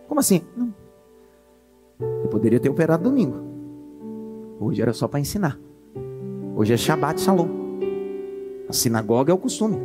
Como 0.08 0.20
assim? 0.20 0.42
Não. 0.56 0.72
Eu 2.22 2.28
poderia 2.28 2.60
ter 2.60 2.68
operado 2.68 3.04
domingo. 3.04 3.36
Hoje 4.60 4.80
era 4.80 4.92
só 4.92 5.08
para 5.08 5.20
ensinar. 5.20 5.58
Hoje 6.56 6.72
é 6.72 6.76
Shabbat 6.76 7.20
Shalom. 7.20 7.48
A 8.68 8.72
sinagoga 8.72 9.32
é 9.32 9.34
o 9.34 9.38
costume. 9.38 9.78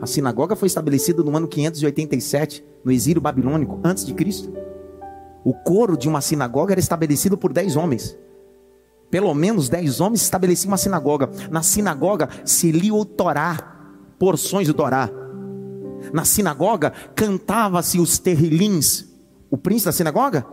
A 0.00 0.06
sinagoga 0.06 0.54
foi 0.54 0.66
estabelecida 0.66 1.22
no 1.22 1.36
ano 1.36 1.48
587, 1.48 2.64
no 2.84 2.92
exílio 2.92 3.20
babilônico, 3.20 3.80
antes 3.82 4.04
de 4.04 4.14
Cristo. 4.14 4.52
O 5.44 5.52
coro 5.52 5.96
de 5.96 6.08
uma 6.08 6.20
sinagoga 6.20 6.74
era 6.74 6.80
estabelecido 6.80 7.36
por 7.36 7.52
dez 7.52 7.74
homens. 7.74 8.16
Pelo 9.10 9.32
menos 9.34 9.68
dez 9.68 10.00
homens 10.00 10.22
estabeleciam 10.22 10.70
uma 10.70 10.76
sinagoga. 10.76 11.30
Na 11.50 11.62
sinagoga 11.62 12.28
se 12.44 12.70
lia 12.70 12.94
o 12.94 13.04
Torá, 13.04 13.77
porções 14.18 14.66
do 14.66 14.74
Torá. 14.74 15.08
Na 16.12 16.24
sinagoga 16.24 16.92
cantava-se 17.14 17.98
os 17.98 18.18
terrilins. 18.18 19.06
O 19.50 19.56
príncipe 19.56 19.86
da 19.86 19.92
sinagoga 19.92 20.46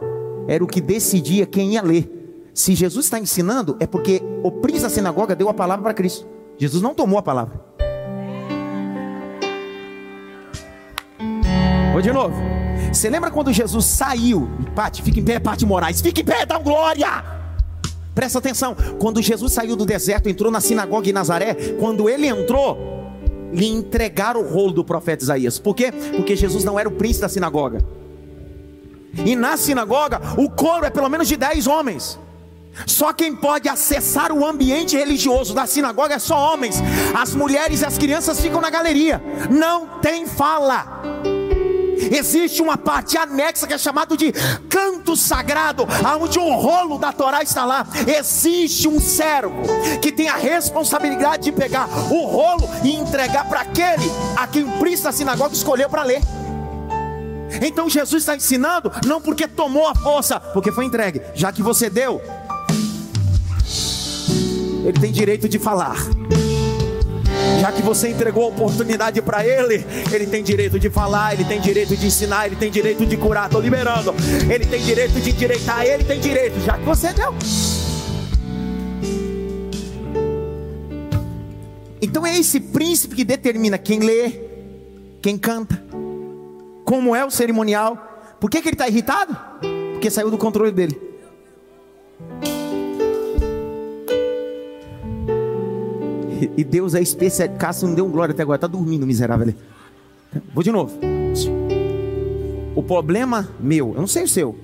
era 0.47 0.63
o 0.63 0.67
que 0.67 0.82
decidia 0.82 1.45
quem 1.45 1.73
ia 1.73 1.82
ler. 1.82 2.12
Se 2.54 2.73
Jesus 2.73 3.06
está 3.06 3.19
ensinando, 3.19 3.75
é 3.80 3.88
porque 3.88 4.21
o 4.43 4.51
príncipe 4.51 4.84
da 4.84 4.89
sinagoga 4.89 5.36
deu 5.36 5.49
a 5.49 5.54
palavra 5.54 5.84
para 5.84 5.93
Cristo. 5.93 6.25
Jesus 6.58 6.82
não 6.82 6.93
tomou 6.93 7.19
a 7.19 7.21
palavra. 7.21 7.60
Vou 11.91 12.01
de 12.01 12.12
novo. 12.12 12.36
Você 12.91 13.10
lembra 13.10 13.30
quando 13.30 13.51
Jesus 13.51 13.86
saiu? 13.86 14.47
Pati, 14.73 15.01
fica 15.01 15.19
em 15.19 15.23
pé, 15.23 15.39
Pati 15.39 15.65
Moraes. 15.65 15.99
Fica 16.01 16.21
em 16.21 16.25
pé, 16.25 16.45
dá 16.45 16.58
glória. 16.58 17.23
Presta 18.13 18.39
atenção. 18.39 18.75
Quando 18.99 19.21
Jesus 19.21 19.51
saiu 19.51 19.75
do 19.75 19.86
deserto, 19.86 20.30
entrou 20.30 20.49
na 20.49 20.62
sinagoga 20.62 21.10
em 21.10 21.13
Nazaré. 21.13 21.54
Quando 21.78 22.10
ele 22.10 22.28
entrou, 22.28 23.04
lhe 23.53 23.67
entregaram 23.67 24.41
o 24.41 24.47
rolo 24.47 24.71
do 24.71 24.84
profeta 24.84 25.23
Isaías. 25.23 25.60
Por 25.60 25.75
quê? 25.75 25.91
Porque 25.91 26.36
Jesus 26.36 26.63
não 26.63 26.79
era 26.79 26.89
o 26.89 26.91
príncipe 26.91 27.21
da 27.21 27.29
sinagoga. 27.29 27.79
E 29.25 29.36
na 29.36 29.55
sinagoga, 29.55 30.19
o 30.38 30.49
coro 30.49 30.86
é 30.86 30.89
pelo 30.89 31.10
menos 31.10 31.27
de 31.27 31.38
dez 31.38 31.67
homens. 31.67 32.19
Só 32.86 33.13
quem 33.13 33.34
pode 33.34 33.69
acessar 33.69 34.31
o 34.34 34.45
ambiente 34.45 34.97
religioso 34.97 35.53
da 35.53 35.65
sinagoga 35.65 36.15
é 36.15 36.19
só 36.19 36.53
homens. 36.53 36.75
As 37.15 37.34
mulheres 37.34 37.81
e 37.81 37.86
as 37.86 37.97
crianças 37.97 38.39
ficam 38.39 38.60
na 38.60 38.69
galeria. 38.69 39.21
Não 39.49 39.99
tem 40.01 40.25
fala. 40.25 41.01
Existe 42.11 42.61
uma 42.61 42.77
parte 42.77 43.17
anexa 43.17 43.67
que 43.67 43.73
é 43.73 43.77
chamado 43.77 44.17
de 44.17 44.31
canto 44.69 45.15
sagrado, 45.15 45.87
onde 46.19 46.39
o 46.39 46.55
rolo 46.55 46.97
da 46.97 47.11
Torá 47.11 47.41
está 47.41 47.65
lá. 47.65 47.85
Existe 48.07 48.87
um 48.87 48.99
servo 48.99 49.61
que 50.01 50.11
tem 50.11 50.29
a 50.29 50.35
responsabilidade 50.35 51.43
de 51.43 51.51
pegar 51.51 51.87
o 52.11 52.25
rolo 52.25 52.69
e 52.83 52.93
entregar 52.93 53.47
para 53.47 53.61
aquele 53.61 54.11
a 54.35 54.47
quem 54.47 54.63
o 54.63 54.71
príncipe 54.79 55.03
da 55.03 55.11
sinagoga 55.11 55.53
escolheu 55.53 55.89
para 55.89 56.03
ler. 56.03 56.21
Então 57.61 57.89
Jesus 57.89 58.23
está 58.23 58.35
ensinando, 58.35 58.91
não 59.05 59.21
porque 59.21 59.47
tomou 59.47 59.87
a 59.87 59.95
força, 59.95 60.39
porque 60.39 60.71
foi 60.71 60.85
entregue. 60.85 61.21
Já 61.33 61.51
que 61.51 61.61
você 61.61 61.89
deu, 61.89 62.21
ele 64.83 64.99
tem 64.99 65.11
direito 65.11 65.47
de 65.47 65.57
falar. 65.57 65.97
Já 67.60 67.71
que 67.71 67.81
você 67.81 68.10
entregou 68.10 68.43
a 68.43 68.47
oportunidade 68.47 69.21
para 69.21 69.45
ele, 69.45 69.86
ele 70.12 70.27
tem 70.27 70.43
direito 70.43 70.79
de 70.79 70.89
falar, 70.89 71.34
ele 71.34 71.45
tem 71.45 71.60
direito 71.60 71.95
de 71.95 72.05
ensinar, 72.05 72.45
ele 72.45 72.55
tem 72.55 72.69
direito 72.69 73.05
de 73.05 73.17
curar. 73.17 73.45
Estou 73.45 73.62
liberando. 73.62 74.13
Ele 74.51 74.65
tem 74.65 74.81
direito 74.81 75.19
de 75.19 75.31
endireitar, 75.31 75.86
ele 75.86 76.03
tem 76.03 76.19
direito, 76.19 76.60
já 76.62 76.77
que 76.77 76.84
você 76.84 77.13
deu. 77.13 77.34
Então 82.01 82.25
é 82.25 82.38
esse 82.38 82.60
príncipe 82.60 83.15
que 83.15 83.23
determina 83.23 83.77
quem 83.77 83.99
lê, 83.99 84.31
quem 85.21 85.38
canta, 85.38 85.84
como 86.84 87.15
é 87.15 87.25
o 87.25 87.31
cerimonial. 87.31 87.97
Por 88.39 88.49
que, 88.49 88.62
que 88.62 88.67
ele 88.69 88.75
está 88.75 88.88
irritado? 88.88 89.36
Porque 89.93 90.12
saiu 90.12 90.29
do 90.29 90.38
controle 90.38 90.71
dele. 90.71 91.01
E 96.58 96.63
Deus 96.63 96.93
é 96.93 97.02
especial. 97.02 97.50
Cássio 97.58 97.88
não 97.88 97.95
deu 97.95 98.08
glória 98.08 98.34
até 98.34 98.43
agora, 98.43 98.58
está 98.58 98.67
dormindo, 98.67 99.06
miserável. 99.06 99.54
Vou 100.54 100.63
de 100.63 100.71
novo. 100.71 100.98
O 102.76 102.84
problema 102.84 103.50
meu, 103.60 103.94
eu 103.94 104.00
não 104.00 104.08
sei 104.08 104.23
o 104.23 104.27
seu, 104.27 104.56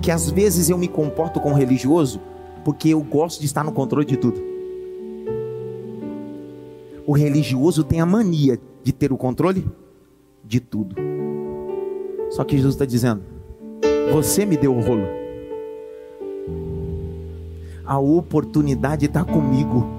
que 0.00 0.10
às 0.10 0.30
vezes 0.30 0.70
eu 0.70 0.78
me 0.78 0.86
comporto 0.86 1.40
com 1.40 1.52
religioso 1.52 2.20
porque 2.64 2.90
eu 2.90 3.00
gosto 3.00 3.40
de 3.40 3.46
estar 3.46 3.64
no 3.64 3.72
controle 3.72 4.06
de 4.06 4.16
tudo. 4.16 4.40
O 7.06 7.12
religioso 7.12 7.82
tem 7.82 8.00
a 8.00 8.06
mania 8.06 8.60
de 8.84 8.92
ter 8.92 9.12
o 9.12 9.16
controle 9.16 9.66
de 10.44 10.60
tudo. 10.60 10.94
Só 12.30 12.44
que 12.44 12.56
Jesus 12.56 12.74
está 12.74 12.84
dizendo: 12.84 13.22
Você 14.12 14.44
me 14.44 14.56
deu 14.56 14.76
o 14.76 14.80
rolo. 14.80 15.06
A 17.84 17.98
oportunidade 17.98 19.06
está 19.06 19.24
comigo 19.24 19.97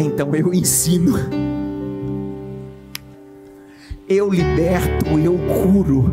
então 0.00 0.34
eu 0.34 0.52
ensino, 0.52 1.14
eu 4.08 4.30
liberto, 4.30 5.06
eu 5.18 5.36
curo. 5.38 6.10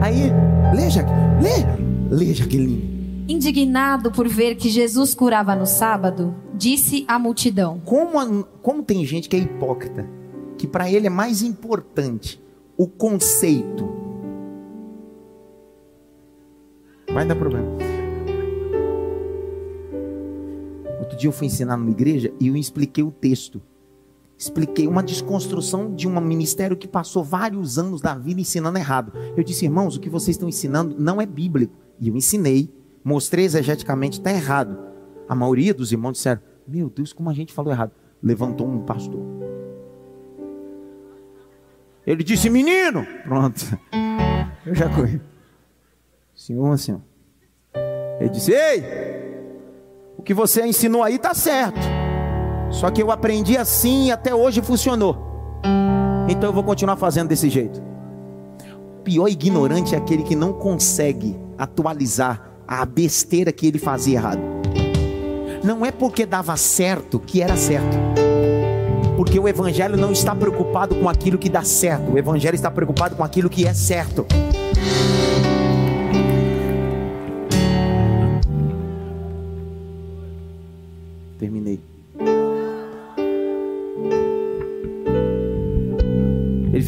Aí, 0.00 0.30
lê, 0.74 0.90
Jaque, 0.90 1.10
lê, 1.42 2.14
lê, 2.16 2.34
Jaqueline. 2.34 3.24
Indignado 3.28 4.12
por 4.12 4.28
ver 4.28 4.54
que 4.54 4.68
Jesus 4.68 5.14
curava 5.14 5.56
no 5.56 5.66
sábado, 5.66 6.34
disse 6.54 7.04
à 7.08 7.18
multidão: 7.18 7.80
Como, 7.84 8.18
a, 8.18 8.44
como 8.62 8.82
tem 8.82 9.04
gente 9.04 9.28
que 9.28 9.36
é 9.36 9.40
hipócrita, 9.40 10.08
que 10.56 10.66
para 10.66 10.90
ele 10.90 11.06
é 11.06 11.10
mais 11.10 11.42
importante 11.42 12.40
o 12.76 12.86
conceito 12.86 13.88
vai 17.12 17.24
dar 17.26 17.34
problema. 17.34 17.75
Outro 21.06 21.16
dia 21.16 21.28
eu 21.28 21.32
fui 21.32 21.46
ensinar 21.46 21.76
numa 21.76 21.92
igreja 21.92 22.32
e 22.40 22.48
eu 22.48 22.56
expliquei 22.56 23.04
o 23.04 23.12
texto. 23.12 23.62
Expliquei 24.36 24.88
uma 24.88 25.04
desconstrução 25.04 25.94
de 25.94 26.08
um 26.08 26.20
ministério 26.20 26.76
que 26.76 26.88
passou 26.88 27.22
vários 27.22 27.78
anos 27.78 28.00
da 28.00 28.16
vida 28.16 28.40
ensinando 28.40 28.76
errado. 28.76 29.12
Eu 29.36 29.44
disse, 29.44 29.64
irmãos, 29.64 29.96
o 29.96 30.00
que 30.00 30.10
vocês 30.10 30.34
estão 30.34 30.48
ensinando 30.48 30.96
não 30.98 31.20
é 31.20 31.24
bíblico. 31.24 31.72
E 32.00 32.08
eu 32.08 32.16
ensinei, 32.16 32.74
mostrei 33.04 33.44
exegeticamente, 33.44 34.18
está 34.18 34.32
errado. 34.32 34.76
A 35.28 35.34
maioria 35.34 35.72
dos 35.72 35.92
irmãos 35.92 36.14
disseram, 36.14 36.42
meu 36.66 36.90
Deus, 36.90 37.12
como 37.12 37.30
a 37.30 37.32
gente 37.32 37.52
falou 37.52 37.72
errado. 37.72 37.92
Levantou 38.20 38.66
um 38.66 38.80
pastor. 38.80 39.22
Ele 42.04 42.24
disse, 42.24 42.50
menino, 42.50 43.06
pronto. 43.22 43.78
Eu 44.66 44.74
já 44.74 44.88
corri. 44.92 45.20
Senhor, 46.34 46.76
senhor. 46.76 47.00
Ele 48.18 48.28
disse, 48.28 48.52
ei, 48.52 48.82
o 50.16 50.22
que 50.22 50.34
você 50.34 50.66
ensinou 50.66 51.02
aí 51.02 51.16
está 51.16 51.34
certo. 51.34 51.80
Só 52.70 52.90
que 52.90 53.02
eu 53.02 53.10
aprendi 53.10 53.56
assim 53.56 54.06
e 54.06 54.12
até 54.12 54.34
hoje 54.34 54.60
funcionou. 54.60 55.16
Então 56.28 56.48
eu 56.48 56.52
vou 56.52 56.64
continuar 56.64 56.96
fazendo 56.96 57.28
desse 57.28 57.48
jeito. 57.48 57.80
O 58.98 59.02
pior 59.02 59.28
ignorante 59.28 59.94
é 59.94 59.98
aquele 59.98 60.22
que 60.22 60.34
não 60.34 60.52
consegue 60.52 61.38
atualizar 61.56 62.50
a 62.66 62.84
besteira 62.84 63.52
que 63.52 63.66
ele 63.66 63.78
fazia 63.78 64.16
errado. 64.16 64.40
Não 65.62 65.84
é 65.84 65.92
porque 65.92 66.26
dava 66.26 66.56
certo 66.56 67.18
que 67.18 67.40
era 67.40 67.56
certo. 67.56 67.96
Porque 69.16 69.38
o 69.38 69.48
evangelho 69.48 69.96
não 69.96 70.12
está 70.12 70.34
preocupado 70.34 70.94
com 70.96 71.08
aquilo 71.08 71.38
que 71.38 71.48
dá 71.48 71.62
certo. 71.62 72.12
O 72.12 72.18
evangelho 72.18 72.54
está 72.54 72.70
preocupado 72.70 73.16
com 73.16 73.24
aquilo 73.24 73.48
que 73.48 73.66
é 73.66 73.72
certo. 73.72 74.26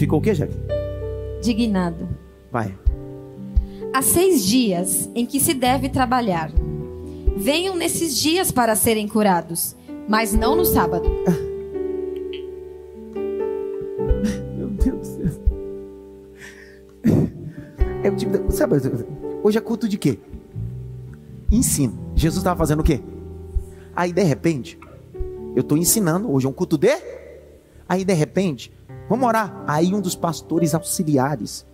Ficou 0.09 0.21
o 0.21 0.23
quê, 0.23 0.33
Jack? 0.33 0.51
Dignado. 1.43 2.09
Vai. 2.51 2.75
Há 3.93 4.01
seis 4.01 4.43
dias 4.43 5.09
em 5.15 5.27
que 5.27 5.39
se 5.39 5.53
deve 5.53 5.91
trabalhar. 5.91 6.51
Venham 7.37 7.77
nesses 7.77 8.17
dias 8.17 8.51
para 8.51 8.75
serem 8.75 9.07
curados, 9.07 9.77
mas 10.09 10.33
não 10.33 10.57
no 10.57 10.65
sábado. 10.65 11.07
Meu 14.57 14.69
Deus 14.69 14.99
do 14.99 15.05
céu. 15.05 15.43
É 18.03 18.11
tipo, 18.11 18.51
sabe, 18.51 18.77
hoje 19.43 19.59
é 19.59 19.61
culto 19.61 19.87
de 19.87 19.99
quê? 19.99 20.19
Ensino. 21.53 22.13
Jesus 22.17 22.39
estava 22.39 22.59
fazendo 22.59 22.81
o 22.81 22.85
quê? 22.85 23.03
Aí 23.95 24.13
de 24.13 24.23
repente, 24.23 24.79
eu 25.55 25.61
estou 25.61 25.77
ensinando, 25.77 26.33
hoje 26.33 26.47
é 26.47 26.49
um 26.49 26.53
culto 26.53 26.79
de. 26.79 26.97
Aí 27.87 28.05
de 28.05 28.15
repente, 28.15 28.73
vamos 29.09 29.27
orar. 29.27 29.65
Aí 29.67 29.95
um 29.95 30.01
dos 30.01 30.15
pastores 30.15 30.75
auxiliares 30.75 31.67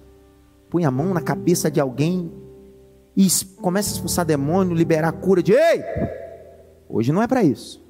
põe 0.71 0.85
a 0.85 0.91
mão 0.91 1.15
na 1.15 1.21
cabeça 1.21 1.71
de 1.71 1.81
alguém 1.81 2.33
e 3.17 3.29
começa 3.61 3.91
a 3.91 3.95
expulsar 3.95 4.25
demônio, 4.25 4.75
liberar 4.75 5.13
cura 5.13 5.43
de. 5.43 5.53
Ei! 5.53 5.83
Hoje 6.89 7.13
não 7.13 7.23
é 7.23 7.27
para 7.27 7.43
isso. 7.43 7.85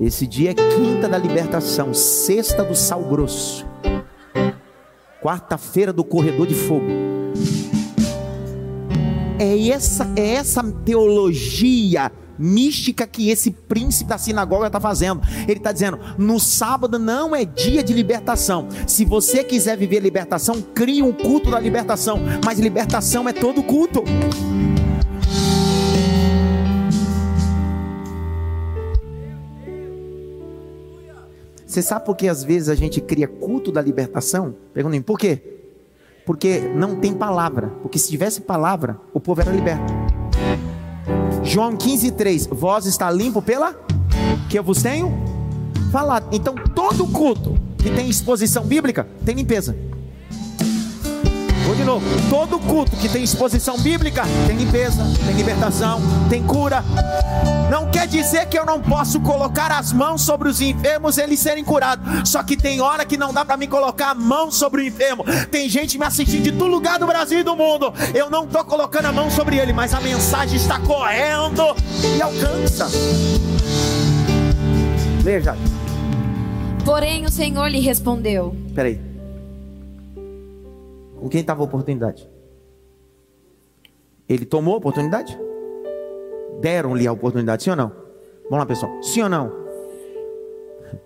Esse 0.00 0.26
dia 0.26 0.52
é 0.52 0.54
quinta 0.54 1.08
da 1.08 1.18
libertação, 1.18 1.92
sexta 1.92 2.62
do 2.62 2.74
sal 2.74 3.02
grosso, 3.02 3.66
quarta-feira 5.20 5.92
do 5.92 6.04
corredor 6.04 6.46
de 6.46 6.54
fogo. 6.54 6.86
É 9.40 9.68
essa, 9.68 10.08
é 10.16 10.34
essa 10.34 10.62
teologia 10.84 12.12
mística 12.38 13.06
que 13.06 13.30
esse 13.30 13.50
príncipe 13.50 14.10
da 14.10 14.18
sinagoga 14.18 14.66
está 14.66 14.80
fazendo. 14.80 15.20
Ele 15.46 15.58
está 15.58 15.72
dizendo: 15.72 15.98
no 16.16 16.38
sábado 16.38 16.98
não 16.98 17.34
é 17.34 17.44
dia 17.44 17.82
de 17.82 17.92
libertação. 17.92 18.68
Se 18.86 19.04
você 19.04 19.42
quiser 19.42 19.76
viver 19.76 20.00
libertação, 20.00 20.62
crie 20.62 21.02
um 21.02 21.12
culto 21.12 21.50
da 21.50 21.58
libertação. 21.58 22.20
Mas 22.44 22.58
libertação 22.58 23.28
é 23.28 23.32
todo 23.32 23.62
culto. 23.62 24.02
Você 31.68 31.82
sabe 31.82 32.06
por 32.06 32.16
que 32.16 32.26
às 32.26 32.42
vezes 32.42 32.70
a 32.70 32.74
gente 32.74 33.00
cria 33.00 33.28
culto 33.28 33.70
da 33.70 33.82
libertação? 33.82 34.56
Perguntem, 34.72 35.02
por 35.02 35.18
quê? 35.18 35.40
Porque 36.24 36.60
não 36.60 36.96
tem 36.96 37.12
palavra. 37.12 37.68
Porque 37.82 37.98
se 37.98 38.08
tivesse 38.08 38.40
palavra, 38.40 38.98
o 39.12 39.20
povo 39.20 39.42
era 39.42 39.52
liberto. 39.52 40.07
João 41.48 41.74
15, 41.74 42.10
3. 42.10 42.46
Vós 42.52 42.84
está 42.84 43.10
limpo 43.10 43.40
pela 43.40 43.74
que 44.50 44.58
eu 44.58 44.62
vos 44.62 44.82
tenho 44.82 45.10
falado. 45.90 46.28
Então, 46.30 46.54
todo 46.74 47.06
culto 47.06 47.58
que 47.78 47.90
tem 47.90 48.08
exposição 48.08 48.64
bíblica 48.64 49.08
tem 49.24 49.34
limpeza. 49.34 49.74
Vou 51.68 51.76
de 51.76 51.84
novo. 51.84 52.06
Todo 52.30 52.58
culto 52.58 52.96
que 52.96 53.10
tem 53.10 53.22
exposição 53.22 53.76
bíblica 53.76 54.22
tem 54.46 54.56
limpeza, 54.56 55.04
tem 55.26 55.34
libertação, 55.34 56.00
tem 56.30 56.42
cura. 56.42 56.82
Não 57.70 57.90
quer 57.90 58.06
dizer 58.06 58.46
que 58.46 58.58
eu 58.58 58.64
não 58.64 58.80
posso 58.80 59.20
colocar 59.20 59.70
as 59.70 59.92
mãos 59.92 60.22
sobre 60.22 60.48
os 60.48 60.62
enfermos 60.62 61.18
e 61.18 61.20
eles 61.20 61.38
serem 61.40 61.62
curados. 61.62 62.30
Só 62.30 62.42
que 62.42 62.56
tem 62.56 62.80
hora 62.80 63.04
que 63.04 63.18
não 63.18 63.34
dá 63.34 63.44
para 63.44 63.58
mim 63.58 63.68
colocar 63.68 64.12
a 64.12 64.14
mão 64.14 64.50
sobre 64.50 64.80
o 64.80 64.86
enfermo. 64.86 65.26
Tem 65.50 65.68
gente 65.68 65.98
me 65.98 66.06
assistindo 66.06 66.44
de 66.44 66.52
todo 66.52 66.70
lugar 66.70 66.98
do 66.98 67.06
Brasil 67.06 67.40
e 67.40 67.42
do 67.42 67.54
mundo. 67.54 67.92
Eu 68.14 68.30
não 68.30 68.44
estou 68.44 68.64
colocando 68.64 69.04
a 69.04 69.12
mão 69.12 69.30
sobre 69.30 69.58
ele, 69.58 69.74
mas 69.74 69.92
a 69.92 70.00
mensagem 70.00 70.56
está 70.56 70.80
correndo 70.80 71.76
e 72.16 72.22
alcança. 72.22 72.88
Veja. 75.20 75.54
Porém, 76.82 77.26
o 77.26 77.30
Senhor 77.30 77.68
lhe 77.68 77.80
respondeu: 77.80 78.56
Peraí. 78.74 79.07
Com 81.18 81.28
quem 81.28 81.40
estava 81.40 81.62
a 81.62 81.64
oportunidade? 81.64 82.28
Ele 84.28 84.44
tomou 84.44 84.74
a 84.74 84.78
oportunidade? 84.78 85.38
Deram-lhe 86.60 87.06
a 87.06 87.12
oportunidade, 87.12 87.62
sim 87.62 87.70
ou 87.70 87.76
não? 87.76 87.88
Vamos 88.44 88.58
lá, 88.58 88.66
pessoal. 88.66 89.02
Sim 89.02 89.22
ou 89.22 89.28
não? 89.28 89.50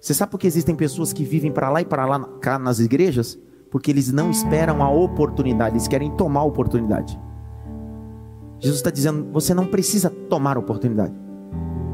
Você 0.00 0.14
sabe 0.14 0.30
por 0.30 0.38
que 0.38 0.46
existem 0.46 0.74
pessoas 0.74 1.12
que 1.12 1.24
vivem 1.24 1.52
para 1.52 1.70
lá 1.70 1.80
e 1.80 1.84
para 1.84 2.06
lá 2.06 2.24
cá 2.40 2.58
nas 2.58 2.78
igrejas? 2.78 3.38
Porque 3.70 3.90
eles 3.90 4.10
não 4.12 4.30
esperam 4.30 4.82
a 4.82 4.90
oportunidade, 4.90 5.74
eles 5.74 5.88
querem 5.88 6.10
tomar 6.16 6.40
a 6.40 6.44
oportunidade. 6.44 7.18
Jesus 8.60 8.78
está 8.78 8.90
dizendo: 8.90 9.30
você 9.32 9.52
não 9.52 9.66
precisa 9.66 10.10
tomar 10.10 10.56
a 10.56 10.60
oportunidade. 10.60 11.14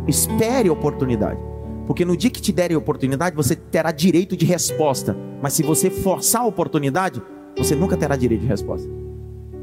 Espere 0.07 0.69
a 0.69 0.73
oportunidade. 0.73 1.41
Porque 1.87 2.05
no 2.05 2.17
dia 2.17 2.31
que 2.31 2.41
te 2.41 2.53
derem 2.53 2.75
a 2.75 2.79
oportunidade, 2.79 3.37
você 3.37 3.55
terá 3.55 3.93
direito 3.93 4.37
de 4.37 4.47
resposta. 4.47 5.17
Mas 5.43 5.53
se 5.53 5.63
você 5.63 5.91
forçar 5.91 6.43
a 6.43 6.47
oportunidade, 6.47 7.23
você 7.57 7.75
nunca 7.75 7.97
terá 7.97 8.17
direito 8.17 8.41
de 8.41 8.47
resposta. 8.47 8.89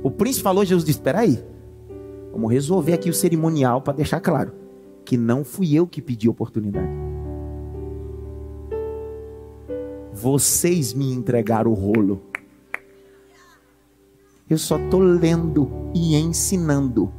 O 0.04 0.12
príncipe 0.12 0.44
falou, 0.44 0.64
Jesus 0.64 0.86
disse: 0.86 1.00
Espera 1.00 1.20
aí, 1.20 1.44
vamos 2.32 2.52
resolver 2.52 2.94
aqui 2.94 3.10
o 3.10 3.14
cerimonial 3.14 3.82
para 3.82 3.94
deixar 3.94 4.20
claro 4.20 4.54
que 5.04 5.18
não 5.18 5.44
fui 5.44 5.74
eu 5.74 5.88
que 5.88 6.02
pedi 6.02 6.28
a 6.28 6.32
oportunidade. 6.32 6.90
Vocês 10.14 10.94
me 10.94 11.12
entregaram 11.12 11.72
o 11.72 11.74
rolo. 11.74 12.22
Eu 14.50 14.58
só 14.58 14.78
estou 14.78 15.00
lendo 15.00 15.72
e 15.94 16.16
ensinando. 16.16 17.12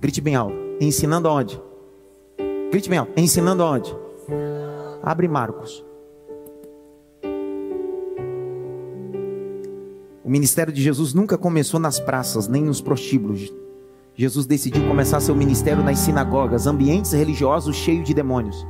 Grite 0.00 0.20
bem 0.20 0.34
alto. 0.34 0.56
Ensinando 0.80 1.28
aonde? 1.28 1.60
Bem 2.88 2.98
alto. 2.98 3.12
Ensinando 3.16 3.62
aonde? 3.62 3.96
Abre 5.02 5.26
Marcos. 5.26 5.84
O 10.22 10.28
ministério 10.28 10.72
de 10.72 10.82
Jesus 10.82 11.14
nunca 11.14 11.38
começou 11.38 11.80
nas 11.80 11.98
praças, 11.98 12.48
nem 12.48 12.62
nos 12.62 12.80
prostíbulos. 12.80 13.54
Jesus 14.14 14.44
decidiu 14.44 14.86
começar 14.88 15.20
seu 15.20 15.34
ministério 15.34 15.82
nas 15.82 16.00
sinagogas, 16.00 16.66
ambientes 16.66 17.12
religiosos 17.12 17.76
cheios 17.76 18.04
de 18.04 18.12
demônios. 18.12 18.66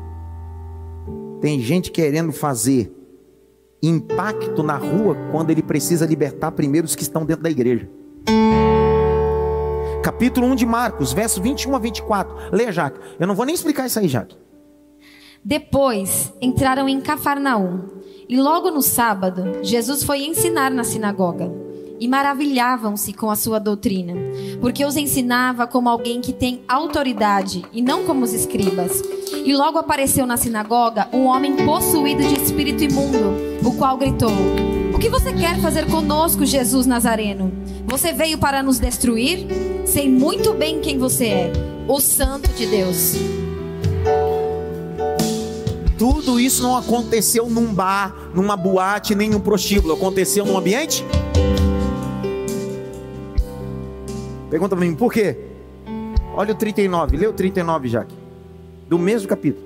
Tem 1.40 1.59
gente 1.61 1.90
querendo 1.90 2.32
fazer 2.32 2.92
impacto 3.82 4.62
na 4.62 4.76
rua 4.76 5.16
quando 5.32 5.50
ele 5.50 5.62
precisa 5.62 6.07
libertar 6.07 6.52
primeiro 6.52 6.84
os 6.84 6.94
que 6.94 7.02
estão 7.02 7.24
dentro 7.24 7.42
da 7.42 7.50
igreja. 7.50 7.88
Capítulo 10.07 10.46
1 10.46 10.54
de 10.54 10.64
Marcos, 10.64 11.12
verso 11.12 11.42
21 11.42 11.74
a 11.74 11.78
24. 11.80 12.32
Leia, 12.52 12.70
Jaque. 12.70 13.00
Eu 13.18 13.26
não 13.26 13.34
vou 13.34 13.44
nem 13.44 13.57
explicar 13.57 13.88
isso 13.88 13.98
aí, 13.98 14.07
Jaque. 14.07 14.36
Depois 15.44 16.32
entraram 16.40 16.88
em 16.88 17.00
Cafarnaum. 17.00 17.80
E 18.28 18.40
logo 18.40 18.70
no 18.70 18.82
sábado, 18.82 19.64
Jesus 19.64 20.04
foi 20.04 20.24
ensinar 20.24 20.70
na 20.70 20.84
sinagoga. 20.84 21.52
E 21.98 22.07
maravilhavam-se 22.07 23.12
com 23.14 23.28
a 23.32 23.34
sua 23.34 23.59
doutrina, 23.59 24.14
porque 24.61 24.84
os 24.84 24.96
ensinava 24.96 25.66
como 25.66 25.88
alguém 25.88 26.20
que 26.20 26.32
tem 26.32 26.62
autoridade 26.68 27.64
e 27.72 27.82
não 27.82 28.04
como 28.04 28.22
os 28.22 28.32
escribas. 28.32 29.02
E 29.32 29.57
logo 29.57 29.76
apareceu 29.76 30.24
na 30.24 30.36
sinagoga 30.36 31.09
um 31.12 31.24
homem 31.24 31.57
possuído 31.66 32.22
de 32.22 32.40
espírito 32.40 32.84
imundo, 32.84 33.34
o 33.66 33.76
qual 33.76 33.96
gritou: 33.96 34.30
O 34.94 35.00
que 35.00 35.09
você 35.09 35.32
quer 35.32 35.59
fazer 35.61 35.90
conosco, 35.90 36.46
Jesus 36.46 36.86
Nazareno? 36.86 37.50
Você 37.87 38.12
veio 38.12 38.37
para 38.37 38.62
nos 38.64 38.80
destruir? 38.80 39.47
Sei 39.84 40.11
muito 40.11 40.53
bem 40.53 40.80
quem 40.80 40.99
você 40.99 41.26
é, 41.26 41.53
o 41.87 42.01
Santo 42.01 42.51
de 42.53 42.66
Deus. 42.66 43.14
Tudo 45.97 46.39
isso 46.39 46.62
não 46.64 46.76
aconteceu 46.76 47.49
num 47.49 47.72
bar, 47.72 48.14
numa 48.34 48.57
boate, 48.57 49.14
nem 49.14 49.30
num 49.30 49.41
prostíbulo. 49.41 49.95
Aconteceu 49.95 50.45
num 50.45 50.59
ambiente? 50.59 51.05
Pergunta 54.51 54.76
para 54.76 54.84
mim, 54.84 54.95
por 54.95 55.12
quê? 55.12 55.39
Olha 56.34 56.53
o 56.53 56.57
39, 56.57 57.16
lê 57.16 57.26
o 57.26 57.32
39, 57.32 57.89
Jaque. 57.89 58.14
Do 58.89 58.99
mesmo 58.99 59.28
capítulo. 59.28 59.64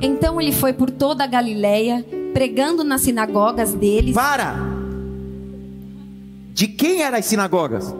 Então 0.00 0.40
ele 0.40 0.52
foi 0.52 0.72
por 0.72 0.88
toda 0.88 1.24
a 1.24 1.26
Galileia, 1.26 2.04
pregando 2.32 2.84
nas 2.84 3.02
sinagogas 3.02 3.74
deles. 3.74 4.14
Para! 4.14 4.73
De 6.54 6.68
quem 6.68 7.02
eram 7.02 7.18
as 7.18 7.26
sinagogas? 7.26 7.94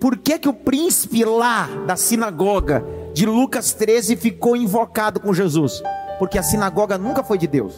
Por 0.00 0.16
que, 0.16 0.40
que 0.40 0.48
o 0.48 0.52
príncipe 0.52 1.24
lá 1.24 1.68
da 1.86 1.94
sinagoga 1.94 2.84
de 3.14 3.26
Lucas 3.26 3.72
13 3.72 4.16
ficou 4.16 4.56
invocado 4.56 5.20
com 5.20 5.32
Jesus? 5.32 5.80
porque 6.18 6.36
a 6.36 6.42
sinagoga 6.42 6.98
nunca 6.98 7.22
foi 7.22 7.38
de 7.38 7.46
Deus. 7.46 7.74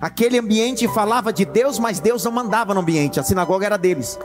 Aquele 0.00 0.38
ambiente 0.38 0.88
falava 0.88 1.32
de 1.32 1.44
Deus, 1.44 1.78
mas 1.78 2.00
Deus 2.00 2.24
não 2.24 2.32
mandava 2.32 2.74
no 2.74 2.80
ambiente, 2.80 3.20
a 3.20 3.22
sinagoga 3.22 3.66
era 3.66 3.76
deles. 3.76 4.18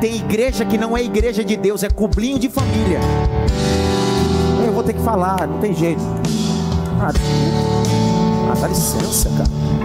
Tem 0.00 0.16
igreja 0.16 0.64
que 0.64 0.78
não 0.78 0.96
é 0.96 1.02
igreja 1.02 1.44
de 1.44 1.56
Deus, 1.56 1.82
é 1.82 1.90
cublinho 1.90 2.38
de 2.38 2.48
família. 2.48 3.00
Eu 4.64 4.72
vou 4.72 4.82
ter 4.82 4.94
que 4.94 5.02
falar, 5.02 5.46
não 5.46 5.58
tem 5.58 5.74
jeito. 5.74 6.00
Ah, 7.00 8.54
dá 8.60 8.68
licença, 8.68 9.30
cara. 9.30 9.79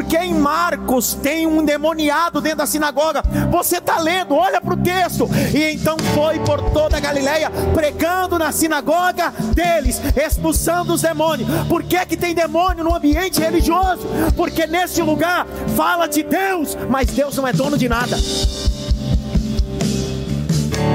Porque 0.00 0.16
em 0.16 0.32
Marcos 0.32 1.12
tem 1.12 1.46
um 1.46 1.60
endemoniado 1.60 2.40
dentro 2.40 2.58
da 2.58 2.66
sinagoga. 2.66 3.22
Você 3.50 3.76
está 3.76 3.98
lendo, 3.98 4.34
olha 4.34 4.58
para 4.58 4.72
o 4.72 4.76
texto. 4.78 5.28
E 5.54 5.74
então 5.74 5.94
foi 6.14 6.38
por 6.38 6.58
toda 6.70 6.96
a 6.96 7.00
Galileia, 7.00 7.50
pregando 7.74 8.38
na 8.38 8.50
sinagoga 8.50 9.30
deles, 9.54 10.00
expulsando 10.16 10.94
os 10.94 11.02
demônios. 11.02 11.46
Por 11.68 11.82
que, 11.82 12.06
que 12.06 12.16
tem 12.16 12.34
demônio 12.34 12.82
no 12.82 12.94
ambiente 12.94 13.38
religioso? 13.38 14.08
Porque 14.34 14.66
nesse 14.66 15.02
lugar 15.02 15.46
fala 15.76 16.06
de 16.06 16.22
Deus, 16.22 16.78
mas 16.88 17.10
Deus 17.10 17.36
não 17.36 17.46
é 17.46 17.52
dono 17.52 17.76
de 17.76 17.86
nada. 17.86 18.16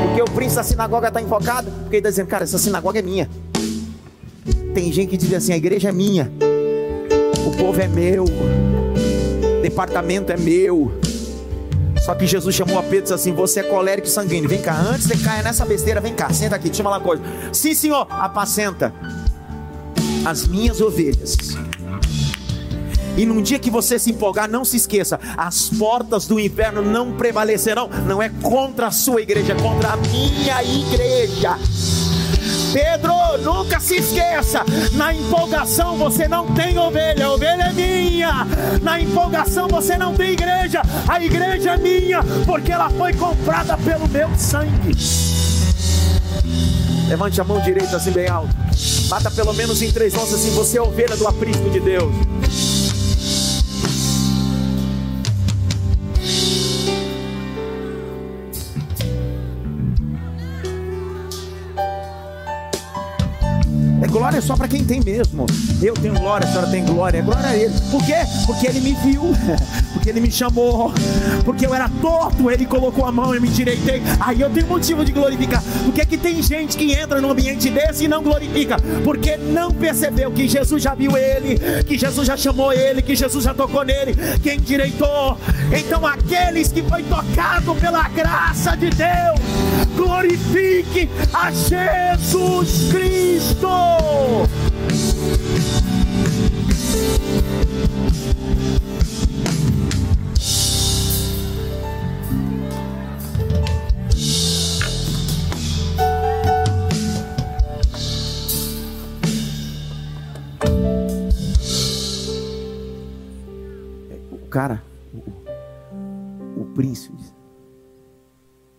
Porque 0.08 0.22
o 0.24 0.34
príncipe 0.34 0.56
da 0.56 0.64
sinagoga 0.64 1.10
está 1.10 1.22
enfocado, 1.22 1.70
porque 1.70 1.98
ele 1.98 2.00
está 2.00 2.10
dizendo, 2.10 2.28
cara, 2.28 2.44
essa 2.44 2.58
sinagoga 2.58 2.98
é 2.98 3.04
minha. 3.04 3.30
Tem 4.74 4.92
gente 4.92 5.12
que 5.12 5.18
diz 5.18 5.32
assim: 5.32 5.54
a 5.54 5.58
igreja 5.58 5.90
é 5.90 5.92
minha, 5.92 6.32
o 7.46 7.56
povo 7.56 7.80
é 7.80 7.88
meu 7.88 8.26
departamento 9.70 10.32
é 10.32 10.38
meu. 10.38 10.92
Só 12.06 12.14
que 12.14 12.28
Jesus 12.28 12.54
chamou 12.54 12.78
a 12.78 12.84
Pedro 12.84 13.00
e 13.00 13.02
disse 13.02 13.14
assim: 13.14 13.34
Você 13.34 13.62
é 13.62 13.64
colérico 13.64 14.08
sanguíneo. 14.08 14.48
Vem 14.48 14.62
cá, 14.62 14.76
antes 14.80 15.08
de 15.08 15.18
cair 15.18 15.44
nessa 15.44 15.66
besteira, 15.66 16.00
vem 16.00 16.14
cá, 16.14 16.32
senta 16.32 16.56
aqui, 16.56 16.70
eu 16.70 16.76
falar 16.76 16.98
uma 16.98 17.04
coisa. 17.04 17.24
Sim, 17.52 17.74
senhor, 17.74 18.06
apacenta 18.10 18.94
as 20.24 20.48
minhas 20.48 20.82
ovelhas. 20.82 21.36
E 23.18 23.26
num 23.26 23.42
dia 23.42 23.58
que 23.58 23.72
você 23.72 23.98
se 23.98 24.12
empolgar, 24.12 24.48
não 24.48 24.64
se 24.64 24.78
esqueça: 24.78 25.20
as 25.36 25.70
portas 25.70 26.28
do 26.28 26.40
inferno 26.40 26.84
não 26.84 27.14
prevalecerão. 27.14 27.90
Não 28.06 28.22
é 28.22 28.30
contra 28.30 28.88
a 28.88 28.92
sua 28.92 29.22
igreja, 29.22 29.54
é 29.54 29.56
contra 29.56 29.94
a 29.94 29.98
minha 29.98 30.64
igreja. 30.64 31.58
Pedro, 32.76 33.38
nunca 33.42 33.80
se 33.80 33.96
esqueça: 33.96 34.66
na 34.92 35.14
empolgação 35.14 35.96
você 35.96 36.28
não 36.28 36.54
tem 36.54 36.78
ovelha, 36.78 37.26
a 37.26 37.32
ovelha 37.32 37.64
é 37.64 37.72
minha. 37.72 38.46
Na 38.82 39.00
empolgação 39.00 39.70
você 39.70 39.98
não 39.98 40.14
tem 40.14 40.32
igreja, 40.32 40.82
a 41.08 41.24
igreja 41.24 41.72
é 41.72 41.78
minha, 41.78 42.20
porque 42.46 42.74
ela 42.74 42.90
foi 42.90 43.14
comprada 43.14 43.78
pelo 43.78 44.10
meu 44.10 44.28
sangue. 44.38 44.94
Levante 47.08 47.40
a 47.40 47.46
mão 47.46 47.62
direita 47.62 47.96
assim 47.96 48.12
bem 48.12 48.28
alto. 48.28 48.54
Bata 49.08 49.32
pelo 49.32 49.54
menos 49.54 49.82
em 49.82 49.90
três 49.90 50.14
mãos 50.14 50.34
assim: 50.34 50.52
você 50.52 50.78
é 50.78 50.82
ovelha 50.82 51.16
do 51.16 51.26
aprisco 51.30 51.70
de 51.70 51.80
Deus. 51.80 52.14
Glória 64.36 64.38
é 64.38 64.42
só 64.42 64.56
para 64.56 64.68
quem 64.68 64.84
tem 64.84 65.02
mesmo. 65.02 65.46
Eu 65.82 65.94
tenho 65.94 66.14
glória, 66.14 66.48
a 66.48 66.52
senhora 66.52 66.68
tem 66.70 66.86
glória. 66.86 67.22
Glória 67.22 67.50
a 67.50 67.56
Ele. 67.56 67.74
Por 67.92 68.04
quê? 68.06 68.16
Porque 68.46 68.68
Ele 68.68 68.82
me 68.82 68.94
viu, 68.94 69.22
porque 69.94 70.10
Ele 70.10 70.20
me 70.20 70.32
chamou, 70.32 70.94
porque 71.44 71.66
eu 71.66 71.74
era 71.74 71.90
torto, 72.02 72.50
Ele 72.52 72.66
colocou 72.66 73.06
a 73.06 73.12
mão 73.12 73.34
e 73.36 73.40
me 73.40 73.48
direitei. 73.48 74.02
Aí 74.20 74.42
eu 74.42 74.50
tenho 74.50 74.68
motivo 74.68 75.06
de 75.06 75.12
glorificar. 75.12 75.64
Porque 75.84 76.02
é 76.02 76.06
que 76.06 76.18
tem 76.18 76.42
gente 76.42 76.78
que 76.78 76.94
entra 76.94 77.22
num 77.22 77.32
ambiente 77.32 77.70
desse 77.70 78.06
e 78.06 78.08
não 78.08 78.22
glorifica? 78.22 78.78
Porque 79.04 79.38
não 79.38 79.72
percebeu 79.72 80.32
que 80.32 80.48
Jesus 80.48 80.84
já 80.84 80.94
viu 80.94 81.18
ele, 81.18 81.84
que 81.84 81.98
Jesus 81.98 82.28
já 82.28 82.36
chamou 82.36 82.74
ele, 82.74 83.02
que 83.02 83.16
Jesus 83.16 83.44
já 83.44 83.54
tocou 83.54 83.84
nele, 83.84 84.16
quem 84.44 84.60
direitou. 84.60 85.38
Então 85.72 86.06
aqueles 86.06 86.72
que 86.72 86.82
foi 86.84 87.04
tocado 87.04 87.76
pela 87.76 88.08
graça 88.10 88.76
de 88.76 88.90
Deus, 88.90 89.40
glorifique 89.96 91.10
a 91.34 91.52
Jesus 91.52 92.92
Cristo. 92.92 94.25
O 94.26 94.48
cara, 114.50 114.82
o, 115.14 115.22
o 116.62 116.66
príncipe, 116.74 117.22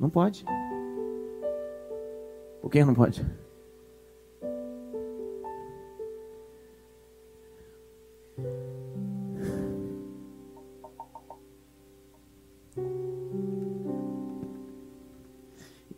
não 0.00 0.10
pode. 0.10 0.44
Por 2.60 2.68
que 2.68 2.84
não 2.84 2.94
pode? 2.94 3.24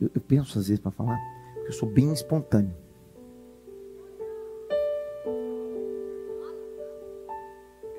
Eu, 0.00 0.10
eu 0.14 0.20
penso 0.20 0.58
às 0.58 0.68
vezes 0.68 0.80
para 0.80 0.90
falar, 0.90 1.18
porque 1.54 1.68
eu 1.68 1.72
sou 1.72 1.88
bem 1.88 2.12
espontâneo. 2.12 2.74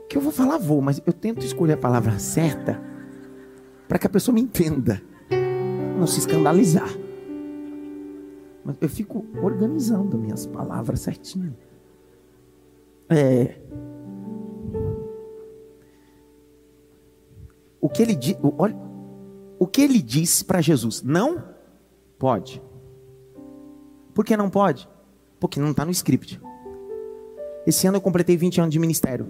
que 0.10 0.18
eu 0.18 0.22
vou 0.22 0.32
falar, 0.32 0.58
vou, 0.58 0.82
mas 0.82 1.00
eu 1.06 1.14
tento 1.14 1.46
escolher 1.46 1.74
a 1.74 1.78
palavra 1.78 2.18
certa 2.18 2.82
para 3.88 4.00
que 4.00 4.08
a 4.08 4.10
pessoa 4.10 4.34
me 4.34 4.42
entenda, 4.42 5.00
não 5.98 6.08
se 6.08 6.20
escandalizar. 6.20 6.90
Mas 8.66 8.76
eu 8.82 8.90
fico 8.90 9.24
organizando 9.42 10.18
minhas 10.18 10.48
palavras 10.48 11.02
certinho. 11.02 11.56
É. 13.08 13.56
O 17.80 17.88
que 17.88 18.02
ele, 18.02 18.18
olha, 18.58 18.76
o 19.60 19.68
que 19.68 19.82
ele 19.82 20.02
disse 20.02 20.44
para 20.44 20.60
Jesus? 20.60 21.04
Não 21.04 21.44
Pode. 22.20 22.62
Por 24.14 24.26
que 24.26 24.36
não 24.36 24.50
pode? 24.50 24.88
Porque 25.40 25.60
não 25.60 25.72
está 25.72 25.86
no 25.86 25.92
script. 25.92 26.40
Esse 27.66 27.88
ano 27.88 27.96
eu 27.96 28.02
completei 28.02 28.36
20 28.36 28.60
anos 28.60 28.74
de 28.74 28.78
ministério. 28.78 29.26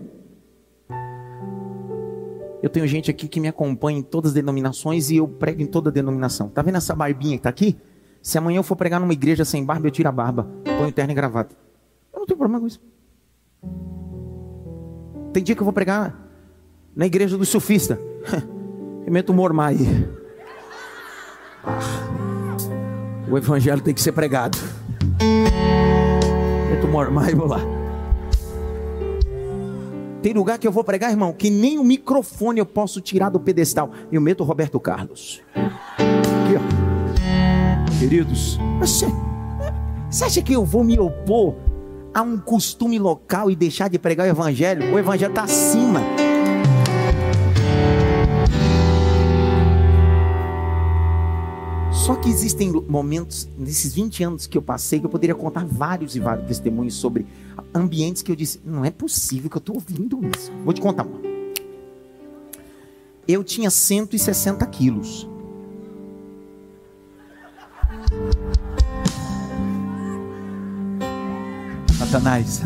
Eu 2.62 2.70
tenho 2.70 2.88
gente 2.88 3.12
aqui 3.12 3.28
que 3.28 3.40
me 3.40 3.48
acompanha 3.48 4.00
em 4.00 4.02
todas 4.02 4.30
as 4.30 4.34
denominações 4.34 5.12
e 5.12 5.18
eu 5.18 5.28
prego 5.28 5.62
em 5.62 5.68
toda 5.68 5.92
denominação. 5.92 6.50
Tá 6.50 6.64
vendo 6.64 6.78
essa 6.78 6.96
barbinha 6.96 7.38
que 7.38 7.44
tá 7.44 7.50
aqui? 7.50 7.78
Se 8.22 8.38
amanhã 8.38 8.58
eu 8.58 8.64
for 8.64 8.76
pregar 8.76 9.00
numa 9.00 9.14
igreja 9.14 9.46
sem 9.46 9.64
barba, 9.64 9.88
eu 9.88 9.92
tiro 9.92 10.10
a 10.10 10.12
barba, 10.12 10.50
ponho 10.66 10.92
terno 10.92 11.12
e 11.12 11.16
gravata. 11.16 11.56
Eu 12.12 12.20
não 12.20 12.26
tenho 12.26 12.38
problema 12.38 12.60
com 12.60 12.68
isso. 12.68 12.82
Tem 15.32 15.44
dia 15.44 15.56
que 15.56 15.62
eu 15.62 15.66
vou 15.66 15.74
pregar 15.74 16.28
na 16.96 17.06
igreja 17.06 17.38
do 17.38 17.46
surfista. 17.46 18.00
eu 19.06 19.14
meto 19.14 19.30
o 19.30 19.34
mormai. 19.34 19.78
Ah. 21.64 22.19
O 23.30 23.38
evangelho 23.38 23.82
tem 23.82 23.94
que 23.94 24.02
ser 24.02 24.12
pregado. 24.12 24.58
Eu 26.72 26.82
tomo 26.82 27.12
mais 27.12 27.34
vou 27.36 27.48
lá. 27.48 27.60
Tem 30.22 30.34
lugar 30.34 30.58
que 30.58 30.68
eu 30.68 30.72
vou 30.72 30.84
pregar, 30.84 31.12
irmão, 31.12 31.32
que 31.32 31.50
nem 31.50 31.78
o 31.78 31.84
microfone 31.84 32.60
eu 32.60 32.66
posso 32.66 33.00
tirar 33.00 33.30
do 33.30 33.40
pedestal. 33.40 33.92
Eu 34.12 34.20
meto 34.20 34.42
o 34.42 34.44
Roberto 34.44 34.80
Carlos. 34.80 35.42
Aqui, 35.54 36.56
ó. 36.58 38.00
Queridos, 38.00 38.58
você, 38.80 39.06
você 40.10 40.24
acha 40.26 40.42
que 40.42 40.54
eu 40.54 40.66
vou 40.66 40.84
me 40.84 41.00
opor 41.00 41.56
a 42.14 42.22
um 42.22 42.38
costume 42.38 42.98
local 42.98 43.52
e 43.52 43.56
deixar 43.56 43.90
de 43.90 44.00
pregar 44.00 44.26
o 44.26 44.30
evangelho? 44.30 44.94
O 44.94 45.00
evangelho 45.00 45.32
está 45.32 45.44
acima. 45.44 46.02
Só 52.10 52.16
que 52.16 52.28
existem 52.28 52.72
momentos, 52.72 53.48
nesses 53.56 53.94
20 53.94 54.24
anos 54.24 54.48
que 54.48 54.58
eu 54.58 54.64
passei, 54.64 55.00
que 55.00 55.06
eu 55.06 55.10
poderia 55.12 55.36
contar 55.36 55.64
vários 55.64 56.16
e 56.16 56.20
vários 56.20 56.48
testemunhos 56.48 56.96
sobre 56.96 57.28
ambientes 57.72 58.24
que 58.24 58.32
eu 58.32 58.36
disse: 58.36 58.60
não 58.66 58.84
é 58.84 58.90
possível 58.90 59.48
que 59.48 59.58
eu 59.58 59.60
estou 59.60 59.76
ouvindo 59.76 60.20
isso. 60.36 60.52
Vou 60.66 60.74
te 60.74 60.82
contar 60.82 61.06
uma. 61.06 61.22
Eu 63.28 63.44
tinha 63.44 63.70
160 63.70 64.66
quilos. 64.66 65.30
Satanás. 72.00 72.62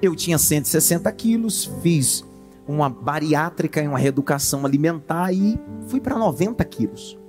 Eu 0.00 0.16
tinha 0.16 0.38
160 0.38 1.12
quilos, 1.12 1.70
fiz 1.82 2.24
uma 2.66 2.88
bariátrica 2.88 3.82
e 3.82 3.86
uma 3.86 3.98
reeducação 3.98 4.64
alimentar 4.64 5.34
e 5.34 5.60
fui 5.86 6.00
para 6.00 6.16
90 6.16 6.64
quilos. 6.64 7.19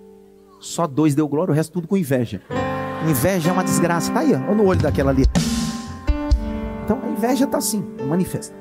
Só 0.62 0.86
dois 0.86 1.16
deu 1.16 1.28
glória, 1.28 1.52
o 1.52 1.56
resto 1.56 1.74
tudo 1.74 1.88
com 1.88 1.98
inveja. 1.98 2.40
Inveja 3.10 3.50
é 3.50 3.52
uma 3.52 3.64
desgraça. 3.64 4.14
Tá 4.14 4.20
aí, 4.20 4.32
ó, 4.34 4.54
no 4.54 4.64
olho 4.64 4.80
daquela 4.80 5.10
ali. 5.10 5.26
Então 6.86 7.02
a 7.04 7.10
inveja 7.10 7.48
tá 7.48 7.58
assim, 7.58 7.84
manifesta. 8.08 8.56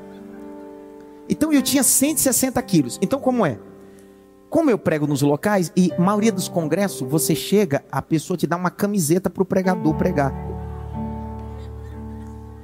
Então 1.28 1.52
eu 1.52 1.60
tinha 1.60 1.82
160 1.82 2.60
quilos. 2.62 2.98
Então 3.02 3.20
como 3.20 3.44
é? 3.44 3.58
Como 4.48 4.70
eu 4.70 4.78
prego 4.78 5.06
nos 5.06 5.20
locais 5.20 5.70
e 5.76 5.92
maioria 5.98 6.32
dos 6.32 6.48
congressos, 6.48 7.06
você 7.06 7.34
chega, 7.34 7.84
a 7.92 8.00
pessoa 8.00 8.36
te 8.36 8.46
dá 8.46 8.56
uma 8.56 8.70
camiseta 8.70 9.28
para 9.28 9.42
o 9.42 9.46
pregador 9.46 9.94
pregar. 9.94 10.32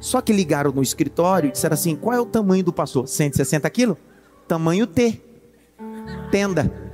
Só 0.00 0.22
que 0.22 0.32
ligaram 0.32 0.72
no 0.72 0.82
escritório 0.82 1.48
e 1.48 1.52
disseram 1.52 1.74
assim: 1.74 1.94
qual 1.94 2.16
é 2.16 2.20
o 2.20 2.26
tamanho 2.26 2.64
do 2.64 2.72
pastor? 2.72 3.06
160 3.06 3.68
quilos? 3.68 3.98
Tamanho 4.48 4.86
T. 4.86 5.20
Tenda 6.30 6.85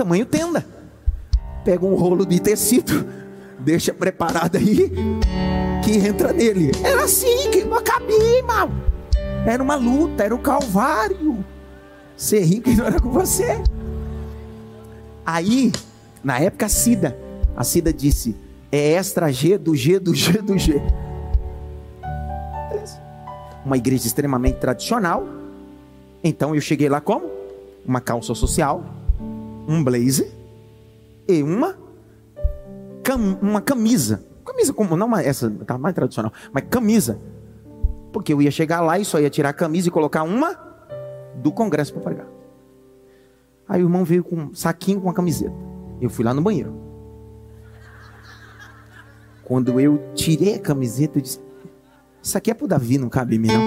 tamanho 0.00 0.24
tenda. 0.24 0.64
Pega 1.62 1.84
um 1.84 1.94
rolo 1.94 2.24
de 2.24 2.40
tecido, 2.40 3.06
deixa 3.58 3.92
preparado 3.92 4.56
aí, 4.56 4.90
que 5.84 5.92
entra 5.98 6.32
nele. 6.32 6.72
Era 6.82 7.04
assim, 7.04 7.50
que 7.50 7.64
não 7.64 7.82
cabia, 7.82 8.38
irmão. 8.38 8.70
Era 9.46 9.62
uma 9.62 9.76
luta, 9.76 10.24
era 10.24 10.34
o 10.34 10.38
um 10.38 10.42
calvário. 10.42 11.44
Ser 12.16 12.40
rico 12.40 12.70
não 12.70 12.86
era 12.86 12.98
com 12.98 13.10
você. 13.10 13.62
Aí, 15.24 15.70
na 16.24 16.38
época, 16.38 16.66
a 16.66 16.68
Cida, 16.68 17.16
a 17.54 17.62
Cida 17.62 17.92
disse: 17.92 18.34
é 18.72 18.92
extra 18.92 19.30
G 19.30 19.58
do 19.58 19.76
G 19.76 19.98
do 19.98 20.14
G 20.14 20.32
do 20.40 20.58
G. 20.58 20.80
Uma 23.64 23.76
igreja 23.76 24.06
extremamente 24.06 24.56
tradicional. 24.56 25.26
Então 26.24 26.54
eu 26.54 26.60
cheguei 26.60 26.88
lá 26.88 27.00
como? 27.00 27.30
Uma 27.86 28.00
calça 28.00 28.34
social, 28.34 28.84
um 29.70 29.84
blazer 29.84 30.28
e 31.28 31.42
uma 31.44 31.78
cam, 33.04 33.38
uma 33.40 33.60
camisa. 33.60 34.24
Camisa 34.44 34.72
como 34.72 34.96
não 34.96 35.16
essa, 35.16 35.48
tá 35.64 35.78
mais 35.78 35.94
tradicional, 35.94 36.32
mas 36.52 36.64
camisa. 36.68 37.20
Porque 38.12 38.32
eu 38.32 38.42
ia 38.42 38.50
chegar 38.50 38.80
lá 38.80 38.98
e 38.98 39.04
só 39.04 39.20
ia 39.20 39.30
tirar 39.30 39.50
a 39.50 39.52
camisa 39.52 39.86
e 39.86 39.90
colocar 39.92 40.24
uma 40.24 40.58
do 41.36 41.52
congresso 41.52 41.92
para 41.92 42.02
pregar. 42.02 42.26
Aí 43.68 43.80
o 43.80 43.86
irmão 43.86 44.04
veio 44.04 44.24
com 44.24 44.34
um 44.34 44.54
saquinho 44.54 45.00
com 45.00 45.08
a 45.08 45.14
camiseta. 45.14 45.54
Eu 46.00 46.10
fui 46.10 46.24
lá 46.24 46.34
no 46.34 46.42
banheiro. 46.42 46.74
Quando 49.44 49.78
eu 49.78 50.12
tirei 50.14 50.56
a 50.56 50.58
camiseta, 50.58 51.18
eu 51.18 51.22
disse: 51.22 51.40
Isso 52.20 52.36
aqui 52.36 52.50
é 52.50 52.54
pro 52.54 52.66
Davi, 52.66 52.98
não 52.98 53.08
cabe 53.08 53.36
em 53.36 53.38
mim, 53.38 53.48
não. 53.48 53.62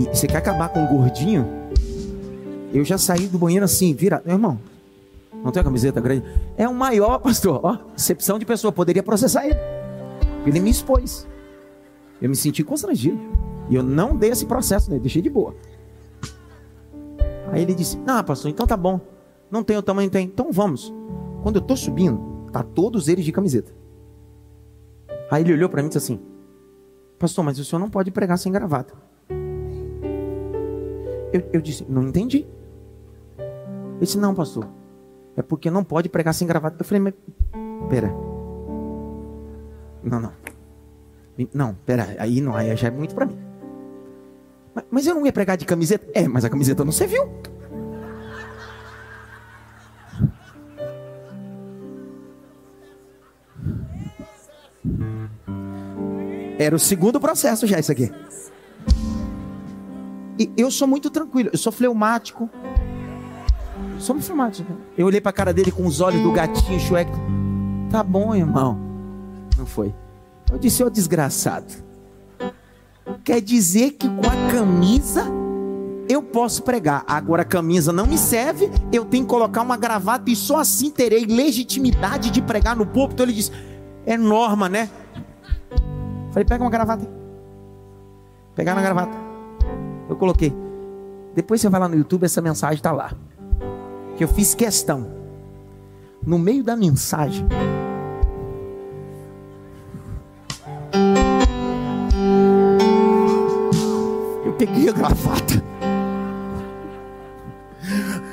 E 0.00 0.04
você 0.06 0.26
quer 0.26 0.38
acabar 0.38 0.70
com 0.70 0.84
o 0.84 0.88
gordinho? 0.88 1.63
Eu 2.74 2.84
já 2.84 2.98
saí 2.98 3.28
do 3.28 3.38
banheiro 3.38 3.64
assim, 3.64 3.94
vira, 3.94 4.20
meu 4.26 4.34
irmão, 4.34 4.58
não 5.44 5.52
tem 5.52 5.60
a 5.60 5.64
camiseta 5.64 6.00
grande? 6.00 6.24
É 6.56 6.68
o 6.68 6.74
maior, 6.74 7.18
pastor. 7.22 7.60
Ó, 7.62 7.78
excepção 7.96 8.38
de 8.38 8.44
pessoa, 8.44 8.72
poderia 8.72 9.02
processar 9.02 9.46
ele. 9.46 9.58
Ele 10.44 10.58
me 10.58 10.70
expôs. 10.70 11.26
Eu 12.20 12.28
me 12.28 12.34
senti 12.36 12.64
constrangido. 12.64 13.18
E 13.68 13.74
eu 13.74 13.82
não 13.82 14.16
dei 14.16 14.30
esse 14.30 14.44
processo, 14.44 14.90
né? 14.90 14.98
Deixei 14.98 15.22
de 15.22 15.30
boa. 15.30 15.54
Aí 17.52 17.62
ele 17.62 17.74
disse: 17.74 17.96
Não, 17.98 18.22
pastor, 18.24 18.50
então 18.50 18.66
tá 18.66 18.76
bom. 18.76 19.00
Não 19.50 19.62
tem 19.62 19.76
o 19.76 19.82
tamanho, 19.82 20.10
tem. 20.10 20.26
Então 20.26 20.50
vamos. 20.50 20.92
Quando 21.42 21.56
eu 21.56 21.62
tô 21.62 21.76
subindo, 21.76 22.48
tá 22.52 22.62
todos 22.62 23.08
eles 23.08 23.24
de 23.24 23.32
camiseta. 23.32 23.72
Aí 25.30 25.42
ele 25.42 25.52
olhou 25.52 25.68
para 25.68 25.82
mim 25.82 25.86
e 25.86 25.90
disse 25.90 25.98
assim: 25.98 26.20
Pastor, 27.18 27.44
mas 27.44 27.58
o 27.58 27.64
senhor 27.64 27.80
não 27.80 27.88
pode 27.88 28.10
pregar 28.10 28.38
sem 28.38 28.50
gravata. 28.50 28.94
Eu, 31.32 31.42
eu 31.52 31.60
disse: 31.60 31.86
Não 31.88 32.02
entendi. 32.08 32.46
Ele 34.04 34.06
disse: 34.06 34.18
Não, 34.18 34.34
pastor. 34.34 34.68
É 35.34 35.42
porque 35.42 35.70
não 35.70 35.82
pode 35.82 36.10
pregar 36.10 36.34
sem 36.34 36.46
gravata. 36.46 36.76
Eu 36.78 36.84
falei: 36.84 37.00
Mas, 37.00 37.14
pera. 37.88 38.08
Não, 40.02 40.20
não. 40.20 40.32
Não, 41.52 41.74
pera. 41.86 42.14
Aí 42.18 42.40
não, 42.42 42.54
aí 42.54 42.76
já 42.76 42.88
é 42.88 42.90
muito 42.90 43.14
para 43.14 43.24
mim. 43.24 43.38
Mas, 44.74 44.84
mas 44.90 45.06
eu 45.06 45.14
não 45.14 45.24
ia 45.24 45.32
pregar 45.32 45.56
de 45.56 45.64
camiseta? 45.64 46.06
É, 46.12 46.28
mas 46.28 46.44
a 46.44 46.50
camiseta 46.50 46.84
não 46.84 46.92
serviu. 46.92 47.26
Era 56.58 56.76
o 56.76 56.78
segundo 56.78 57.18
processo 57.18 57.66
já 57.66 57.80
isso 57.80 57.90
aqui. 57.90 58.12
E 60.38 60.52
eu 60.56 60.70
sou 60.70 60.86
muito 60.86 61.08
tranquilo, 61.10 61.48
eu 61.52 61.58
sou 61.58 61.72
fleumático. 61.72 62.50
Somos 63.98 64.26
filmados. 64.26 64.62
Eu 64.96 65.06
olhei 65.06 65.20
para 65.20 65.30
a 65.30 65.32
cara 65.32 65.52
dele 65.52 65.70
com 65.70 65.86
os 65.86 66.00
olhos 66.00 66.22
do 66.22 66.32
gatinho 66.32 66.78
chueco. 66.80 67.16
Tá 67.90 68.02
bom, 68.02 68.34
irmão. 68.34 68.78
Não 69.56 69.66
foi. 69.66 69.94
Eu 70.50 70.58
disse, 70.58 70.82
ô 70.82 70.90
desgraçado. 70.90 71.72
Quer 73.22 73.40
dizer 73.40 73.92
que 73.92 74.08
com 74.08 74.26
a 74.26 74.52
camisa 74.52 75.24
eu 76.08 76.22
posso 76.22 76.62
pregar. 76.62 77.04
Agora 77.06 77.42
a 77.42 77.44
camisa 77.44 77.92
não 77.92 78.06
me 78.06 78.18
serve, 78.18 78.70
eu 78.92 79.04
tenho 79.04 79.24
que 79.24 79.30
colocar 79.30 79.62
uma 79.62 79.76
gravata 79.76 80.30
e 80.30 80.36
só 80.36 80.58
assim 80.58 80.90
terei 80.90 81.24
legitimidade 81.24 82.30
de 82.30 82.42
pregar 82.42 82.76
no 82.76 82.84
púlpito. 82.84 83.22
Ele 83.22 83.32
disse, 83.32 83.52
é 84.04 84.16
norma, 84.16 84.68
né? 84.68 84.90
Falei, 86.30 86.44
pega 86.44 86.62
uma 86.62 86.70
gravata. 86.70 87.08
Pegar 88.54 88.74
na 88.74 88.82
gravata. 88.82 89.16
Eu 90.08 90.16
coloquei. 90.16 90.52
Depois 91.34 91.60
você 91.60 91.68
vai 91.68 91.80
lá 91.80 91.88
no 91.88 91.96
YouTube, 91.96 92.24
essa 92.24 92.40
mensagem 92.40 92.76
está 92.76 92.92
lá 92.92 93.12
que 94.16 94.24
eu 94.24 94.28
fiz 94.28 94.54
questão, 94.54 95.06
no 96.24 96.38
meio 96.38 96.62
da 96.62 96.76
mensagem, 96.76 97.46
eu 104.44 104.52
peguei 104.54 104.88
a 104.88 104.92
gravata, 104.92 105.62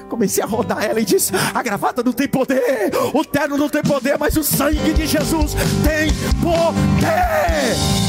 comecei 0.07 0.43
a 0.43 0.47
rodar 0.47 0.83
ela 0.83 0.99
e 0.99 1.05
disse: 1.05 1.33
A 1.53 1.63
gravata 1.63 2.03
não 2.03 2.13
tem 2.13 2.27
poder, 2.27 2.91
o 3.13 3.25
terno 3.25 3.57
não 3.57 3.69
tem 3.69 3.81
poder, 3.81 4.17
mas 4.17 4.37
o 4.37 4.43
sangue 4.43 4.93
de 4.93 5.07
Jesus 5.07 5.53
tem 5.83 6.11
poder. 6.41 8.00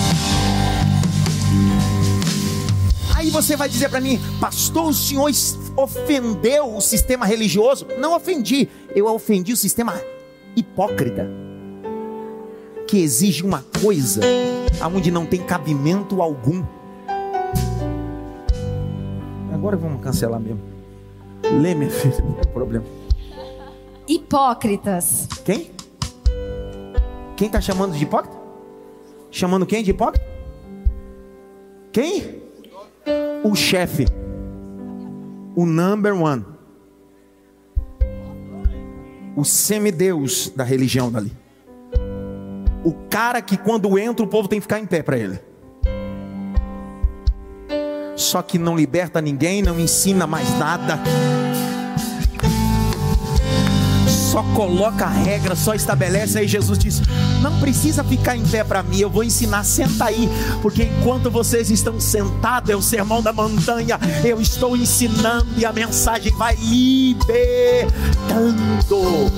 Você 3.33 3.57
vai 3.57 3.69
dizer 3.69 3.89
para 3.89 4.01
mim, 4.01 4.21
pastor, 4.39 4.91
o 4.91 4.93
senhor 4.93 5.31
ofendeu 5.75 6.77
o 6.77 6.81
sistema 6.83 7.25
religioso? 7.25 7.87
Não 7.99 8.15
ofendi, 8.15 8.69
eu 8.95 9.07
ofendi 9.07 9.55
o 9.55 9.57
sistema 9.57 9.99
hipócrita, 10.55 11.29
que 12.87 12.99
exige 12.99 13.43
uma 13.43 13.65
coisa 13.81 14.21
aonde 14.81 15.11
não 15.11 15.25
tem 15.25 15.43
cabimento 15.43 16.21
algum. 16.21 16.63
Agora 19.53 19.79
vamos 19.79 20.03
cancelar 20.03 20.39
mesmo. 20.39 20.61
Lê, 21.61 21.75
minha 21.75 21.91
filha, 21.91 22.21
não 22.23 22.35
tem 22.35 22.53
problema. 22.53 22.85
Hipócritas. 24.07 25.27
Quem? 25.43 25.71
Quem 27.35 27.47
está 27.47 27.63
chamando 27.63 27.97
de 27.97 28.03
hipócrita? 28.05 28.37
Chamando 29.31 29.65
quem 29.65 29.83
de 29.83 29.91
hipócrita? 29.93 30.27
Quem? 31.91 32.42
O 33.45 33.55
chefe. 33.55 34.07
O 35.55 35.67
number 35.67 36.15
one, 36.15 36.45
o 39.37 39.45
semideus 39.45 40.51
da 40.57 40.65
religião 40.65 41.13
dali, 41.13 41.31
o 42.83 42.95
cara 43.11 43.43
que 43.43 43.59
quando 43.59 43.99
entra 43.99 44.25
o 44.25 44.29
povo 44.29 44.49
tem 44.49 44.59
que 44.59 44.63
ficar 44.63 44.79
em 44.79 44.87
pé 44.87 45.03
para 45.03 45.19
ele. 45.19 45.39
Só 48.17 48.41
que 48.41 48.57
não 48.59 48.75
liberta 48.75 49.21
ninguém, 49.21 49.63
não 49.63 49.79
ensina 49.79 50.27
mais 50.27 50.49
nada 50.59 50.99
só 54.33 54.43
coloca 54.55 55.05
a 55.05 55.11
regra, 55.11 55.55
só 55.55 55.75
estabelece. 55.75 56.39
Aí 56.39 56.49
Jesus 56.49 56.79
diz: 56.79 57.03
Não 57.43 57.61
precisa 57.61 58.03
ficar 58.03 58.35
em 58.35 58.43
pé 58.43 58.65
para 58.65 58.83
mim, 58.83 58.99
eu 58.99 59.11
vou 59.11 59.23
ensinar, 59.23 59.63
senta 59.63 60.07
aí, 60.07 60.27
porque 60.63 60.85
enquanto 60.85 61.31
vocês 61.31 61.71
estão 61.71 62.01
sentados, 62.01 62.71
é 62.71 62.75
o 62.75 62.81
sermão 62.81 63.23
da 63.23 63.33
montanha, 63.33 63.99
eu 64.25 64.41
estou 64.41 64.75
ensinando 64.75 65.49
e 65.59 65.67
a 65.67 65.73
mensagem 65.73 66.33
vai 66.35 66.57
libertar. 66.57 67.93
gritando. 68.29 69.33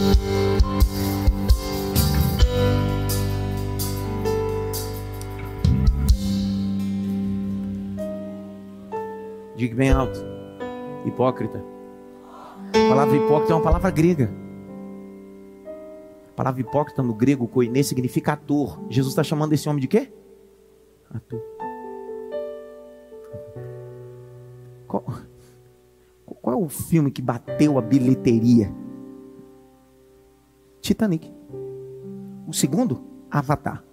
Diga 9.56 9.74
bem 9.74 9.90
alto. 9.90 10.20
Hipócrita. 11.04 11.62
A 12.68 12.88
palavra 12.88 13.16
hipócrita 13.16 13.52
é 13.52 13.56
uma 13.56 13.62
palavra 13.62 13.90
grega. 13.90 14.43
A 16.34 16.36
palavra 16.36 16.62
hipócrita 16.62 17.00
no 17.00 17.14
grego, 17.14 17.46
koiné, 17.46 17.80
significa 17.84 18.32
ator. 18.32 18.84
Jesus 18.90 19.12
está 19.12 19.22
chamando 19.22 19.52
esse 19.52 19.68
homem 19.68 19.80
de 19.80 19.86
quê? 19.86 20.12
Ator. 21.08 21.40
Qual, 24.88 25.04
qual 26.42 26.56
é 26.56 26.58
o 26.58 26.68
filme 26.68 27.12
que 27.12 27.22
bateu 27.22 27.78
a 27.78 27.80
bilheteria? 27.80 28.74
Titanic. 30.80 31.32
O 32.48 32.52
segundo, 32.52 33.04
Avatar. 33.30 33.84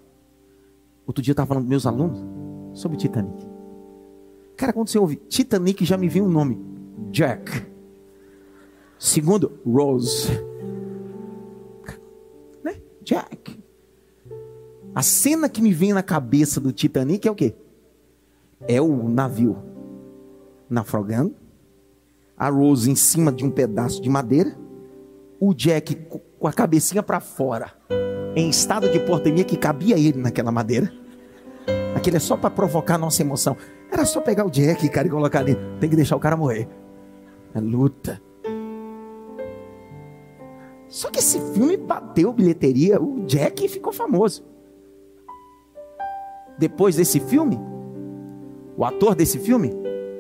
Outro 1.05 1.21
dia 1.21 1.31
eu 1.31 1.33
estava 1.33 1.47
falando 1.47 1.65
com 1.65 1.69
meus 1.69 1.85
alunos 1.85 2.25
sobre 2.73 2.97
Titanic. 2.97 3.47
Cara, 4.57 4.73
quando 4.73 4.87
você 4.87 4.97
ouve 4.97 5.15
Titanic, 5.15 5.85
já 5.85 5.95
me 5.95 6.09
vem 6.09 6.23
um 6.23 6.27
nome: 6.27 6.59
Jack. 7.11 7.67
Segundo, 8.97 9.59
Rose. 9.63 10.50
A 15.01 15.03
cena 15.03 15.49
que 15.49 15.63
me 15.63 15.73
vem 15.73 15.93
na 15.93 16.03
cabeça 16.03 16.61
do 16.61 16.71
Titanic 16.71 17.27
é 17.27 17.31
o 17.31 17.33
quê? 17.33 17.55
É 18.67 18.79
o 18.79 19.09
navio 19.09 19.57
naufragando, 20.69 21.33
a 22.37 22.47
Rose 22.49 22.87
em 22.87 22.95
cima 22.95 23.31
de 23.31 23.43
um 23.43 23.49
pedaço 23.49 23.99
de 23.99 24.07
madeira, 24.07 24.55
o 25.39 25.55
Jack 25.55 25.95
com 26.37 26.47
a 26.47 26.53
cabecinha 26.53 27.01
para 27.01 27.19
fora, 27.19 27.73
em 28.35 28.47
estado 28.47 28.91
de 28.91 28.97
hipotermia 28.97 29.43
que 29.43 29.57
cabia 29.57 29.97
ele 29.97 30.19
naquela 30.19 30.51
madeira. 30.51 30.93
Aquele 31.95 32.17
é 32.17 32.19
só 32.19 32.37
para 32.37 32.51
provocar 32.51 32.93
a 32.93 32.99
nossa 32.99 33.23
emoção. 33.23 33.57
Era 33.91 34.05
só 34.05 34.21
pegar 34.21 34.45
o 34.45 34.51
Jack, 34.51 34.87
cara, 34.89 35.07
e 35.07 35.09
colocar 35.09 35.39
ali. 35.39 35.57
Tem 35.79 35.89
que 35.89 35.95
deixar 35.95 36.15
o 36.15 36.19
cara 36.19 36.37
morrer. 36.37 36.69
É 37.55 37.59
luta. 37.59 38.21
Só 40.87 41.09
que 41.09 41.17
esse 41.17 41.39
filme 41.55 41.75
bateu 41.75 42.31
bilheteria, 42.31 43.01
o 43.01 43.25
Jack 43.25 43.67
ficou 43.67 43.91
famoso. 43.91 44.50
Depois 46.62 46.95
desse 46.95 47.20
filme, 47.20 47.59
o 48.78 48.86
ator 48.86 49.16
desse 49.16 49.39
filme, 49.39 49.74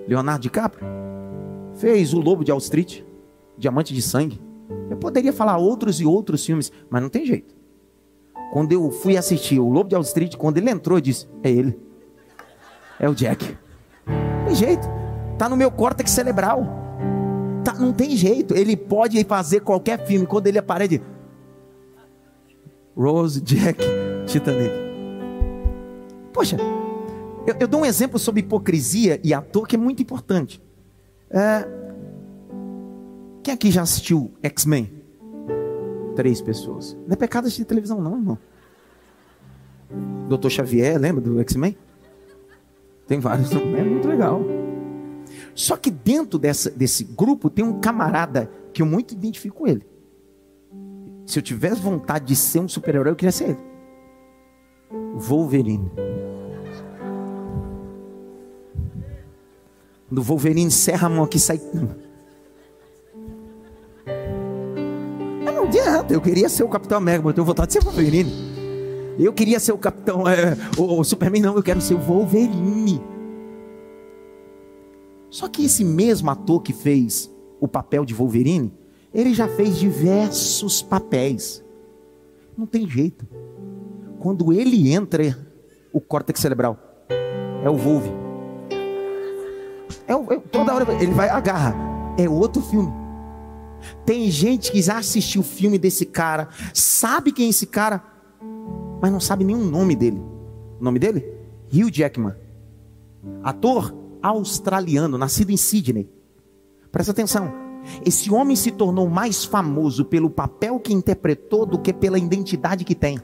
Leonardo 0.07 0.41
DiCaprio, 0.41 0.83
fez 1.75 2.15
O 2.15 2.19
Lobo 2.19 2.43
de 2.43 2.51
Wall 2.51 2.57
Street, 2.57 3.03
Diamante 3.59 3.93
de 3.93 4.01
Sangue. 4.01 4.41
Eu 4.89 4.97
poderia 4.97 5.31
falar 5.31 5.57
outros 5.57 6.01
e 6.01 6.05
outros 6.05 6.43
filmes, 6.43 6.71
mas 6.89 6.99
não 6.99 7.09
tem 7.09 7.27
jeito. 7.27 7.53
Quando 8.51 8.71
eu 8.71 8.89
fui 8.89 9.17
assistir 9.17 9.59
O 9.59 9.69
Lobo 9.69 9.87
de 9.87 9.93
Wall 9.93 10.01
Street, 10.03 10.35
quando 10.35 10.57
ele 10.57 10.71
entrou, 10.71 10.97
eu 10.97 11.01
disse: 11.01 11.27
É 11.43 11.51
ele. 11.51 11.79
É 12.99 13.07
o 13.07 13.13
Jack. 13.13 13.55
Não 14.07 14.45
tem 14.47 14.55
jeito. 14.55 14.87
Tá 15.37 15.47
no 15.47 15.55
meu 15.55 15.69
córtex 15.69 16.09
cerebral. 16.09 16.65
Tá, 17.63 17.75
não 17.75 17.93
tem 17.93 18.17
jeito. 18.17 18.57
Ele 18.57 18.75
pode 18.75 19.23
fazer 19.25 19.59
qualquer 19.59 20.03
filme. 20.07 20.25
Quando 20.25 20.47
ele 20.47 20.57
aparece, 20.57 21.03
Rose, 22.97 23.39
Jack, 23.41 23.85
Titanic. 24.25 24.90
Poxa, 26.33 26.57
eu, 27.45 27.55
eu, 27.59 27.67
dou 27.67 27.81
um 27.81 27.85
exemplo 27.85 28.17
sobre 28.17 28.41
hipocrisia 28.41 29.19
e 29.23 29.33
ator 29.33 29.67
que 29.67 29.75
é 29.75 29.79
muito 29.79 30.01
importante. 30.01 30.61
É, 31.29 31.67
quem 33.43 33.53
aqui 33.53 33.71
já 33.71 33.81
assistiu 33.81 34.31
X-Men? 34.43 34.91
Três 36.15 36.41
pessoas. 36.41 36.97
Não 37.07 37.13
é 37.13 37.15
pecado 37.15 37.45
assistir 37.45 37.65
televisão, 37.65 37.99
não, 37.99 38.15
irmão. 38.15 38.37
Doutor 40.29 40.49
Xavier, 40.49 40.99
lembra 40.99 41.21
do 41.21 41.39
X-Men? 41.41 41.77
Tem 43.07 43.19
vários, 43.19 43.51
é 43.51 43.83
muito 43.83 44.07
legal. 44.07 44.41
Só 45.53 45.75
que 45.75 45.89
dentro 45.91 46.39
dessa, 46.39 46.69
desse 46.69 47.03
grupo 47.03 47.49
tem 47.49 47.65
um 47.65 47.79
camarada 47.79 48.49
que 48.73 48.81
eu 48.81 48.85
muito 48.85 49.13
identifico 49.13 49.57
com 49.57 49.67
ele. 49.67 49.85
Se 51.25 51.39
eu 51.39 51.43
tivesse 51.43 51.81
vontade 51.81 52.25
de 52.25 52.35
ser 52.35 52.59
um 52.59 52.67
super-herói, 52.67 53.11
eu 53.11 53.15
queria 53.15 53.31
ser 53.31 53.49
ele. 53.49 53.70
Wolverine. 55.15 55.91
Quando 60.07 60.19
o 60.19 60.23
Wolverine 60.23 60.63
encerra 60.63 61.07
a 61.07 61.09
mão 61.09 61.23
aqui, 61.23 61.39
sai. 61.39 61.61
Eu 65.45 65.53
não 65.53 65.63
adianta, 65.63 66.13
eu 66.13 66.21
queria 66.21 66.49
ser 66.49 66.63
o 66.63 66.69
Capitão 66.69 66.97
América, 66.97 67.23
mas 67.23 67.31
eu 67.31 67.35
tenho 67.35 67.45
vontade 67.45 67.67
de 67.67 67.73
ser 67.73 67.79
o 67.79 67.83
Wolverine. 67.83 68.31
Eu 69.17 69.31
queria 69.33 69.59
ser 69.59 69.71
o 69.71 69.77
Capitão, 69.77 70.27
é, 70.27 70.57
o, 70.77 70.99
o 70.99 71.03
Superman, 71.03 71.41
não, 71.41 71.55
eu 71.55 71.63
quero 71.63 71.79
ser 71.79 71.93
o 71.93 71.99
Wolverine. 71.99 73.01
Só 75.29 75.47
que 75.47 75.63
esse 75.63 75.85
mesmo 75.85 76.29
ator 76.29 76.61
que 76.61 76.73
fez 76.73 77.31
o 77.59 77.67
papel 77.67 78.03
de 78.03 78.13
Wolverine, 78.13 78.73
ele 79.13 79.33
já 79.33 79.47
fez 79.47 79.77
diversos 79.77 80.81
papéis. 80.81 81.63
Não 82.57 82.65
tem 82.65 82.85
jeito. 82.87 83.25
Quando 84.21 84.53
ele 84.53 84.93
entra, 84.93 85.35
o 85.91 85.99
córtex 85.99 86.39
cerebral 86.39 86.77
é 87.63 87.67
o 87.67 87.75
Wolverine. 87.75 88.15
É, 90.07 90.13
é, 90.13 90.39
toda 90.51 90.75
hora 90.75 90.93
ele 91.01 91.11
vai 91.11 91.27
agarra. 91.27 91.75
É 92.19 92.29
outro 92.29 92.61
filme. 92.61 92.93
Tem 94.05 94.29
gente 94.29 94.71
que 94.71 94.79
já 94.79 94.99
assistiu 94.99 95.41
o 95.41 95.43
filme 95.43 95.79
desse 95.79 96.05
cara, 96.05 96.49
sabe 96.71 97.31
quem 97.31 97.47
é 97.47 97.49
esse 97.49 97.65
cara, 97.65 98.03
mas 99.01 99.11
não 99.11 99.19
sabe 99.19 99.43
o 99.43 99.57
nome 99.57 99.95
dele. 99.95 100.21
O 100.79 100.83
nome 100.83 100.99
dele? 100.99 101.25
Hugh 101.73 101.91
Jackman. 101.91 102.35
Ator 103.41 103.91
australiano, 104.21 105.17
nascido 105.17 105.49
em 105.49 105.57
Sydney. 105.57 106.07
Presta 106.91 107.11
atenção. 107.11 107.51
Esse 108.05 108.31
homem 108.31 108.55
se 108.55 108.69
tornou 108.69 109.09
mais 109.09 109.43
famoso 109.43 110.05
pelo 110.05 110.29
papel 110.29 110.79
que 110.79 110.93
interpretou 110.93 111.65
do 111.65 111.79
que 111.79 111.91
pela 111.91 112.19
identidade 112.19 112.85
que 112.85 112.93
tem. 112.93 113.19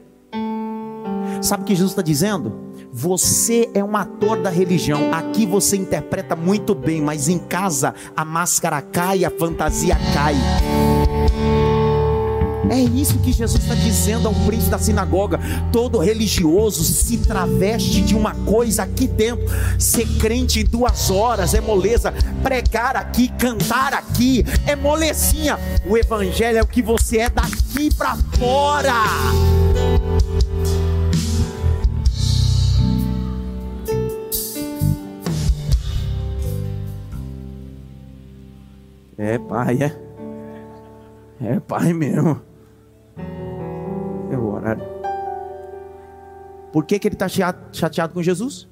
Sabe 1.40 1.62
o 1.62 1.66
que 1.66 1.74
Jesus 1.74 1.92
está 1.92 2.02
dizendo? 2.02 2.52
Você 2.92 3.70
é 3.74 3.82
um 3.82 3.96
ator 3.96 4.40
da 4.40 4.50
religião. 4.50 5.12
Aqui 5.12 5.46
você 5.46 5.76
interpreta 5.76 6.34
muito 6.34 6.74
bem, 6.74 7.00
mas 7.00 7.28
em 7.28 7.38
casa 7.38 7.94
a 8.16 8.24
máscara 8.24 8.82
cai, 8.82 9.24
a 9.24 9.30
fantasia 9.30 9.96
cai. 10.12 10.34
É 12.70 12.80
isso 12.80 13.18
que 13.20 13.32
Jesus 13.32 13.62
está 13.62 13.74
dizendo 13.74 14.28
ao 14.28 14.34
príncipe 14.34 14.70
da 14.70 14.78
sinagoga. 14.78 15.40
Todo 15.72 15.98
religioso 15.98 16.84
se 16.84 17.16
traveste 17.18 18.02
de 18.02 18.14
uma 18.14 18.34
coisa 18.34 18.82
aqui 18.82 19.06
dentro. 19.06 19.46
Ser 19.78 20.06
crente 20.18 20.60
em 20.60 20.64
duas 20.64 21.10
horas 21.10 21.54
é 21.54 21.60
moleza. 21.60 22.12
Pregar 22.42 22.96
aqui, 22.96 23.28
cantar 23.38 23.94
aqui 23.94 24.44
é 24.66 24.76
molecinha. 24.76 25.58
O 25.86 25.96
evangelho 25.96 26.58
é 26.58 26.62
o 26.62 26.66
que 26.66 26.82
você 26.82 27.18
é 27.18 27.30
daqui 27.30 27.94
para 27.94 28.16
fora. 28.38 28.92
É 39.18 39.38
pai, 39.38 39.78
é? 39.82 40.08
É 41.40 41.60
pai 41.60 41.92
mesmo 41.92 42.48
é 44.30 44.38
o 44.38 44.52
horário. 44.52 44.84
Por 46.72 46.84
que, 46.84 46.98
que 46.98 47.08
ele 47.08 47.14
está 47.14 47.28
chateado 47.72 48.12
com 48.12 48.22
Jesus? 48.22 48.68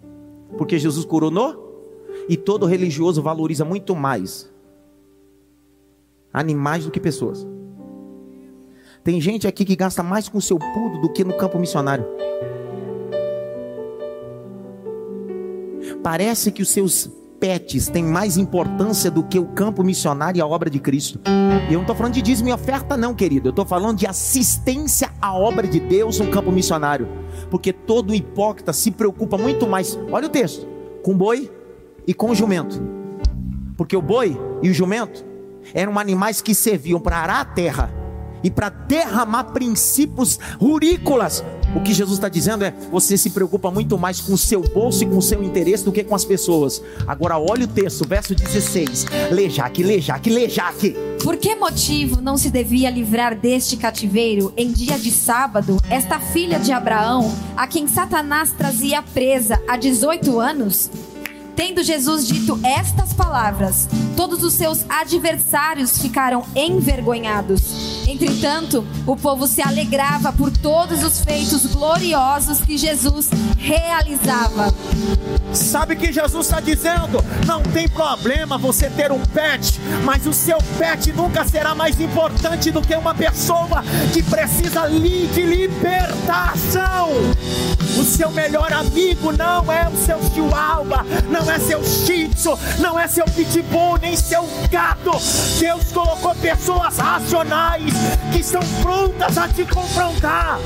Porque 0.56 0.78
Jesus 0.78 1.04
coronou? 1.04 1.64
E 2.28 2.36
todo 2.36 2.66
religioso 2.66 3.22
valoriza 3.22 3.64
muito 3.64 3.94
mais 3.94 4.52
animais 6.32 6.84
do 6.84 6.90
que 6.90 7.00
pessoas. 7.00 7.46
Tem 9.02 9.20
gente 9.20 9.46
aqui 9.46 9.64
que 9.64 9.76
gasta 9.76 10.02
mais 10.02 10.28
com 10.28 10.40
seu 10.40 10.58
pudo 10.58 11.00
do 11.00 11.12
que 11.12 11.24
no 11.24 11.36
campo 11.36 11.58
missionário. 11.58 12.04
Parece 16.02 16.50
que 16.50 16.62
os 16.62 16.70
seus 16.70 17.10
pets 17.38 17.88
têm 17.88 18.04
mais 18.04 18.36
importância 18.36 19.10
do 19.10 19.22
que 19.22 19.38
o 19.38 19.46
campo 19.46 19.82
missionário 19.82 20.38
e 20.38 20.40
a 20.40 20.46
obra 20.46 20.68
de 20.68 20.78
Cristo. 20.78 21.20
E 21.68 21.72
eu 21.72 21.78
não 21.78 21.82
estou 21.82 21.96
falando 21.96 22.14
de 22.14 22.22
dízimo 22.22 22.48
e 22.48 22.52
oferta, 22.52 22.96
não, 22.96 23.14
querido. 23.14 23.48
Eu 23.48 23.50
estou 23.50 23.64
falando 23.64 23.98
de 23.98 24.06
assistência 24.06 25.10
à 25.20 25.36
obra 25.36 25.66
de 25.66 25.80
Deus 25.80 26.18
no 26.18 26.28
campo 26.28 26.50
missionário. 26.50 27.08
Porque 27.50 27.72
todo 27.72 28.14
hipócrita 28.14 28.72
se 28.72 28.90
preocupa 28.90 29.36
muito 29.36 29.66
mais, 29.66 29.98
olha 30.10 30.26
o 30.26 30.30
texto, 30.30 30.66
com 31.02 31.16
boi 31.16 31.50
e 32.06 32.14
com 32.14 32.34
jumento. 32.34 32.80
Porque 33.76 33.96
o 33.96 34.02
boi 34.02 34.38
e 34.62 34.70
o 34.70 34.74
jumento 34.74 35.24
eram 35.74 35.98
animais 35.98 36.40
que 36.40 36.54
serviam 36.54 37.00
para 37.00 37.18
arar 37.18 37.40
a 37.40 37.44
terra 37.44 38.05
e 38.42 38.50
para 38.50 38.68
derramar 38.68 39.44
princípios 39.44 40.38
rurícolas. 40.60 41.44
O 41.74 41.80
que 41.80 41.92
Jesus 41.92 42.18
está 42.18 42.28
dizendo 42.28 42.64
é: 42.64 42.72
você 42.90 43.16
se 43.16 43.30
preocupa 43.30 43.70
muito 43.70 43.98
mais 43.98 44.20
com 44.20 44.32
o 44.32 44.38
seu 44.38 44.62
bolso 44.62 45.02
e 45.02 45.06
com 45.06 45.18
o 45.18 45.22
seu 45.22 45.42
interesse 45.42 45.84
do 45.84 45.92
que 45.92 46.04
com 46.04 46.14
as 46.14 46.24
pessoas. 46.24 46.82
Agora, 47.06 47.38
olha 47.38 47.64
o 47.64 47.68
texto, 47.68 48.06
verso 48.06 48.34
16: 48.34 49.06
Lê 49.30 49.50
Jaque, 49.50 49.82
lê 49.82 50.00
Jaque, 50.00 50.30
lê 50.30 50.48
Jaque. 50.48 50.96
Por 51.22 51.36
que 51.36 51.54
motivo 51.56 52.20
não 52.20 52.36
se 52.36 52.50
devia 52.50 52.88
livrar 52.88 53.36
deste 53.36 53.76
cativeiro 53.76 54.52
em 54.56 54.70
dia 54.70 54.98
de 54.98 55.10
sábado 55.10 55.78
esta 55.90 56.20
filha 56.20 56.58
de 56.58 56.72
Abraão, 56.72 57.34
a 57.56 57.66
quem 57.66 57.88
Satanás 57.88 58.52
trazia 58.52 59.02
presa 59.02 59.60
há 59.68 59.76
18 59.76 60.38
anos? 60.38 60.90
Tendo 61.56 61.82
Jesus 61.82 62.28
dito 62.28 62.60
estas 62.62 63.14
palavras, 63.14 63.88
todos 64.16 64.42
os 64.42 64.54
seus 64.54 64.84
adversários 64.88 65.98
ficaram 65.98 66.44
envergonhados. 66.56 68.06
Entretanto, 68.08 68.86
o 69.06 69.14
povo 69.14 69.46
se 69.46 69.60
alegrava 69.60 70.32
por 70.32 70.50
todos 70.50 71.02
os 71.02 71.20
feitos 71.20 71.66
gloriosos 71.66 72.60
que 72.60 72.78
Jesus 72.78 73.28
realizava. 73.58 74.72
Sabe 75.52 75.94
o 75.94 75.96
que 75.96 76.12
Jesus 76.12 76.46
está 76.46 76.60
dizendo? 76.60 77.22
Não 77.46 77.62
tem 77.62 77.88
problema 77.88 78.56
você 78.56 78.88
ter 78.88 79.12
um 79.12 79.20
pet, 79.20 79.78
mas 80.04 80.26
o 80.26 80.32
seu 80.32 80.58
pet 80.78 81.12
nunca 81.12 81.44
será 81.44 81.74
mais 81.74 82.00
importante 82.00 82.70
do 82.70 82.80
que 82.80 82.94
uma 82.94 83.14
pessoa 83.14 83.82
que 84.12 84.22
precisa 84.22 84.88
de 84.88 85.42
libertação. 85.42 87.10
O 87.98 88.04
seu 88.04 88.30
melhor 88.30 88.72
amigo 88.72 89.32
não 89.32 89.72
é 89.72 89.88
o 89.88 89.96
seu 89.96 90.18
chihuahua, 90.32 91.04
não 91.30 91.50
é 91.50 91.58
seu 91.58 91.82
shih 91.82 92.28
tzu, 92.28 92.58
não 92.78 92.98
é 92.98 93.08
seu 93.08 93.24
pitbull, 93.24 93.98
nem 94.06 94.16
seu 94.16 94.44
gato. 94.70 95.10
Deus 95.58 95.92
colocou 95.92 96.34
pessoas 96.36 96.96
racionais 96.96 97.92
que 98.32 98.38
estão 98.38 98.60
prontas 98.80 99.36
a 99.36 99.48
te 99.48 99.64
confrontar. 99.64 100.58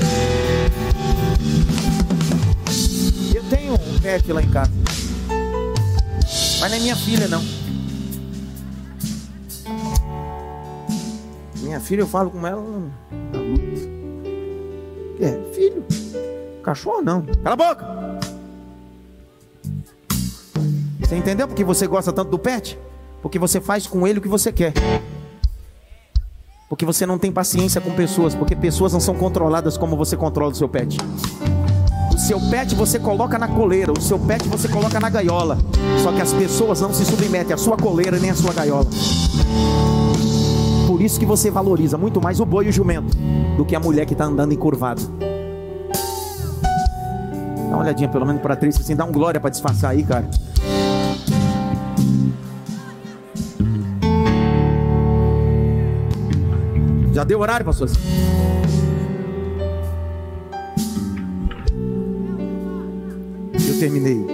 Eu 3.33 3.43
tenho 3.49 3.73
um 3.73 3.99
pet 3.99 4.31
lá 4.31 4.43
em 4.43 4.49
casa, 4.49 4.71
mas 6.59 6.71
não 6.71 6.77
é 6.77 6.79
minha 6.79 6.95
filha 6.95 7.27
não. 7.27 7.43
Minha 11.61 11.79
filha, 11.79 12.01
eu 12.01 12.07
falo 12.07 12.29
com 12.29 12.45
ela. 12.45 12.63
É, 15.19 15.53
filho. 15.53 15.83
Cachorro 16.63 17.01
não. 17.01 17.21
Cala 17.43 17.53
a 17.53 17.55
boca! 17.55 17.87
Você 20.99 21.15
entendeu 21.15 21.47
porque 21.47 21.63
você 21.63 21.87
gosta 21.87 22.11
tanto 22.11 22.29
do 22.29 22.39
pet? 22.39 22.77
Porque 23.21 23.37
você 23.37 23.61
faz 23.61 23.85
com 23.85 24.07
ele 24.07 24.19
o 24.19 24.21
que 24.21 24.27
você 24.27 24.51
quer. 24.51 24.73
Porque 26.67 26.85
você 26.85 27.05
não 27.05 27.17
tem 27.19 27.31
paciência 27.31 27.81
com 27.81 27.91
pessoas, 27.91 28.33
porque 28.33 28.55
pessoas 28.55 28.93
não 28.93 28.99
são 28.99 29.13
controladas 29.13 29.77
como 29.77 29.97
você 29.97 30.15
controla 30.15 30.51
o 30.51 30.55
seu 30.55 30.69
pet. 30.69 30.97
O 32.13 32.17
seu 32.17 32.39
pet 32.49 32.73
você 32.75 32.97
coloca 32.97 33.37
na 33.37 33.47
coleira, 33.47 33.91
o 33.91 34.01
seu 34.01 34.17
pet 34.17 34.47
você 34.47 34.67
coloca 34.67 34.99
na 34.99 35.09
gaiola. 35.09 35.57
Só 36.01 36.11
que 36.11 36.21
as 36.21 36.33
pessoas 36.33 36.79
não 36.79 36.93
se 36.93 37.03
submetem 37.03 37.53
à 37.53 37.57
sua 37.57 37.75
coleira 37.75 38.17
nem 38.17 38.29
à 38.29 38.35
sua 38.35 38.53
gaiola. 38.53 38.87
Por 40.87 41.01
isso 41.01 41.19
que 41.19 41.25
você 41.25 41.51
valoriza 41.51 41.97
muito 41.97 42.21
mais 42.21 42.39
o 42.39 42.45
boi 42.45 42.67
e 42.67 42.69
o 42.69 42.71
jumento 42.71 43.17
do 43.57 43.65
que 43.65 43.75
a 43.75 43.79
mulher 43.79 44.05
que 44.05 44.13
está 44.13 44.25
andando 44.25 44.53
encurvada. 44.53 45.01
Dá 47.69 47.75
uma 47.75 47.79
olhadinha 47.79 48.09
pelo 48.09 48.25
menos 48.25 48.41
para 48.41 48.53
a 48.53 48.55
atriz, 48.55 48.79
assim, 48.79 48.95
dá 48.95 49.03
um 49.03 49.11
glória 49.11 49.39
para 49.39 49.49
disfarçar 49.49 49.91
aí, 49.91 50.03
cara. 50.03 50.29
Já 57.13 57.25
deu 57.25 57.39
horário, 57.39 57.65
pastor? 57.65 57.89
Eu 63.53 63.79
terminei. 63.79 64.25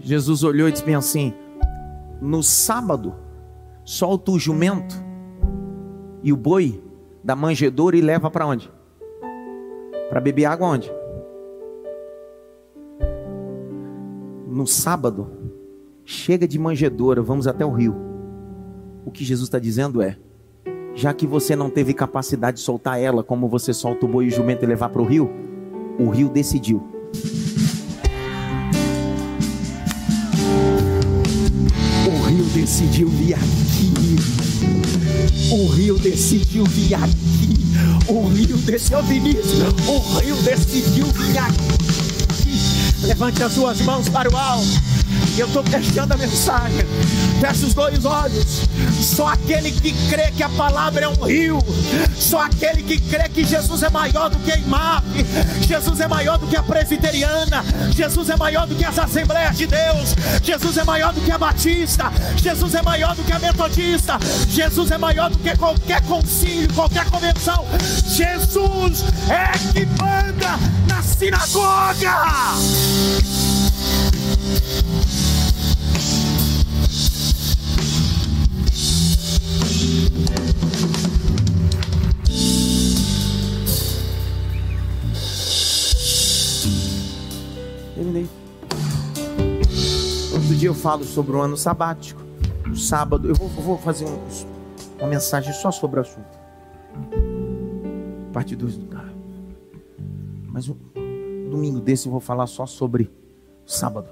Jesus 0.00 0.42
olhou 0.42 0.68
e 0.68 0.72
disse 0.72 0.84
bem 0.84 0.96
assim: 0.96 1.32
No 2.20 2.42
sábado, 2.42 3.14
solta 3.84 4.32
o 4.32 4.38
jumento 4.38 4.96
e 6.24 6.32
o 6.32 6.36
boi 6.36 6.82
da 7.22 7.36
manjedoura 7.36 7.96
e 7.96 8.00
leva 8.00 8.28
para 8.30 8.46
onde? 8.46 8.68
Para 10.08 10.20
beber 10.20 10.46
água 10.46 10.66
onde? 10.66 10.92
No 14.48 14.66
sábado, 14.66 15.30
chega 16.04 16.48
de 16.48 16.58
manjedoura, 16.58 17.22
vamos 17.22 17.46
até 17.46 17.64
o 17.64 17.70
rio. 17.70 18.11
O 19.04 19.10
que 19.10 19.24
Jesus 19.24 19.48
está 19.48 19.58
dizendo 19.58 20.00
é: 20.00 20.16
já 20.94 21.12
que 21.12 21.26
você 21.26 21.56
não 21.56 21.70
teve 21.70 21.92
capacidade 21.94 22.58
de 22.58 22.62
soltar 22.62 23.00
ela, 23.00 23.22
como 23.22 23.48
você 23.48 23.72
solta 23.72 24.06
o 24.06 24.08
boi 24.08 24.26
e 24.26 24.28
o 24.28 24.30
jumento 24.30 24.64
e 24.64 24.66
levar 24.66 24.88
para 24.90 25.02
o 25.02 25.04
rio, 25.04 25.30
o 25.98 26.08
rio 26.08 26.28
decidiu. 26.28 26.82
O 32.06 32.26
rio 32.26 32.44
decidiu 32.54 33.08
vir 33.08 33.34
aqui. 33.34 33.92
O 35.52 35.66
rio 35.68 35.98
decidiu 35.98 36.64
vir 36.64 36.94
aqui. 36.94 37.22
O 38.08 38.28
rio 38.28 38.56
desceu, 38.58 39.02
Vinícius. 39.02 39.62
O 39.86 40.18
rio 40.18 40.36
decidiu 40.42 41.06
vir 41.06 41.38
aqui. 41.38 41.91
Levante 43.02 43.42
as 43.42 43.52
suas 43.52 43.80
mãos 43.80 44.08
para 44.08 44.30
o 44.32 44.36
alto. 44.36 44.92
Eu 45.36 45.46
estou 45.46 45.62
fechando 45.64 46.12
a 46.12 46.16
mensagem. 46.16 46.86
Feche 47.40 47.64
os 47.64 47.74
dois 47.74 48.04
olhos. 48.04 48.68
Só 49.00 49.28
aquele 49.28 49.70
que 49.70 49.92
crê 50.08 50.30
que 50.30 50.42
a 50.42 50.48
palavra 50.50 51.06
é 51.06 51.08
um 51.08 51.24
rio. 51.24 51.58
Só 52.16 52.42
aquele 52.42 52.82
que 52.82 53.00
crê 53.00 53.28
que 53.28 53.44
Jesus 53.44 53.82
é 53.82 53.90
maior 53.90 54.28
do 54.28 54.38
que 54.38 54.52
a 54.52 54.56
IMAP. 54.56 55.04
Jesus 55.66 56.00
é 56.00 56.08
maior 56.08 56.38
do 56.38 56.46
que 56.46 56.56
a 56.56 56.62
presbiteriana. 56.62 57.64
Jesus 57.94 58.28
é 58.28 58.36
maior 58.36 58.66
do 58.66 58.74
que 58.74 58.84
as 58.84 58.98
Assembleias 58.98 59.56
de 59.56 59.66
Deus. 59.66 60.14
Jesus 60.42 60.76
é 60.76 60.84
maior 60.84 61.12
do 61.12 61.20
que 61.20 61.30
a 61.30 61.38
Batista. 61.38 62.12
Jesus 62.36 62.74
é 62.74 62.82
maior 62.82 63.16
do 63.16 63.24
que 63.24 63.32
a 63.32 63.38
Metodista. 63.38 64.18
Jesus 64.48 64.90
é 64.90 64.98
maior 64.98 65.30
do 65.30 65.38
que 65.38 65.56
qualquer 65.56 66.02
concílio, 66.02 66.72
qualquer 66.74 67.06
convenção. 67.06 67.64
Jesus 68.06 69.04
é 69.28 69.52
que 69.72 69.86
manda 69.86 70.58
na 70.86 71.02
sinagoga. 71.02 72.91
Outro 90.32 90.56
dia 90.56 90.68
eu 90.68 90.74
falo 90.74 91.04
sobre 91.04 91.36
o 91.36 91.40
ano 91.40 91.56
sabático. 91.56 92.20
O 92.70 92.76
sábado, 92.76 93.28
eu 93.28 93.34
vou, 93.34 93.48
vou 93.48 93.78
fazer 93.78 94.06
um, 94.06 94.18
uma 94.98 95.08
mensagem 95.08 95.52
só 95.52 95.70
sobre 95.70 95.98
o 95.98 96.02
assunto. 96.02 96.38
Parte 98.32 98.56
2 98.56 98.76
do 98.76 98.86
carro. 98.86 99.12
Mas 100.46 100.68
um 100.68 100.74
domingo 101.52 101.80
desse 101.80 102.06
eu 102.06 102.12
vou 102.12 102.20
falar 102.20 102.46
só 102.46 102.66
sobre 102.66 103.10
sábado. 103.64 104.10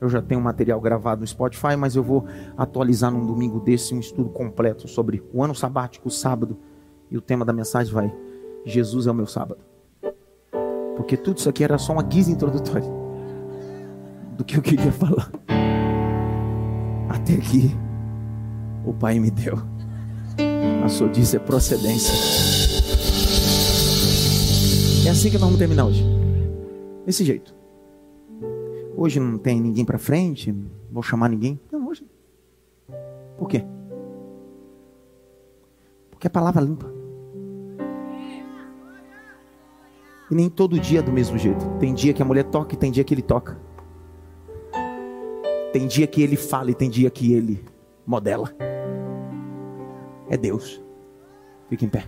Eu 0.00 0.08
já 0.08 0.22
tenho 0.22 0.40
material 0.40 0.80
gravado 0.80 1.20
no 1.20 1.26
Spotify, 1.26 1.76
mas 1.76 1.94
eu 1.94 2.02
vou 2.02 2.24
atualizar 2.56 3.10
num 3.10 3.26
domingo 3.26 3.60
desse 3.60 3.94
um 3.94 4.00
estudo 4.00 4.30
completo 4.30 4.88
sobre 4.88 5.22
o 5.32 5.42
ano 5.44 5.54
sabático, 5.54 6.08
o 6.08 6.10
sábado. 6.10 6.56
E 7.10 7.18
o 7.18 7.20
tema 7.20 7.44
da 7.44 7.52
mensagem 7.52 7.92
vai: 7.92 8.14
Jesus 8.64 9.06
é 9.06 9.10
o 9.10 9.14
meu 9.14 9.26
sábado. 9.26 9.60
Porque 10.96 11.16
tudo 11.16 11.38
isso 11.38 11.48
aqui 11.48 11.62
era 11.62 11.76
só 11.76 11.92
uma 11.92 12.02
guisa 12.02 12.30
introdutória 12.30 12.88
do 14.36 14.44
que 14.44 14.56
eu 14.56 14.62
queria 14.62 14.92
falar. 14.92 15.30
Até 17.08 17.36
que 17.36 17.70
o 18.86 18.94
Pai 18.94 19.18
me 19.18 19.30
deu. 19.30 19.58
A 20.84 20.88
sua 20.88 21.08
disse 21.08 21.36
é 21.36 21.38
procedência. 21.38 22.14
É 25.06 25.10
assim 25.10 25.28
que 25.28 25.36
nós 25.36 25.44
vamos 25.44 25.58
terminar 25.58 25.86
hoje. 25.86 26.19
Desse 27.04 27.24
jeito. 27.24 27.54
Hoje 28.96 29.18
não 29.18 29.38
tem 29.38 29.60
ninguém 29.60 29.84
para 29.84 29.98
frente, 29.98 30.54
vou 30.90 31.02
chamar 31.02 31.28
ninguém. 31.28 31.58
Não, 31.72 31.88
hoje. 31.88 32.06
Por 33.38 33.48
quê? 33.48 33.64
Porque 36.10 36.26
a 36.26 36.30
palavra 36.30 36.60
limpa. 36.60 36.92
E 40.30 40.34
nem 40.34 40.48
todo 40.48 40.78
dia 40.78 41.00
é 41.00 41.02
do 41.02 41.10
mesmo 41.10 41.38
jeito. 41.38 41.66
Tem 41.78 41.94
dia 41.94 42.12
que 42.12 42.22
a 42.22 42.24
mulher 42.24 42.44
toca 42.44 42.74
e 42.74 42.78
tem 42.78 42.92
dia 42.92 43.02
que 43.02 43.14
ele 43.14 43.22
toca. 43.22 43.58
Tem 45.72 45.86
dia 45.86 46.06
que 46.06 46.22
ele 46.22 46.36
fala 46.36 46.70
e 46.70 46.74
tem 46.74 46.90
dia 46.90 47.10
que 47.10 47.32
ele 47.32 47.64
modela. 48.06 48.52
É 50.28 50.36
Deus. 50.36 50.80
Fique 51.68 51.84
em 51.84 51.88
pé. 51.88 52.04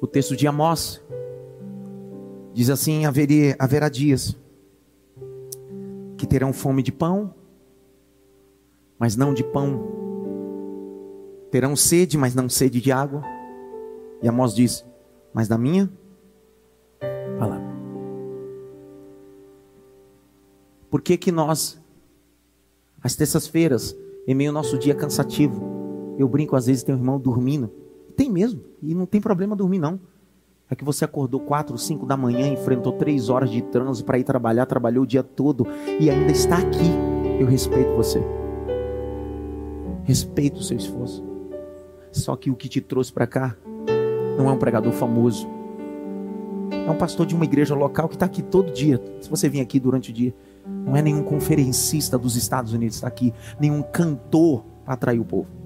O 0.00 0.06
texto 0.06 0.36
de 0.36 0.46
Amós 0.46 1.00
Diz 2.52 2.68
assim: 2.68 3.06
haveria, 3.06 3.56
haverá 3.58 3.88
dias 3.88 4.36
que 6.16 6.26
terão 6.26 6.52
fome 6.52 6.82
de 6.82 6.92
pão, 6.92 7.34
mas 8.98 9.16
não 9.16 9.32
de 9.32 9.44
pão. 9.44 9.98
Terão 11.50 11.74
sede, 11.74 12.18
mas 12.18 12.34
não 12.34 12.48
sede 12.48 12.80
de 12.80 12.92
água. 12.92 13.22
E 14.22 14.28
Amós 14.28 14.54
diz: 14.54 14.84
mas 15.32 15.48
da 15.48 15.56
minha 15.56 15.90
palavra. 17.38 17.70
Por 20.90 21.00
que 21.00 21.16
que 21.16 21.30
nós, 21.30 21.80
às 23.00 23.14
terças-feiras, 23.14 23.96
em 24.26 24.34
meio 24.34 24.50
ao 24.50 24.54
nosso 24.54 24.76
dia 24.76 24.94
cansativo, 24.94 25.62
eu 26.18 26.28
brinco 26.28 26.56
às 26.56 26.66
vezes 26.66 26.82
tem 26.82 26.94
um 26.94 26.98
irmão 26.98 27.18
dormindo, 27.18 27.70
tem 28.20 28.30
mesmo, 28.30 28.60
e 28.82 28.94
não 28.94 29.06
tem 29.06 29.18
problema 29.18 29.56
dormir 29.56 29.78
não. 29.78 29.98
É 30.68 30.74
que 30.74 30.84
você 30.84 31.06
acordou 31.06 31.40
quatro, 31.40 31.78
cinco 31.78 32.04
da 32.04 32.18
manhã, 32.18 32.48
enfrentou 32.48 32.92
três 32.92 33.30
horas 33.30 33.48
de 33.48 33.62
trânsito 33.62 34.04
para 34.04 34.18
ir 34.18 34.24
trabalhar, 34.24 34.66
trabalhou 34.66 35.04
o 35.04 35.06
dia 35.06 35.22
todo 35.22 35.66
e 35.98 36.10
ainda 36.10 36.30
está 36.30 36.58
aqui. 36.58 36.90
Eu 37.40 37.46
respeito 37.46 37.96
você. 37.96 38.22
Respeito 40.04 40.58
o 40.58 40.62
seu 40.62 40.76
esforço. 40.76 41.24
Só 42.12 42.36
que 42.36 42.50
o 42.50 42.54
que 42.54 42.68
te 42.68 42.82
trouxe 42.82 43.10
para 43.10 43.26
cá 43.26 43.56
não 44.36 44.50
é 44.50 44.52
um 44.52 44.58
pregador 44.58 44.92
famoso. 44.92 45.48
É 46.70 46.90
um 46.90 46.98
pastor 46.98 47.24
de 47.24 47.34
uma 47.34 47.46
igreja 47.46 47.74
local 47.74 48.06
que 48.06 48.16
está 48.16 48.26
aqui 48.26 48.42
todo 48.42 48.70
dia. 48.70 49.02
Se 49.22 49.30
você 49.30 49.48
vir 49.48 49.62
aqui 49.62 49.80
durante 49.80 50.10
o 50.10 50.12
dia, 50.12 50.34
não 50.66 50.94
é 50.94 51.00
nenhum 51.00 51.22
conferencista 51.22 52.18
dos 52.18 52.36
Estados 52.36 52.74
Unidos 52.74 52.96
está 52.96 53.08
aqui, 53.08 53.32
nenhum 53.58 53.80
cantor 53.80 54.62
para 54.84 54.92
atrair 54.92 55.20
o 55.20 55.24
povo. 55.24 55.59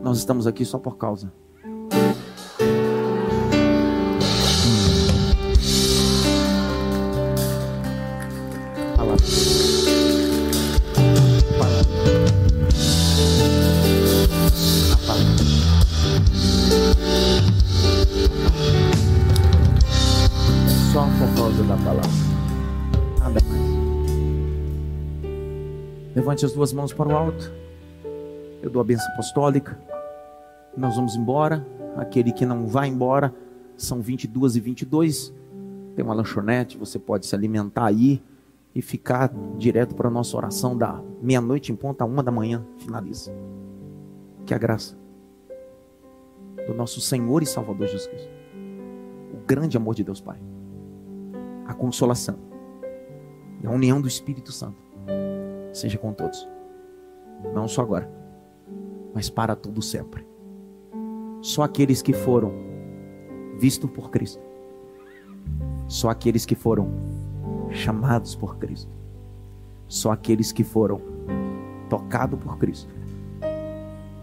Nós 0.00 0.18
estamos 0.18 0.46
aqui 0.46 0.64
só 0.64 0.78
por 0.78 0.96
causa. 0.96 1.32
Levante 26.14 26.44
as 26.44 26.52
duas 26.52 26.72
mãos 26.72 26.92
para 26.92 27.08
o 27.08 27.16
alto. 27.16 27.67
Eu 28.68 28.72
dou 28.72 28.82
a 28.82 28.84
benção 28.84 29.10
apostólica. 29.14 29.80
Nós 30.76 30.94
vamos 30.94 31.16
embora. 31.16 31.66
Aquele 31.96 32.30
que 32.30 32.44
não 32.44 32.66
vai 32.66 32.86
embora, 32.86 33.34
são 33.78 34.02
22 34.02 34.56
e 34.56 34.60
22. 34.60 35.34
Tem 35.96 36.04
uma 36.04 36.12
lanchonete, 36.12 36.76
você 36.76 36.98
pode 36.98 37.24
se 37.24 37.34
alimentar 37.34 37.86
aí 37.86 38.22
e 38.74 38.82
ficar 38.82 39.32
direto 39.56 39.94
para 39.94 40.08
a 40.08 40.10
nossa 40.10 40.36
oração 40.36 40.76
da 40.76 41.02
meia-noite 41.22 41.72
em 41.72 41.76
ponta 41.76 42.04
uma 42.04 42.22
da 42.22 42.30
manhã. 42.30 42.62
Finaliza. 42.76 43.32
Que 44.44 44.52
a 44.52 44.58
graça 44.58 44.94
do 46.66 46.74
nosso 46.74 47.00
Senhor 47.00 47.42
e 47.42 47.46
Salvador 47.46 47.86
Jesus 47.86 48.06
Cristo, 48.06 48.30
o 49.32 49.46
grande 49.46 49.78
amor 49.78 49.94
de 49.94 50.04
Deus 50.04 50.20
Pai, 50.20 50.38
a 51.66 51.72
consolação 51.72 52.38
e 53.62 53.66
a 53.66 53.70
união 53.70 53.98
do 53.98 54.06
Espírito 54.06 54.52
Santo 54.52 54.76
seja 55.72 55.96
com 55.96 56.12
todos. 56.12 56.46
Não 57.54 57.66
só 57.66 57.80
agora, 57.80 58.27
mas 59.18 59.28
para 59.28 59.56
todo 59.56 59.82
sempre. 59.82 60.24
Só 61.42 61.64
aqueles 61.64 62.00
que 62.00 62.12
foram 62.12 62.52
vistos 63.58 63.90
por 63.90 64.12
Cristo. 64.12 64.40
Só 65.88 66.08
aqueles 66.08 66.46
que 66.46 66.54
foram 66.54 66.88
chamados 67.72 68.36
por 68.36 68.58
Cristo. 68.58 68.92
Só 69.88 70.12
aqueles 70.12 70.52
que 70.52 70.62
foram 70.62 71.00
tocados 71.90 72.38
por 72.38 72.58
Cristo. 72.58 72.94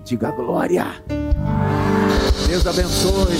Diga 0.06 0.32
glória. 0.32 0.86
Deus 2.48 2.66
abençoe. 2.66 3.36